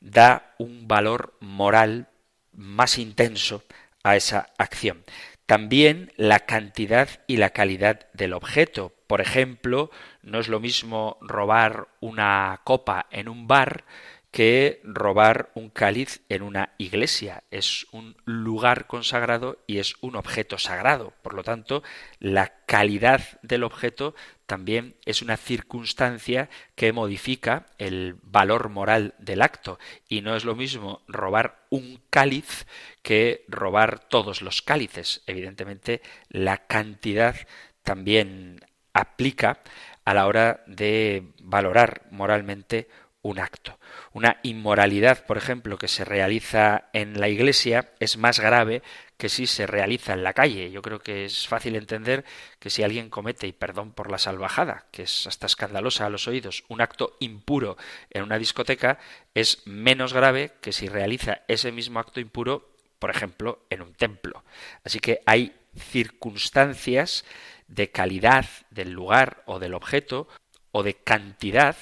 da 0.00 0.54
un 0.58 0.88
valor 0.88 1.34
moral 1.40 2.08
más 2.52 2.98
intenso 2.98 3.62
a 4.02 4.16
esa 4.16 4.50
acción. 4.58 5.04
También 5.46 6.12
la 6.16 6.40
cantidad 6.40 7.08
y 7.26 7.36
la 7.36 7.50
calidad 7.50 8.08
del 8.12 8.32
objeto. 8.32 8.92
Por 9.08 9.22
ejemplo, 9.22 9.90
no 10.22 10.38
es 10.38 10.48
lo 10.48 10.60
mismo 10.60 11.16
robar 11.22 11.88
una 11.98 12.60
copa 12.62 13.06
en 13.10 13.28
un 13.28 13.48
bar 13.48 13.84
que 14.30 14.82
robar 14.84 15.50
un 15.54 15.70
cáliz 15.70 16.20
en 16.28 16.42
una 16.42 16.74
iglesia. 16.76 17.42
Es 17.50 17.86
un 17.92 18.16
lugar 18.26 18.86
consagrado 18.86 19.58
y 19.66 19.78
es 19.78 19.94
un 20.02 20.14
objeto 20.14 20.58
sagrado. 20.58 21.14
Por 21.22 21.32
lo 21.32 21.42
tanto, 21.42 21.82
la 22.20 22.52
calidad 22.66 23.40
del 23.40 23.64
objeto 23.64 24.14
también 24.44 24.96
es 25.06 25.22
una 25.22 25.38
circunstancia 25.38 26.50
que 26.74 26.92
modifica 26.92 27.64
el 27.78 28.16
valor 28.22 28.68
moral 28.68 29.14
del 29.18 29.40
acto. 29.40 29.78
Y 30.06 30.20
no 30.20 30.36
es 30.36 30.44
lo 30.44 30.54
mismo 30.54 31.00
robar 31.08 31.64
un 31.70 32.02
cáliz 32.10 32.66
que 33.02 33.46
robar 33.48 34.00
todos 34.00 34.42
los 34.42 34.60
cálices. 34.60 35.22
Evidentemente, 35.26 36.02
la 36.28 36.58
cantidad 36.66 37.34
también 37.82 38.60
aplica 38.98 39.60
a 40.04 40.14
la 40.14 40.26
hora 40.26 40.62
de 40.66 41.32
valorar 41.40 42.02
moralmente 42.10 42.88
un 43.22 43.38
acto. 43.38 43.78
Una 44.12 44.38
inmoralidad, 44.42 45.26
por 45.26 45.36
ejemplo, 45.36 45.76
que 45.76 45.88
se 45.88 46.04
realiza 46.04 46.88
en 46.92 47.20
la 47.20 47.28
iglesia 47.28 47.90
es 48.00 48.16
más 48.16 48.40
grave 48.40 48.82
que 49.16 49.28
si 49.28 49.46
se 49.46 49.66
realiza 49.66 50.12
en 50.12 50.22
la 50.22 50.32
calle. 50.32 50.70
Yo 50.70 50.82
creo 50.82 51.00
que 51.00 51.24
es 51.24 51.46
fácil 51.46 51.76
entender 51.76 52.24
que 52.58 52.70
si 52.70 52.82
alguien 52.82 53.10
comete, 53.10 53.46
y 53.46 53.52
perdón 53.52 53.92
por 53.92 54.10
la 54.10 54.18
salvajada, 54.18 54.86
que 54.92 55.02
es 55.02 55.26
hasta 55.26 55.46
escandalosa 55.46 56.06
a 56.06 56.10
los 56.10 56.28
oídos, 56.28 56.64
un 56.68 56.80
acto 56.80 57.16
impuro 57.20 57.76
en 58.10 58.22
una 58.22 58.38
discoteca, 58.38 58.98
es 59.34 59.66
menos 59.66 60.12
grave 60.12 60.52
que 60.60 60.72
si 60.72 60.88
realiza 60.88 61.42
ese 61.48 61.72
mismo 61.72 61.98
acto 61.98 62.20
impuro, 62.20 62.70
por 62.98 63.10
ejemplo, 63.10 63.66
en 63.70 63.82
un 63.82 63.92
templo. 63.94 64.44
Así 64.84 65.00
que 65.00 65.20
hay 65.26 65.54
circunstancias 65.76 67.24
de 67.68 67.90
calidad 67.90 68.46
del 68.70 68.90
lugar 68.90 69.42
o 69.46 69.58
del 69.58 69.74
objeto 69.74 70.28
o 70.72 70.82
de 70.82 70.94
cantidad 70.94 71.76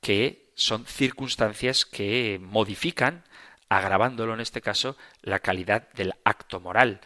que 0.00 0.52
son 0.54 0.86
circunstancias 0.86 1.84
que 1.84 2.40
modifican, 2.42 3.24
agravándolo 3.68 4.34
en 4.34 4.40
este 4.40 4.60
caso, 4.60 4.96
la 5.22 5.38
calidad 5.38 5.88
del 5.92 6.14
acto 6.24 6.58
moral. 6.58 7.00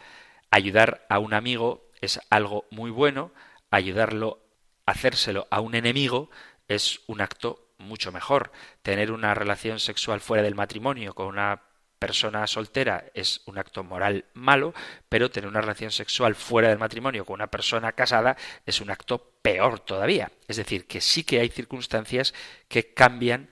Ayudar 0.49 1.05
a 1.09 1.19
un 1.19 1.33
amigo 1.33 1.89
es 2.01 2.19
algo 2.29 2.65
muy 2.71 2.89
bueno, 2.89 3.31
ayudarlo, 3.69 4.39
hacérselo 4.85 5.47
a 5.51 5.61
un 5.61 5.75
enemigo 5.75 6.29
es 6.67 7.01
un 7.07 7.21
acto 7.21 7.73
mucho 7.77 8.11
mejor. 8.11 8.51
Tener 8.81 9.11
una 9.11 9.33
relación 9.33 9.79
sexual 9.79 10.21
fuera 10.21 10.43
del 10.43 10.55
matrimonio 10.55 11.13
con 11.13 11.27
una 11.27 11.61
persona 12.03 12.45
soltera 12.47 13.05
es 13.13 13.39
un 13.45 13.57
acto 13.57 13.81
moral 13.81 14.25
malo, 14.33 14.73
pero 15.07 15.31
tener 15.31 15.49
una 15.49 15.61
relación 15.61 15.89
sexual 15.89 16.35
fuera 16.35 16.67
del 16.67 16.77
matrimonio 16.77 17.23
con 17.23 17.35
una 17.35 17.47
persona 17.47 17.93
casada 17.93 18.35
es 18.65 18.81
un 18.81 18.91
acto 18.91 19.31
peor 19.41 19.79
todavía. 19.79 20.29
Es 20.49 20.57
decir, 20.57 20.85
que 20.85 20.99
sí 20.99 21.23
que 21.23 21.39
hay 21.39 21.47
circunstancias 21.47 22.33
que 22.67 22.93
cambian 22.93 23.49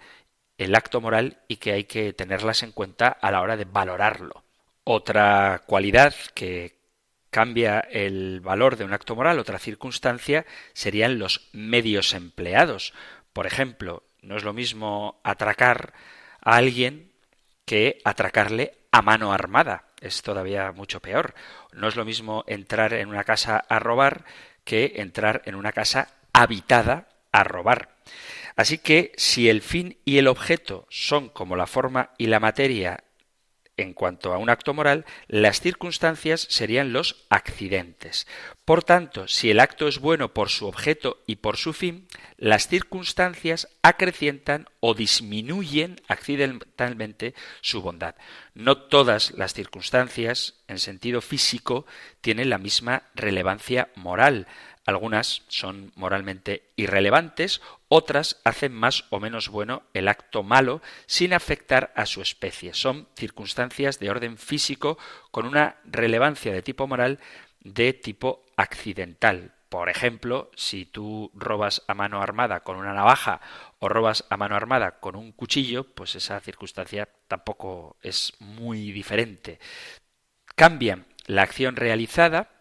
el 0.57 0.75
acto 0.75 0.99
moral 0.99 1.37
y 1.47 1.55
que 1.57 1.71
hay 1.71 1.85
que 1.85 2.11
tenerlas 2.11 2.61
en 2.61 2.73
cuenta 2.73 3.07
a 3.07 3.31
la 3.31 3.39
hora 3.39 3.55
de 3.55 3.63
valorarlo. 3.63 4.43
Otra 4.83 5.63
cualidad 5.65 6.13
que 6.33 6.75
cambia 7.29 7.79
el 7.79 8.41
valor 8.41 8.75
de 8.75 8.83
un 8.83 8.91
acto 8.91 9.15
moral, 9.15 9.39
otra 9.39 9.59
circunstancia, 9.59 10.45
serían 10.73 11.19
los 11.19 11.47
medios 11.53 12.13
empleados. 12.13 12.93
Por 13.31 13.47
ejemplo, 13.47 14.03
no 14.21 14.35
es 14.35 14.43
lo 14.43 14.51
mismo 14.51 15.21
atracar 15.23 15.93
a 16.41 16.57
alguien 16.57 17.10
que 17.71 18.01
atracarle 18.03 18.73
a 18.91 19.01
mano 19.01 19.31
armada. 19.31 19.85
Es 20.01 20.23
todavía 20.23 20.73
mucho 20.73 20.99
peor. 20.99 21.33
No 21.71 21.87
es 21.87 21.95
lo 21.95 22.03
mismo 22.03 22.43
entrar 22.45 22.91
en 22.91 23.07
una 23.07 23.23
casa 23.23 23.63
a 23.69 23.79
robar 23.79 24.25
que 24.65 24.95
entrar 24.97 25.41
en 25.45 25.55
una 25.55 25.71
casa 25.71 26.09
habitada 26.33 27.07
a 27.31 27.45
robar. 27.45 27.95
Así 28.57 28.77
que 28.77 29.13
si 29.15 29.47
el 29.47 29.61
fin 29.61 29.97
y 30.03 30.17
el 30.17 30.27
objeto 30.27 30.85
son 30.89 31.29
como 31.29 31.55
la 31.55 31.65
forma 31.65 32.09
y 32.17 32.27
la 32.27 32.41
materia 32.41 33.05
en 33.81 33.93
cuanto 33.93 34.33
a 34.33 34.37
un 34.37 34.49
acto 34.49 34.73
moral, 34.73 35.05
las 35.27 35.61
circunstancias 35.61 36.47
serían 36.49 36.93
los 36.93 37.25
accidentes. 37.29 38.27
Por 38.65 38.83
tanto, 38.83 39.27
si 39.27 39.51
el 39.51 39.59
acto 39.59 39.87
es 39.87 39.99
bueno 39.99 40.33
por 40.33 40.49
su 40.49 40.67
objeto 40.67 41.21
y 41.27 41.37
por 41.37 41.57
su 41.57 41.73
fin, 41.73 42.07
las 42.37 42.67
circunstancias 42.67 43.67
acrecientan 43.81 44.67
o 44.79 44.93
disminuyen 44.93 45.99
accidentalmente 46.07 47.33
su 47.61 47.81
bondad. 47.81 48.15
No 48.53 48.77
todas 48.77 49.31
las 49.31 49.53
circunstancias, 49.53 50.55
en 50.67 50.79
sentido 50.79 51.21
físico, 51.21 51.85
tienen 52.21 52.49
la 52.49 52.57
misma 52.57 53.03
relevancia 53.15 53.89
moral. 53.95 54.47
Algunas 54.85 55.43
son 55.47 55.91
moralmente 55.95 56.71
irrelevantes, 56.75 57.61
otras 57.87 58.41
hacen 58.43 58.73
más 58.73 59.05
o 59.11 59.19
menos 59.19 59.49
bueno 59.49 59.83
el 59.93 60.07
acto 60.07 60.41
malo 60.41 60.81
sin 61.05 61.33
afectar 61.33 61.93
a 61.95 62.07
su 62.07 62.21
especie. 62.21 62.73
Son 62.73 63.07
circunstancias 63.15 63.99
de 63.99 64.09
orden 64.09 64.37
físico 64.37 64.97
con 65.29 65.45
una 65.45 65.75
relevancia 65.83 66.51
de 66.51 66.63
tipo 66.63 66.87
moral 66.87 67.19
de 67.59 67.93
tipo 67.93 68.43
accidental. 68.57 69.53
Por 69.69 69.87
ejemplo, 69.87 70.51
si 70.55 70.85
tú 70.85 71.31
robas 71.33 71.83
a 71.87 71.93
mano 71.93 72.21
armada 72.21 72.61
con 72.61 72.75
una 72.75 72.93
navaja 72.93 73.39
o 73.79 73.87
robas 73.87 74.25
a 74.29 74.35
mano 74.35 74.55
armada 74.55 74.99
con 74.99 75.15
un 75.15 75.31
cuchillo, 75.31 75.85
pues 75.85 76.15
esa 76.15 76.39
circunstancia 76.41 77.07
tampoco 77.27 77.95
es 78.01 78.33
muy 78.39 78.91
diferente. 78.91 79.59
Cambian 80.55 81.05
la 81.25 81.43
acción 81.43 81.77
realizada 81.77 82.60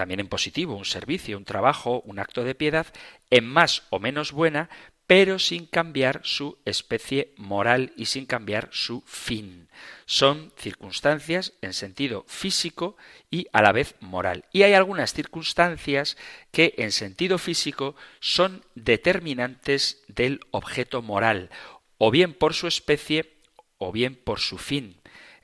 también 0.00 0.20
en 0.20 0.28
positivo, 0.28 0.76
un 0.76 0.86
servicio, 0.86 1.36
un 1.36 1.44
trabajo, 1.44 2.00
un 2.06 2.18
acto 2.20 2.42
de 2.42 2.54
piedad, 2.54 2.86
en 3.28 3.44
más 3.44 3.82
o 3.90 3.98
menos 3.98 4.32
buena, 4.32 4.70
pero 5.06 5.38
sin 5.38 5.66
cambiar 5.66 6.22
su 6.24 6.56
especie 6.64 7.34
moral 7.36 7.92
y 7.98 8.06
sin 8.06 8.24
cambiar 8.24 8.70
su 8.72 9.02
fin. 9.02 9.68
Son 10.06 10.54
circunstancias 10.56 11.52
en 11.60 11.74
sentido 11.74 12.24
físico 12.28 12.96
y 13.30 13.46
a 13.52 13.60
la 13.60 13.72
vez 13.72 13.94
moral. 14.00 14.46
Y 14.52 14.62
hay 14.62 14.72
algunas 14.72 15.12
circunstancias 15.12 16.16
que 16.50 16.72
en 16.78 16.92
sentido 16.92 17.36
físico 17.36 17.94
son 18.20 18.64
determinantes 18.74 20.02
del 20.08 20.40
objeto 20.50 21.02
moral, 21.02 21.50
o 21.98 22.10
bien 22.10 22.32
por 22.32 22.54
su 22.54 22.68
especie 22.68 23.34
o 23.76 23.92
bien 23.92 24.14
por 24.14 24.40
su 24.40 24.56
fin. 24.56 24.96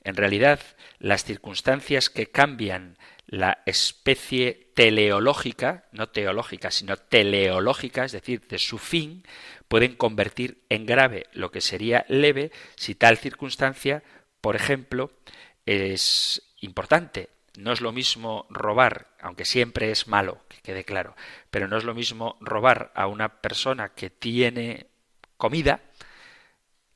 En 0.03 0.15
realidad, 0.15 0.61
las 0.97 1.25
circunstancias 1.25 2.09
que 2.09 2.25
cambian 2.25 2.97
la 3.27 3.61
especie 3.65 4.71
teleológica, 4.73 5.85
no 5.91 6.09
teológica, 6.09 6.71
sino 6.71 6.97
teleológica, 6.97 8.05
es 8.05 8.13
decir, 8.13 8.47
de 8.47 8.57
su 8.57 8.77
fin, 8.77 9.23
pueden 9.67 9.95
convertir 9.95 10.63
en 10.69 10.85
grave 10.85 11.25
lo 11.33 11.51
que 11.51 11.61
sería 11.61 12.05
leve 12.07 12.51
si 12.75 12.95
tal 12.95 13.17
circunstancia, 13.17 14.03
por 14.39 14.55
ejemplo, 14.55 15.11
es 15.65 16.41
importante. 16.61 17.29
No 17.57 17.73
es 17.73 17.81
lo 17.81 17.91
mismo 17.91 18.45
robar, 18.49 19.07
aunque 19.19 19.43
siempre 19.43 19.91
es 19.91 20.07
malo, 20.07 20.41
que 20.47 20.61
quede 20.61 20.85
claro, 20.85 21.15
pero 21.49 21.67
no 21.67 21.77
es 21.77 21.83
lo 21.83 21.95
mismo 21.95 22.37
robar 22.39 22.91
a 22.95 23.07
una 23.07 23.41
persona 23.41 23.89
que 23.89 24.09
tiene 24.09 24.87
comida 25.37 25.81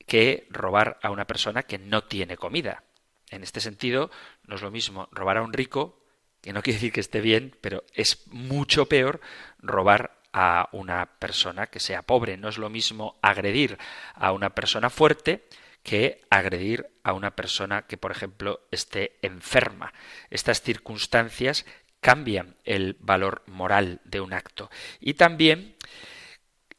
que 0.06 0.46
robar 0.50 0.98
a 1.02 1.10
una 1.10 1.26
persona 1.26 1.62
que 1.62 1.78
no 1.78 2.04
tiene 2.04 2.36
comida. 2.36 2.84
En 3.30 3.42
este 3.42 3.60
sentido, 3.60 4.10
no 4.46 4.56
es 4.56 4.62
lo 4.62 4.70
mismo 4.70 5.08
robar 5.10 5.38
a 5.38 5.42
un 5.42 5.52
rico 5.52 6.01
que 6.42 6.52
no 6.52 6.62
quiere 6.62 6.76
decir 6.76 6.92
que 6.92 7.00
esté 7.00 7.20
bien, 7.20 7.56
pero 7.60 7.84
es 7.94 8.26
mucho 8.26 8.86
peor 8.86 9.20
robar 9.58 10.18
a 10.32 10.68
una 10.72 11.06
persona 11.18 11.68
que 11.68 11.80
sea 11.80 12.02
pobre. 12.02 12.36
No 12.36 12.48
es 12.48 12.58
lo 12.58 12.68
mismo 12.68 13.18
agredir 13.22 13.78
a 14.14 14.32
una 14.32 14.50
persona 14.50 14.90
fuerte 14.90 15.46
que 15.82 16.22
agredir 16.30 16.90
a 17.02 17.12
una 17.12 17.34
persona 17.34 17.86
que, 17.86 17.96
por 17.96 18.10
ejemplo, 18.10 18.60
esté 18.70 19.18
enferma. 19.22 19.92
Estas 20.30 20.62
circunstancias 20.62 21.64
cambian 22.00 22.56
el 22.64 22.96
valor 23.00 23.42
moral 23.46 24.00
de 24.04 24.20
un 24.20 24.32
acto. 24.32 24.70
Y 25.00 25.14
también 25.14 25.76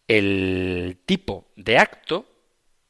el 0.08 1.00
tipo 1.06 1.48
de 1.56 1.78
acto 1.78 2.30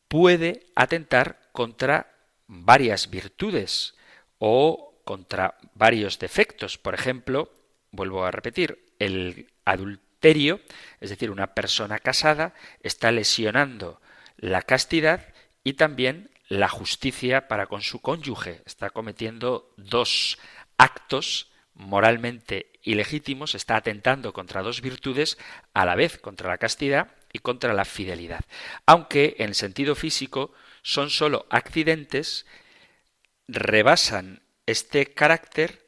puede 0.08 0.68
atentar 0.76 1.50
contra 1.52 2.16
varias 2.48 3.10
virtudes 3.10 3.96
o 4.40 4.93
contra 5.04 5.58
varios 5.76 6.20
defectos. 6.20 6.78
Por 6.78 6.94
ejemplo, 6.94 7.52
vuelvo 7.92 8.26
a 8.26 8.32
repetir, 8.32 8.94
el 9.00 9.52
adulterio, 9.66 10.62
es 11.00 11.10
decir, 11.10 11.32
una 11.32 11.54
persona 11.54 12.00
casada, 12.00 12.54
está 12.82 13.12
lesionando 13.12 14.02
la 14.38 14.62
castidad 14.62 15.34
y 15.64 15.74
también 15.74 16.30
la 16.48 16.70
justicia 16.70 17.48
para 17.48 17.68
con 17.68 17.82
su 17.82 18.00
cónyuge. 18.00 18.62
Está 18.66 18.90
cometiendo 18.90 19.74
dos 19.78 20.38
actos 20.78 21.52
moralmente 21.76 22.72
ilegítimos, 22.84 23.56
está 23.56 23.78
atentando 23.78 24.34
contra 24.34 24.62
dos 24.62 24.82
virtudes 24.82 25.38
a 25.74 25.86
la 25.86 25.96
vez, 25.96 26.18
contra 26.18 26.50
la 26.50 26.58
castidad 26.58 27.12
y 27.32 27.40
contra 27.40 27.74
la 27.74 27.86
fidelidad. 27.86 28.46
Aunque 28.86 29.36
en 29.40 29.56
sentido 29.56 29.96
físico 29.96 30.54
son 30.84 31.10
sólo 31.10 31.48
accidentes, 31.50 32.46
rebasan 33.48 34.43
este 34.66 35.14
carácter 35.14 35.88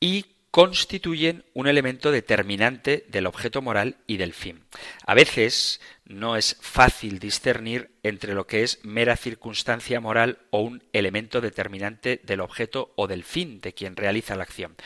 y 0.00 0.26
constituyen 0.52 1.46
un 1.54 1.66
elemento 1.66 2.12
determinante 2.12 3.06
del 3.08 3.26
objeto 3.26 3.62
moral 3.62 3.96
y 4.06 4.18
del 4.18 4.34
fin. 4.34 4.64
A 5.06 5.14
veces 5.14 5.80
no 6.04 6.36
es 6.36 6.58
fácil 6.60 7.18
discernir 7.18 7.90
entre 8.02 8.34
lo 8.34 8.46
que 8.46 8.62
es 8.62 8.78
mera 8.84 9.16
circunstancia 9.16 9.98
moral 9.98 10.40
o 10.50 10.60
un 10.60 10.84
elemento 10.92 11.40
determinante 11.40 12.20
del 12.22 12.40
objeto 12.40 12.92
o 12.96 13.06
del 13.06 13.24
fin 13.24 13.62
de 13.62 13.72
quien 13.72 13.96
realiza 13.96 14.36
la 14.36 14.42
acción. 14.42 14.76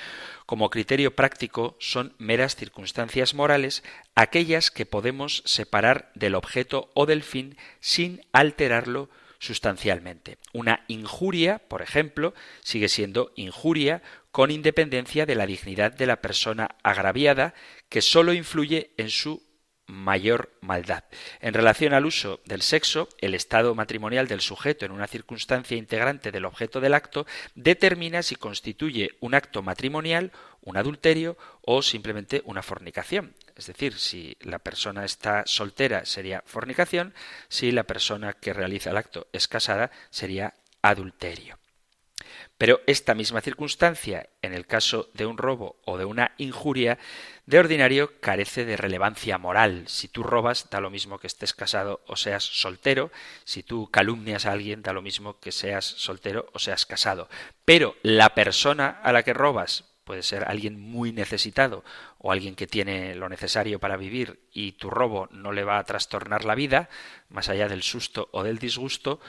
Como 0.46 0.70
criterio 0.70 1.16
práctico 1.16 1.76
son 1.80 2.14
meras 2.18 2.54
circunstancias 2.54 3.34
morales 3.34 3.82
aquellas 4.14 4.70
que 4.70 4.86
podemos 4.86 5.42
separar 5.46 6.12
del 6.14 6.36
objeto 6.36 6.92
o 6.94 7.07
del 7.07 7.24
fin 7.24 7.57
sin 7.80 8.20
alterarlo 8.30 9.11
sustancialmente. 9.39 10.39
Una 10.53 10.84
injuria, 10.89 11.59
por 11.59 11.82
ejemplo, 11.82 12.34
sigue 12.62 12.89
siendo 12.89 13.32
injuria 13.37 14.03
con 14.30 14.51
independencia 14.51 15.26
de 15.26 15.34
la 15.34 15.47
dignidad 15.47 15.93
de 15.93 16.07
la 16.07 16.20
persona 16.20 16.76
agraviada, 16.82 17.55
que 17.89 18.03
sólo 18.03 18.32
influye 18.32 18.93
en 18.97 19.11
su 19.11 19.47
mayor 19.87 20.53
maldad. 20.61 21.05
En 21.41 21.55
relación 21.55 21.95
al 21.95 22.07
uso 22.07 22.41
del 22.45 22.62
sexo, 22.62 23.09
el 23.20 23.34
estado 23.34 23.74
matrimonial 23.74 24.26
del 24.26 24.41
sujeto 24.41 24.84
en 24.84 24.93
una 24.93 25.07
circunstancia 25.07 25.76
integrante 25.76 26.32
del 26.32 26.45
objeto 26.45 26.80
del 26.80 26.95
acto 26.95 27.26
determina 27.55 28.22
si 28.22 28.34
constituye 28.37 29.16
un 29.20 29.34
acto 29.34 29.62
matrimonial, 29.62 30.32
un 30.66 30.76
adulterio 30.76 31.38
o 31.62 31.80
simplemente 31.80 32.42
una 32.44 32.62
fornicación. 32.62 33.34
Es 33.54 33.66
decir, 33.66 33.98
si 33.98 34.36
la 34.40 34.58
persona 34.58 35.04
está 35.04 35.44
soltera 35.46 36.04
sería 36.04 36.42
fornicación, 36.44 37.14
si 37.48 37.72
la 37.72 37.84
persona 37.84 38.34
que 38.34 38.52
realiza 38.52 38.90
el 38.90 38.98
acto 38.98 39.28
es 39.32 39.48
casada 39.48 39.90
sería 40.10 40.54
adulterio. 40.82 41.58
Pero 42.58 42.80
esta 42.86 43.14
misma 43.14 43.42
circunstancia, 43.42 44.30
en 44.40 44.54
el 44.54 44.66
caso 44.66 45.10
de 45.12 45.26
un 45.26 45.36
robo 45.36 45.76
o 45.84 45.98
de 45.98 46.06
una 46.06 46.32
injuria, 46.38 46.98
de 47.44 47.58
ordinario 47.58 48.18
carece 48.20 48.64
de 48.64 48.76
relevancia 48.76 49.36
moral. 49.38 49.84
Si 49.86 50.08
tú 50.08 50.22
robas, 50.22 50.68
da 50.70 50.80
lo 50.80 50.90
mismo 50.90 51.18
que 51.18 51.26
estés 51.26 51.52
casado 51.52 52.02
o 52.06 52.16
seas 52.16 52.44
soltero. 52.44 53.12
Si 53.44 53.62
tú 53.62 53.90
calumnias 53.90 54.46
a 54.46 54.52
alguien, 54.52 54.82
da 54.82 54.94
lo 54.94 55.02
mismo 55.02 55.38
que 55.38 55.52
seas 55.52 55.84
soltero 55.84 56.48
o 56.54 56.58
seas 56.58 56.86
casado. 56.86 57.28
Pero 57.64 57.94
la 58.02 58.34
persona 58.34 58.88
a 59.02 59.12
la 59.12 59.22
que 59.22 59.34
robas 59.34 59.95
puede 60.07 60.22
ser 60.22 60.44
alguien 60.44 60.80
muy 60.80 61.12
necesitado 61.12 61.84
o 62.18 62.30
alguien 62.30 62.54
que 62.54 62.68
tiene 62.68 63.16
lo 63.16 63.28
necesario 63.28 63.80
para 63.80 63.96
vivir 63.96 64.38
y 64.52 64.72
tu 64.72 64.88
robo 64.88 65.28
no 65.32 65.50
le 65.50 65.64
va 65.64 65.78
a 65.78 65.84
trastornar 65.84 66.44
la 66.44 66.54
vida, 66.54 66.88
más 67.28 67.48
allá 67.48 67.68
del 67.68 67.82
susto 67.82 68.28
o 68.30 68.44
del 68.44 68.59
disgusto, 68.59 69.20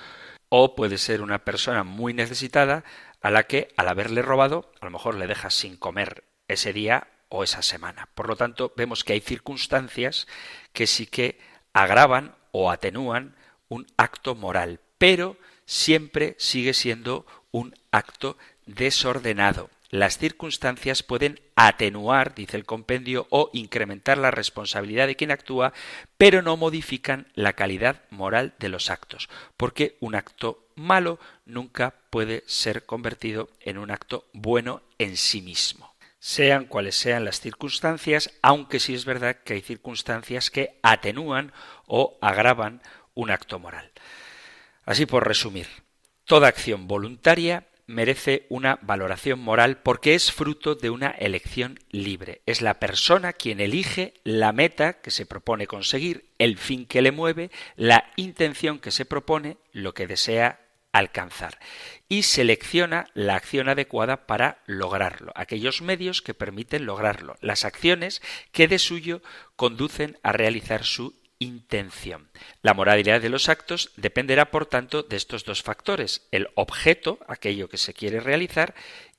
o 0.50 0.76
puede 0.76 1.00
ser 1.00 1.24
una 1.24 1.40
persona 1.40 1.84
muy 1.84 2.14
necesitada 2.14 2.84
a 3.22 3.32
la 3.32 3.44
que, 3.48 3.70
al 3.76 3.88
haberle 3.90 4.22
robado, 4.22 4.72
a 4.80 4.86
lo 4.86 4.92
mejor 4.92 5.16
le 5.16 5.26
dejas 5.26 5.56
sin 5.56 5.78
comer 5.78 6.24
ese 6.48 6.74
día 6.74 7.08
o 7.30 7.44
esa 7.44 7.64
semana. 7.64 8.08
Por 8.14 8.28
lo 8.28 8.36
tanto, 8.36 8.72
vemos 8.78 9.04
que 9.04 9.14
hay 9.14 9.20
circunstancias 9.20 10.28
que 10.74 10.86
sí 10.86 11.08
que 11.08 11.40
agravan 11.74 12.36
o 12.52 12.70
atenúan 12.70 13.36
un 13.68 13.88
acto 13.98 14.36
moral, 14.36 14.80
pero 15.00 15.38
siempre 15.66 16.36
sigue 16.38 16.76
siendo 16.76 17.26
un 17.50 17.76
acto 17.92 18.38
desordenado. 18.68 19.72
Las 19.90 20.18
circunstancias 20.18 21.02
pueden 21.02 21.40
atenuar, 21.56 22.36
dice 22.36 22.58
el 22.58 22.66
compendio, 22.66 23.26
o 23.30 23.50
incrementar 23.54 24.18
la 24.18 24.32
responsabilidad 24.32 25.08
de 25.08 25.16
quien 25.16 25.32
actúa, 25.32 25.72
pero 26.18 26.42
no 26.42 26.58
modifican 26.58 27.28
la 27.36 27.54
calidad 27.54 28.04
moral 28.10 28.54
de 28.60 28.68
los 28.68 28.90
actos, 28.90 29.30
porque 29.56 29.96
un 30.02 30.16
acto 30.16 30.68
malo 30.76 31.20
nunca 31.46 31.96
puede 32.10 32.44
ser 32.48 32.86
convertido 32.86 33.50
en 33.62 33.78
un 33.78 33.90
acto 33.92 34.28
bueno 34.34 34.82
en 34.98 35.16
sí 35.16 35.42
mismo. 35.42 35.96
Sean 36.20 36.66
cuales 36.66 36.96
sean 36.96 37.24
las 37.24 37.40
circunstancias, 37.40 38.32
aunque 38.42 38.80
sí 38.80 38.94
es 38.94 39.06
verdad 39.06 39.38
que 39.38 39.54
hay 39.54 39.62
circunstancias 39.62 40.50
que 40.50 40.80
atenúan 40.84 41.54
o 41.86 42.18
agravan 42.22 42.82
un 43.14 43.32
acto 43.32 43.58
moral. 43.58 43.92
Así 44.84 45.06
por 45.06 45.26
resumir, 45.26 45.68
toda 46.26 46.50
acción 46.50 46.88
voluntaria 46.88 47.67
merece 47.88 48.46
una 48.50 48.78
valoración 48.82 49.40
moral 49.40 49.78
porque 49.82 50.14
es 50.14 50.32
fruto 50.32 50.76
de 50.76 50.90
una 50.90 51.10
elección 51.10 51.80
libre. 51.90 52.42
Es 52.46 52.62
la 52.62 52.80
persona 52.80 53.34
quien 53.34 53.60
elige 53.60 54.14
la 54.24 54.52
meta 54.52 55.02
que 55.02 55.12
se 55.12 55.26
propone 55.26 55.66
conseguir, 55.66 56.26
el 56.38 56.58
fin 56.58 56.86
que 56.86 57.02
le 57.02 57.12
mueve, 57.12 57.50
la 57.76 58.12
intención 58.18 58.80
que 58.80 58.92
se 58.92 59.06
propone, 59.06 59.58
lo 59.72 59.94
que 59.94 60.06
desea 60.06 60.60
alcanzar 60.92 61.60
y 62.10 62.24
selecciona 62.24 63.08
la 63.14 63.36
acción 63.36 63.70
adecuada 63.70 64.26
para 64.26 64.60
lograrlo, 64.66 65.32
aquellos 65.36 65.82
medios 65.82 66.22
que 66.22 66.34
permiten 66.34 66.86
lograrlo, 66.86 67.38
las 67.42 67.66
acciones 67.66 68.22
que 68.52 68.68
de 68.68 68.80
suyo 68.80 69.22
conducen 69.56 70.18
a 70.24 70.32
realizar 70.32 70.84
su 70.84 71.14
intención. 71.40 72.30
La 72.62 72.74
moralidad 72.74 73.22
de 73.22 73.30
los 73.30 73.50
actos 73.50 73.92
dependerá, 73.96 74.52
por 74.52 74.66
tanto, 74.66 75.04
de 75.04 75.16
estos 75.16 75.46
dos 75.46 75.64
factores, 75.64 76.28
el 76.32 76.50
objeto, 76.56 77.20
aquello 77.28 77.70
que 77.70 77.78
se 77.78 77.94
quiere 77.94 78.20
realizar, 78.20 78.74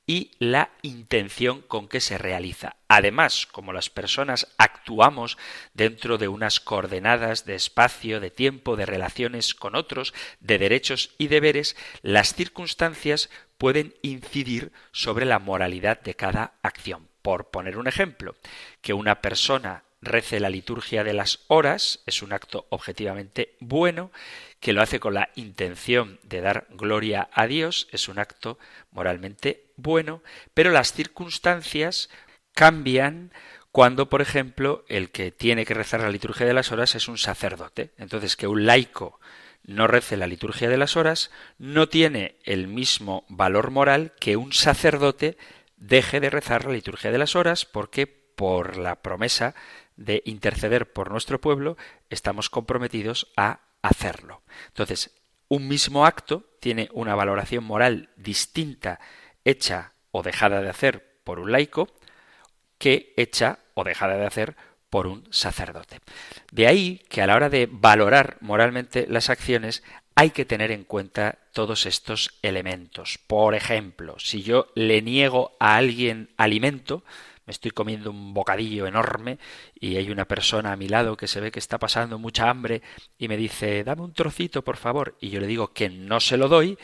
y 0.08 0.30
la 0.38 0.70
intención 0.80 1.60
con 1.60 1.86
que 1.86 2.00
se 2.00 2.16
realiza. 2.16 2.76
Además, 2.88 3.46
como 3.46 3.74
las 3.74 3.90
personas 3.90 4.48
actuamos 4.56 5.36
dentro 5.74 6.16
de 6.16 6.28
unas 6.28 6.60
coordenadas 6.60 7.44
de 7.44 7.54
espacio, 7.54 8.18
de 8.18 8.30
tiempo, 8.30 8.74
de 8.74 8.86
relaciones 8.86 9.54
con 9.54 9.76
otros, 9.76 10.14
de 10.40 10.58
derechos 10.58 11.10
y 11.18 11.28
deberes, 11.28 11.76
las 12.00 12.32
circunstancias 12.32 13.28
pueden 13.58 13.94
incidir 14.00 14.72
sobre 14.92 15.26
la 15.26 15.38
moralidad 15.38 16.00
de 16.00 16.14
cada 16.14 16.54
acción. 16.62 17.06
Por 17.20 17.50
poner 17.50 17.76
un 17.76 17.86
ejemplo, 17.86 18.34
que 18.80 18.94
una 18.94 19.20
persona 19.20 19.84
rece 20.01 20.40
la 20.40 20.51
liturgia 20.51 21.05
de 21.05 21.12
las 21.12 21.40
horas 21.49 22.01
es 22.07 22.22
un 22.22 22.32
acto 22.32 22.66
objetivamente 22.70 23.57
bueno, 23.61 24.11
que 24.61 24.72
lo 24.72 24.82
hace 24.82 25.01
con 25.01 25.14
la 25.14 25.30
intención 25.34 26.20
de 26.22 26.40
dar 26.40 26.66
gloria 26.70 27.28
a 27.32 27.46
Dios 27.46 27.88
es 27.92 28.09
un 28.09 28.18
acto 28.18 28.59
moralmente 28.90 29.64
bueno, 29.76 30.22
pero 30.55 30.70
las 30.70 30.92
circunstancias 30.92 32.11
cambian 32.55 33.32
cuando, 33.70 34.09
por 34.09 34.22
ejemplo, 34.22 34.84
el 34.88 35.11
que 35.11 35.30
tiene 35.30 35.64
que 35.64 35.74
rezar 35.74 36.01
la 36.01 36.11
liturgia 36.11 36.46
de 36.46 36.55
las 36.55 36.72
horas 36.72 36.94
es 36.94 37.07
un 37.07 37.18
sacerdote. 37.18 37.92
Entonces, 37.99 38.34
que 38.34 38.49
un 38.49 38.66
laico 38.66 39.20
no 39.62 39.86
rece 39.86 40.16
la 40.16 40.26
liturgia 40.26 40.68
de 40.68 40.78
las 40.78 40.96
horas 40.96 41.30
no 41.59 41.88
tiene 41.88 42.36
el 42.44 42.66
mismo 42.66 43.24
valor 43.28 43.70
moral 43.70 44.14
que 44.18 44.36
un 44.36 44.53
sacerdote 44.53 45.36
deje 45.76 46.20
de 46.20 46.30
rezar 46.30 46.64
la 46.64 46.72
liturgia 46.72 47.12
de 47.12 47.18
las 47.18 47.36
horas 47.36 47.66
porque 47.66 48.07
por 48.07 48.76
la 48.78 49.03
promesa 49.03 49.55
de 49.99 50.22
interceder 50.24 50.92
por 50.92 51.11
nuestro 51.11 51.40
pueblo, 51.40 51.76
estamos 52.09 52.49
comprometidos 52.49 53.30
a 53.36 53.61
hacerlo. 53.82 54.42
Entonces, 54.68 55.11
un 55.49 55.68
mismo 55.68 56.07
acto 56.07 56.44
tiene 56.61 56.88
una 56.92 57.14
valoración 57.14 57.64
moral 57.64 58.11
distinta 58.16 59.01
hecha 59.44 59.92
o 60.11 60.22
dejada 60.22 60.62
de 60.62 60.70
hacer 60.70 61.20
por 61.24 61.40
un 61.40 61.53
laico 61.53 61.88
que 62.78 63.12
hecha 63.16 63.59
o 63.74 63.84
dejada 63.84 64.16
de 64.16 64.26
hacer 64.26 64.57
por 64.88 65.07
un 65.07 65.26
sacerdote. 65.30 66.01
De 66.53 66.66
ahí 66.66 67.03
que 67.09 67.20
a 67.20 67.26
la 67.26 67.34
hora 67.34 67.51
de 67.51 67.68
valorar 67.70 68.38
moralmente 68.40 69.07
las 69.09 69.28
acciones 69.30 69.82
hay 70.14 70.30
que 70.30 70.44
tener 70.44 70.70
en 70.70 70.84
cuenta 70.84 71.38
todos 71.53 71.86
estos 71.86 72.38
elementos. 72.42 73.18
Por 73.26 73.55
ejemplo, 73.55 74.18
si 74.18 74.42
yo 74.42 74.72
le 74.74 75.03
niego 75.03 75.57
a 75.61 75.76
alguien 75.76 76.30
alimento, 76.36 77.05
me 77.49 77.53
estoy 77.53 77.70
comiendo 77.70 78.11
un 78.11 78.34
bocadillo 78.34 78.86
enorme 78.86 79.38
y 79.74 79.96
hay 79.96 80.11
una 80.11 80.26
persona 80.26 80.70
a 80.70 80.76
mi 80.76 80.86
lado 80.86 81.16
que 81.16 81.26
se 81.26 81.40
ve 81.40 81.51
que 81.51 81.59
está 81.59 81.78
pasando 81.78 82.18
mucha 82.18 82.51
hambre 82.51 82.82
y 83.16 83.26
me 83.26 83.38
dice 83.38 83.84
dame 83.84 84.03
un 84.03 84.12
trocito 84.12 84.62
por 84.62 84.76
favor 84.76 85.16
y 85.18 85.30
yo 85.30 85.40
le 85.40 85.46
digo 85.46 85.72
que 85.72 85.88
no 85.88 86.20
se 86.20 86.36
lo 86.36 86.49
doy, 86.49 86.76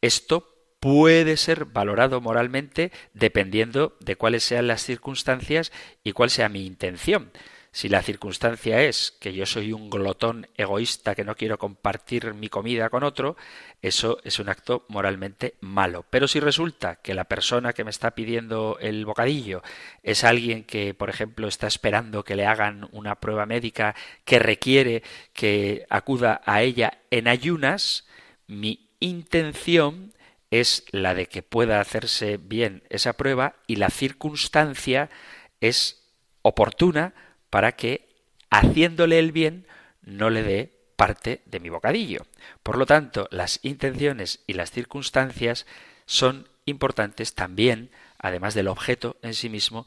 esto 0.00 0.74
puede 0.80 1.36
ser 1.36 1.66
valorado 1.66 2.20
moralmente 2.20 2.90
dependiendo 3.14 3.96
de 4.00 4.16
cuáles 4.16 4.42
sean 4.42 4.66
las 4.66 4.82
circunstancias 4.82 5.70
y 6.02 6.10
cuál 6.10 6.30
sea 6.30 6.48
mi 6.48 6.66
intención. 6.66 7.30
Si 7.70 7.88
la 7.88 8.02
circunstancia 8.02 8.82
es 8.82 9.12
que 9.20 9.34
yo 9.34 9.46
soy 9.46 9.72
un 9.72 9.90
glotón 9.90 10.48
egoísta 10.56 11.14
que 11.14 11.24
no 11.24 11.36
quiero 11.36 11.58
compartir 11.58 12.34
mi 12.34 12.48
comida 12.48 12.88
con 12.88 13.04
otro, 13.04 13.36
eso 13.82 14.18
es 14.24 14.38
un 14.38 14.48
acto 14.48 14.84
moralmente 14.88 15.54
malo. 15.60 16.04
Pero 16.08 16.28
si 16.28 16.40
resulta 16.40 16.96
que 16.96 17.14
la 17.14 17.24
persona 17.24 17.72
que 17.72 17.84
me 17.84 17.90
está 17.90 18.12
pidiendo 18.12 18.78
el 18.80 19.04
bocadillo 19.04 19.62
es 20.02 20.24
alguien 20.24 20.64
que, 20.64 20.94
por 20.94 21.10
ejemplo, 21.10 21.46
está 21.46 21.66
esperando 21.66 22.24
que 22.24 22.36
le 22.36 22.46
hagan 22.46 22.88
una 22.92 23.16
prueba 23.16 23.46
médica 23.46 23.94
que 24.24 24.38
requiere 24.38 25.02
que 25.32 25.86
acuda 25.90 26.40
a 26.46 26.62
ella 26.62 26.98
en 27.10 27.28
ayunas, 27.28 28.06
mi 28.46 28.88
intención 28.98 30.12
es 30.50 30.84
la 30.90 31.14
de 31.14 31.26
que 31.26 31.42
pueda 31.42 31.80
hacerse 31.80 32.38
bien 32.38 32.82
esa 32.88 33.12
prueba 33.12 33.56
y 33.66 33.76
la 33.76 33.90
circunstancia 33.90 35.10
es 35.60 36.02
oportuna 36.42 37.12
para 37.50 37.72
que 37.72 38.08
haciéndole 38.50 39.18
el 39.18 39.32
bien 39.32 39.66
no 40.02 40.30
le 40.30 40.42
dé 40.42 40.78
parte 40.96 41.42
de 41.46 41.60
mi 41.60 41.68
bocadillo. 41.68 42.26
Por 42.62 42.76
lo 42.76 42.86
tanto, 42.86 43.28
las 43.30 43.60
intenciones 43.62 44.40
y 44.46 44.54
las 44.54 44.70
circunstancias 44.70 45.66
son 46.06 46.48
importantes 46.64 47.34
también, 47.34 47.90
además 48.18 48.54
del 48.54 48.68
objeto 48.68 49.16
en 49.22 49.34
sí 49.34 49.48
mismo, 49.48 49.86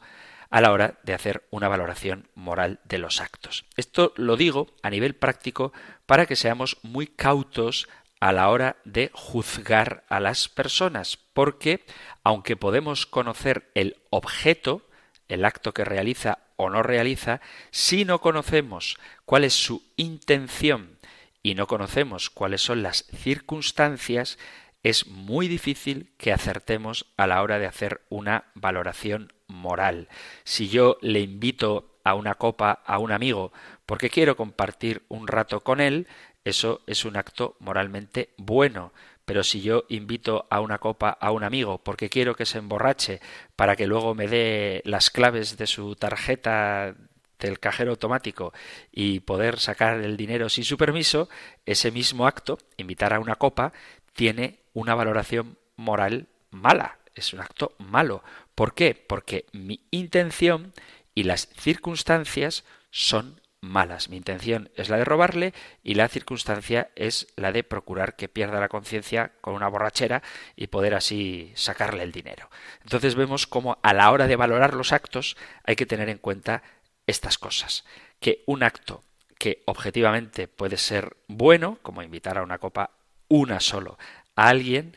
a 0.50 0.60
la 0.60 0.70
hora 0.70 0.98
de 1.02 1.14
hacer 1.14 1.46
una 1.50 1.68
valoración 1.68 2.28
moral 2.34 2.80
de 2.84 2.98
los 2.98 3.20
actos. 3.20 3.64
Esto 3.76 4.12
lo 4.16 4.36
digo 4.36 4.68
a 4.82 4.90
nivel 4.90 5.14
práctico 5.14 5.72
para 6.06 6.26
que 6.26 6.36
seamos 6.36 6.76
muy 6.82 7.06
cautos 7.06 7.88
a 8.20 8.32
la 8.32 8.48
hora 8.50 8.76
de 8.84 9.10
juzgar 9.14 10.04
a 10.08 10.20
las 10.20 10.48
personas, 10.48 11.18
porque 11.32 11.84
aunque 12.22 12.56
podemos 12.56 13.06
conocer 13.06 13.70
el 13.74 13.96
objeto, 14.10 14.86
el 15.28 15.44
acto 15.44 15.72
que 15.72 15.84
realiza 15.84 16.38
o 16.62 16.70
no 16.70 16.82
realiza, 16.82 17.40
si 17.70 18.04
no 18.04 18.20
conocemos 18.20 18.98
cuál 19.24 19.44
es 19.44 19.54
su 19.54 19.82
intención 19.96 20.98
y 21.42 21.54
no 21.54 21.66
conocemos 21.66 22.30
cuáles 22.30 22.62
son 22.62 22.82
las 22.82 23.04
circunstancias, 23.16 24.38
es 24.82 25.06
muy 25.06 25.48
difícil 25.48 26.12
que 26.18 26.32
acertemos 26.32 27.06
a 27.16 27.26
la 27.26 27.42
hora 27.42 27.58
de 27.58 27.66
hacer 27.66 28.02
una 28.08 28.44
valoración 28.54 29.32
moral. 29.46 30.08
Si 30.44 30.68
yo 30.68 30.98
le 31.02 31.20
invito 31.20 32.00
a 32.04 32.14
una 32.14 32.34
copa 32.34 32.82
a 32.84 32.98
un 32.98 33.12
amigo 33.12 33.52
porque 33.86 34.10
quiero 34.10 34.36
compartir 34.36 35.02
un 35.08 35.28
rato 35.28 35.60
con 35.60 35.80
él, 35.80 36.08
eso 36.44 36.82
es 36.86 37.04
un 37.04 37.16
acto 37.16 37.56
moralmente 37.60 38.30
bueno. 38.36 38.92
Pero 39.32 39.44
si 39.44 39.62
yo 39.62 39.86
invito 39.88 40.46
a 40.50 40.60
una 40.60 40.76
copa 40.76 41.08
a 41.08 41.30
un 41.30 41.42
amigo 41.42 41.78
porque 41.82 42.10
quiero 42.10 42.34
que 42.34 42.44
se 42.44 42.58
emborrache 42.58 43.22
para 43.56 43.76
que 43.76 43.86
luego 43.86 44.14
me 44.14 44.28
dé 44.28 44.82
las 44.84 45.08
claves 45.08 45.56
de 45.56 45.66
su 45.66 45.96
tarjeta 45.96 46.94
del 47.38 47.58
cajero 47.58 47.92
automático 47.92 48.52
y 48.90 49.20
poder 49.20 49.58
sacar 49.58 50.02
el 50.02 50.18
dinero 50.18 50.50
sin 50.50 50.64
su 50.64 50.76
permiso, 50.76 51.30
ese 51.64 51.90
mismo 51.90 52.26
acto, 52.26 52.58
invitar 52.76 53.14
a 53.14 53.20
una 53.20 53.36
copa, 53.36 53.72
tiene 54.12 54.58
una 54.74 54.94
valoración 54.94 55.56
moral 55.76 56.28
mala, 56.50 56.98
es 57.14 57.32
un 57.32 57.40
acto 57.40 57.74
malo. 57.78 58.22
¿Por 58.54 58.74
qué? 58.74 58.94
Porque 58.94 59.46
mi 59.52 59.80
intención 59.90 60.74
y 61.14 61.22
las 61.22 61.48
circunstancias 61.56 62.64
son 62.90 63.40
malas. 63.62 64.10
Mi 64.10 64.16
intención 64.18 64.70
es 64.76 64.90
la 64.90 64.98
de 64.98 65.04
robarle 65.06 65.54
y 65.82 65.94
la 65.94 66.08
circunstancia 66.08 66.90
es 66.96 67.28
la 67.36 67.52
de 67.52 67.64
procurar 67.64 68.16
que 68.16 68.28
pierda 68.28 68.60
la 68.60 68.68
conciencia 68.68 69.32
con 69.40 69.54
una 69.54 69.68
borrachera 69.68 70.22
y 70.56 70.66
poder 70.66 70.94
así 70.94 71.52
sacarle 71.54 72.02
el 72.02 72.12
dinero. 72.12 72.50
Entonces 72.82 73.14
vemos 73.14 73.46
cómo 73.46 73.78
a 73.82 73.94
la 73.94 74.10
hora 74.10 74.26
de 74.26 74.36
valorar 74.36 74.74
los 74.74 74.92
actos 74.92 75.36
hay 75.64 75.76
que 75.76 75.86
tener 75.86 76.10
en 76.10 76.18
cuenta 76.18 76.62
estas 77.06 77.38
cosas. 77.38 77.84
Que 78.20 78.42
un 78.46 78.62
acto 78.62 79.04
que 79.38 79.62
objetivamente 79.66 80.48
puede 80.48 80.76
ser 80.76 81.16
bueno, 81.28 81.78
como 81.82 82.02
invitar 82.02 82.38
a 82.38 82.42
una 82.42 82.58
copa 82.58 82.90
una 83.28 83.60
solo 83.60 83.96
a 84.36 84.48
alguien, 84.48 84.96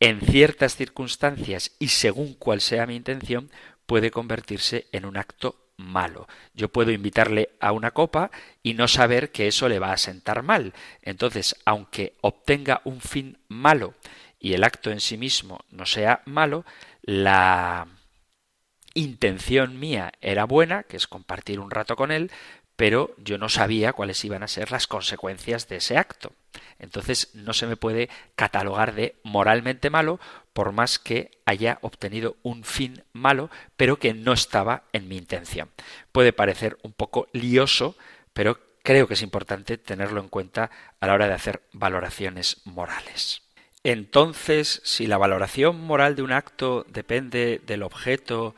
en 0.00 0.20
ciertas 0.20 0.76
circunstancias 0.76 1.72
y 1.80 1.88
según 1.88 2.34
cuál 2.34 2.60
sea 2.60 2.86
mi 2.86 2.94
intención, 2.94 3.50
puede 3.86 4.10
convertirse 4.10 4.86
en 4.92 5.04
un 5.04 5.16
acto 5.16 5.67
malo. 5.78 6.28
Yo 6.52 6.68
puedo 6.68 6.90
invitarle 6.90 7.50
a 7.60 7.72
una 7.72 7.92
copa 7.92 8.30
y 8.62 8.74
no 8.74 8.88
saber 8.88 9.32
que 9.32 9.48
eso 9.48 9.68
le 9.68 9.78
va 9.78 9.92
a 9.92 9.96
sentar 9.96 10.42
mal. 10.42 10.74
Entonces, 11.00 11.56
aunque 11.64 12.16
obtenga 12.20 12.82
un 12.84 13.00
fin 13.00 13.38
malo 13.48 13.94
y 14.38 14.52
el 14.52 14.64
acto 14.64 14.90
en 14.90 15.00
sí 15.00 15.16
mismo 15.16 15.60
no 15.70 15.86
sea 15.86 16.22
malo, 16.26 16.66
la 17.02 17.88
intención 18.94 19.78
mía 19.78 20.12
era 20.20 20.44
buena, 20.44 20.82
que 20.82 20.96
es 20.96 21.06
compartir 21.06 21.60
un 21.60 21.70
rato 21.70 21.96
con 21.96 22.10
él, 22.10 22.30
pero 22.76 23.14
yo 23.18 23.38
no 23.38 23.48
sabía 23.48 23.92
cuáles 23.92 24.24
iban 24.24 24.42
a 24.42 24.48
ser 24.48 24.70
las 24.70 24.86
consecuencias 24.86 25.68
de 25.68 25.76
ese 25.76 25.96
acto. 25.96 26.32
Entonces 26.78 27.34
no 27.34 27.52
se 27.52 27.66
me 27.66 27.76
puede 27.76 28.08
catalogar 28.36 28.94
de 28.94 29.16
moralmente 29.22 29.90
malo 29.90 30.20
por 30.52 30.72
más 30.72 30.98
que 30.98 31.30
haya 31.44 31.78
obtenido 31.82 32.36
un 32.42 32.64
fin 32.64 33.04
malo, 33.12 33.50
pero 33.76 33.98
que 33.98 34.14
no 34.14 34.32
estaba 34.32 34.84
en 34.92 35.08
mi 35.08 35.16
intención. 35.16 35.70
Puede 36.12 36.32
parecer 36.32 36.78
un 36.82 36.92
poco 36.92 37.28
lioso, 37.32 37.96
pero 38.32 38.58
creo 38.82 39.06
que 39.06 39.14
es 39.14 39.22
importante 39.22 39.78
tenerlo 39.78 40.20
en 40.20 40.28
cuenta 40.28 40.70
a 41.00 41.06
la 41.06 41.14
hora 41.14 41.28
de 41.28 41.34
hacer 41.34 41.62
valoraciones 41.72 42.62
morales. 42.64 43.42
Entonces, 43.84 44.80
si 44.84 45.06
la 45.06 45.18
valoración 45.18 45.80
moral 45.80 46.16
de 46.16 46.22
un 46.22 46.32
acto 46.32 46.84
depende 46.88 47.60
del 47.64 47.82
objeto, 47.82 48.54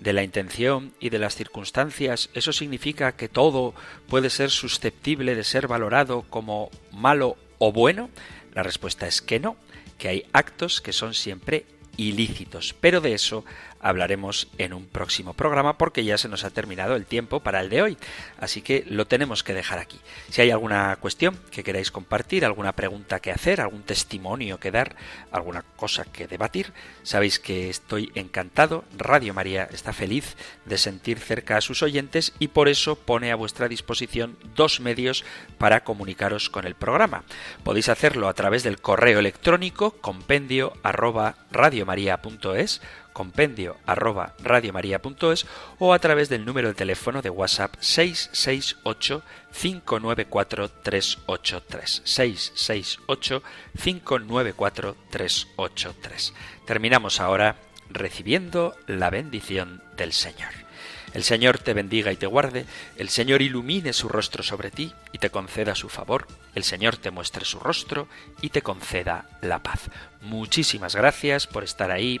de 0.00 0.12
la 0.14 0.22
intención 0.22 0.92
y 0.98 1.10
de 1.10 1.18
las 1.18 1.36
circunstancias, 1.36 2.30
¿eso 2.34 2.52
significa 2.52 3.12
que 3.12 3.28
todo 3.28 3.74
puede 4.08 4.30
ser 4.30 4.50
susceptible 4.50 5.34
de 5.34 5.44
ser 5.44 5.68
valorado 5.68 6.22
como 6.22 6.70
malo 6.90 7.36
o 7.58 7.70
bueno? 7.70 8.10
La 8.54 8.62
respuesta 8.62 9.06
es 9.06 9.20
que 9.20 9.38
no, 9.38 9.56
que 9.98 10.08
hay 10.08 10.24
actos 10.32 10.80
que 10.80 10.92
son 10.92 11.14
siempre 11.14 11.66
ilícitos, 11.98 12.74
pero 12.80 13.02
de 13.02 13.12
eso 13.12 13.44
hablaremos 13.80 14.48
en 14.58 14.72
un 14.72 14.86
próximo 14.86 15.34
programa 15.34 15.78
porque 15.78 16.04
ya 16.04 16.18
se 16.18 16.28
nos 16.28 16.44
ha 16.44 16.50
terminado 16.50 16.96
el 16.96 17.06
tiempo 17.06 17.40
para 17.40 17.60
el 17.60 17.70
de 17.70 17.82
hoy. 17.82 17.98
Así 18.38 18.62
que 18.62 18.84
lo 18.88 19.06
tenemos 19.06 19.42
que 19.42 19.54
dejar 19.54 19.78
aquí. 19.78 19.98
Si 20.28 20.40
hay 20.42 20.50
alguna 20.50 20.96
cuestión 20.96 21.38
que 21.50 21.64
queráis 21.64 21.90
compartir, 21.90 22.44
alguna 22.44 22.72
pregunta 22.72 23.20
que 23.20 23.32
hacer, 23.32 23.60
algún 23.60 23.82
testimonio 23.82 24.58
que 24.58 24.70
dar, 24.70 24.96
alguna 25.32 25.62
cosa 25.76 26.04
que 26.04 26.26
debatir, 26.26 26.72
sabéis 27.02 27.38
que 27.38 27.70
estoy 27.70 28.12
encantado. 28.14 28.84
Radio 28.96 29.34
María 29.34 29.68
está 29.72 29.92
feliz 29.92 30.36
de 30.64 30.78
sentir 30.78 31.18
cerca 31.18 31.56
a 31.56 31.60
sus 31.60 31.82
oyentes 31.82 32.32
y 32.38 32.48
por 32.48 32.68
eso 32.68 32.96
pone 32.96 33.32
a 33.32 33.36
vuestra 33.36 33.68
disposición 33.68 34.36
dos 34.54 34.80
medios 34.80 35.24
para 35.58 35.84
comunicaros 35.84 36.50
con 36.50 36.66
el 36.66 36.74
programa. 36.74 37.24
Podéis 37.64 37.88
hacerlo 37.88 38.28
a 38.28 38.34
través 38.34 38.62
del 38.62 38.80
correo 38.80 39.18
electrónico 39.18 39.92
compendio 40.00 40.72
compendio 43.12 43.76
arroba 43.86 44.34
radiomaria.es 44.42 45.46
o 45.78 45.92
a 45.92 45.98
través 45.98 46.28
del 46.28 46.44
número 46.44 46.68
de 46.68 46.74
teléfono 46.74 47.22
de 47.22 47.30
WhatsApp 47.30 47.74
668 47.80 49.22
594 49.52 50.68
383 50.82 52.02
668 52.04 53.42
594 53.82 54.96
383. 55.10 56.34
Terminamos 56.66 57.20
ahora 57.20 57.56
recibiendo 57.90 58.76
la 58.86 59.10
bendición 59.10 59.82
del 59.96 60.12
Señor. 60.12 60.50
El 61.12 61.24
Señor 61.24 61.58
te 61.58 61.74
bendiga 61.74 62.12
y 62.12 62.16
te 62.16 62.26
guarde, 62.26 62.66
el 62.96 63.08
Señor 63.08 63.42
ilumine 63.42 63.92
su 63.92 64.08
rostro 64.08 64.44
sobre 64.44 64.70
ti 64.70 64.92
y 65.12 65.18
te 65.18 65.30
conceda 65.30 65.74
su 65.74 65.88
favor, 65.88 66.28
el 66.54 66.62
Señor 66.62 66.96
te 66.98 67.10
muestre 67.10 67.44
su 67.44 67.58
rostro 67.58 68.06
y 68.40 68.50
te 68.50 68.62
conceda 68.62 69.26
la 69.40 69.60
paz. 69.60 69.90
Muchísimas 70.20 70.94
gracias 70.94 71.48
por 71.48 71.64
estar 71.64 71.90
ahí, 71.90 72.20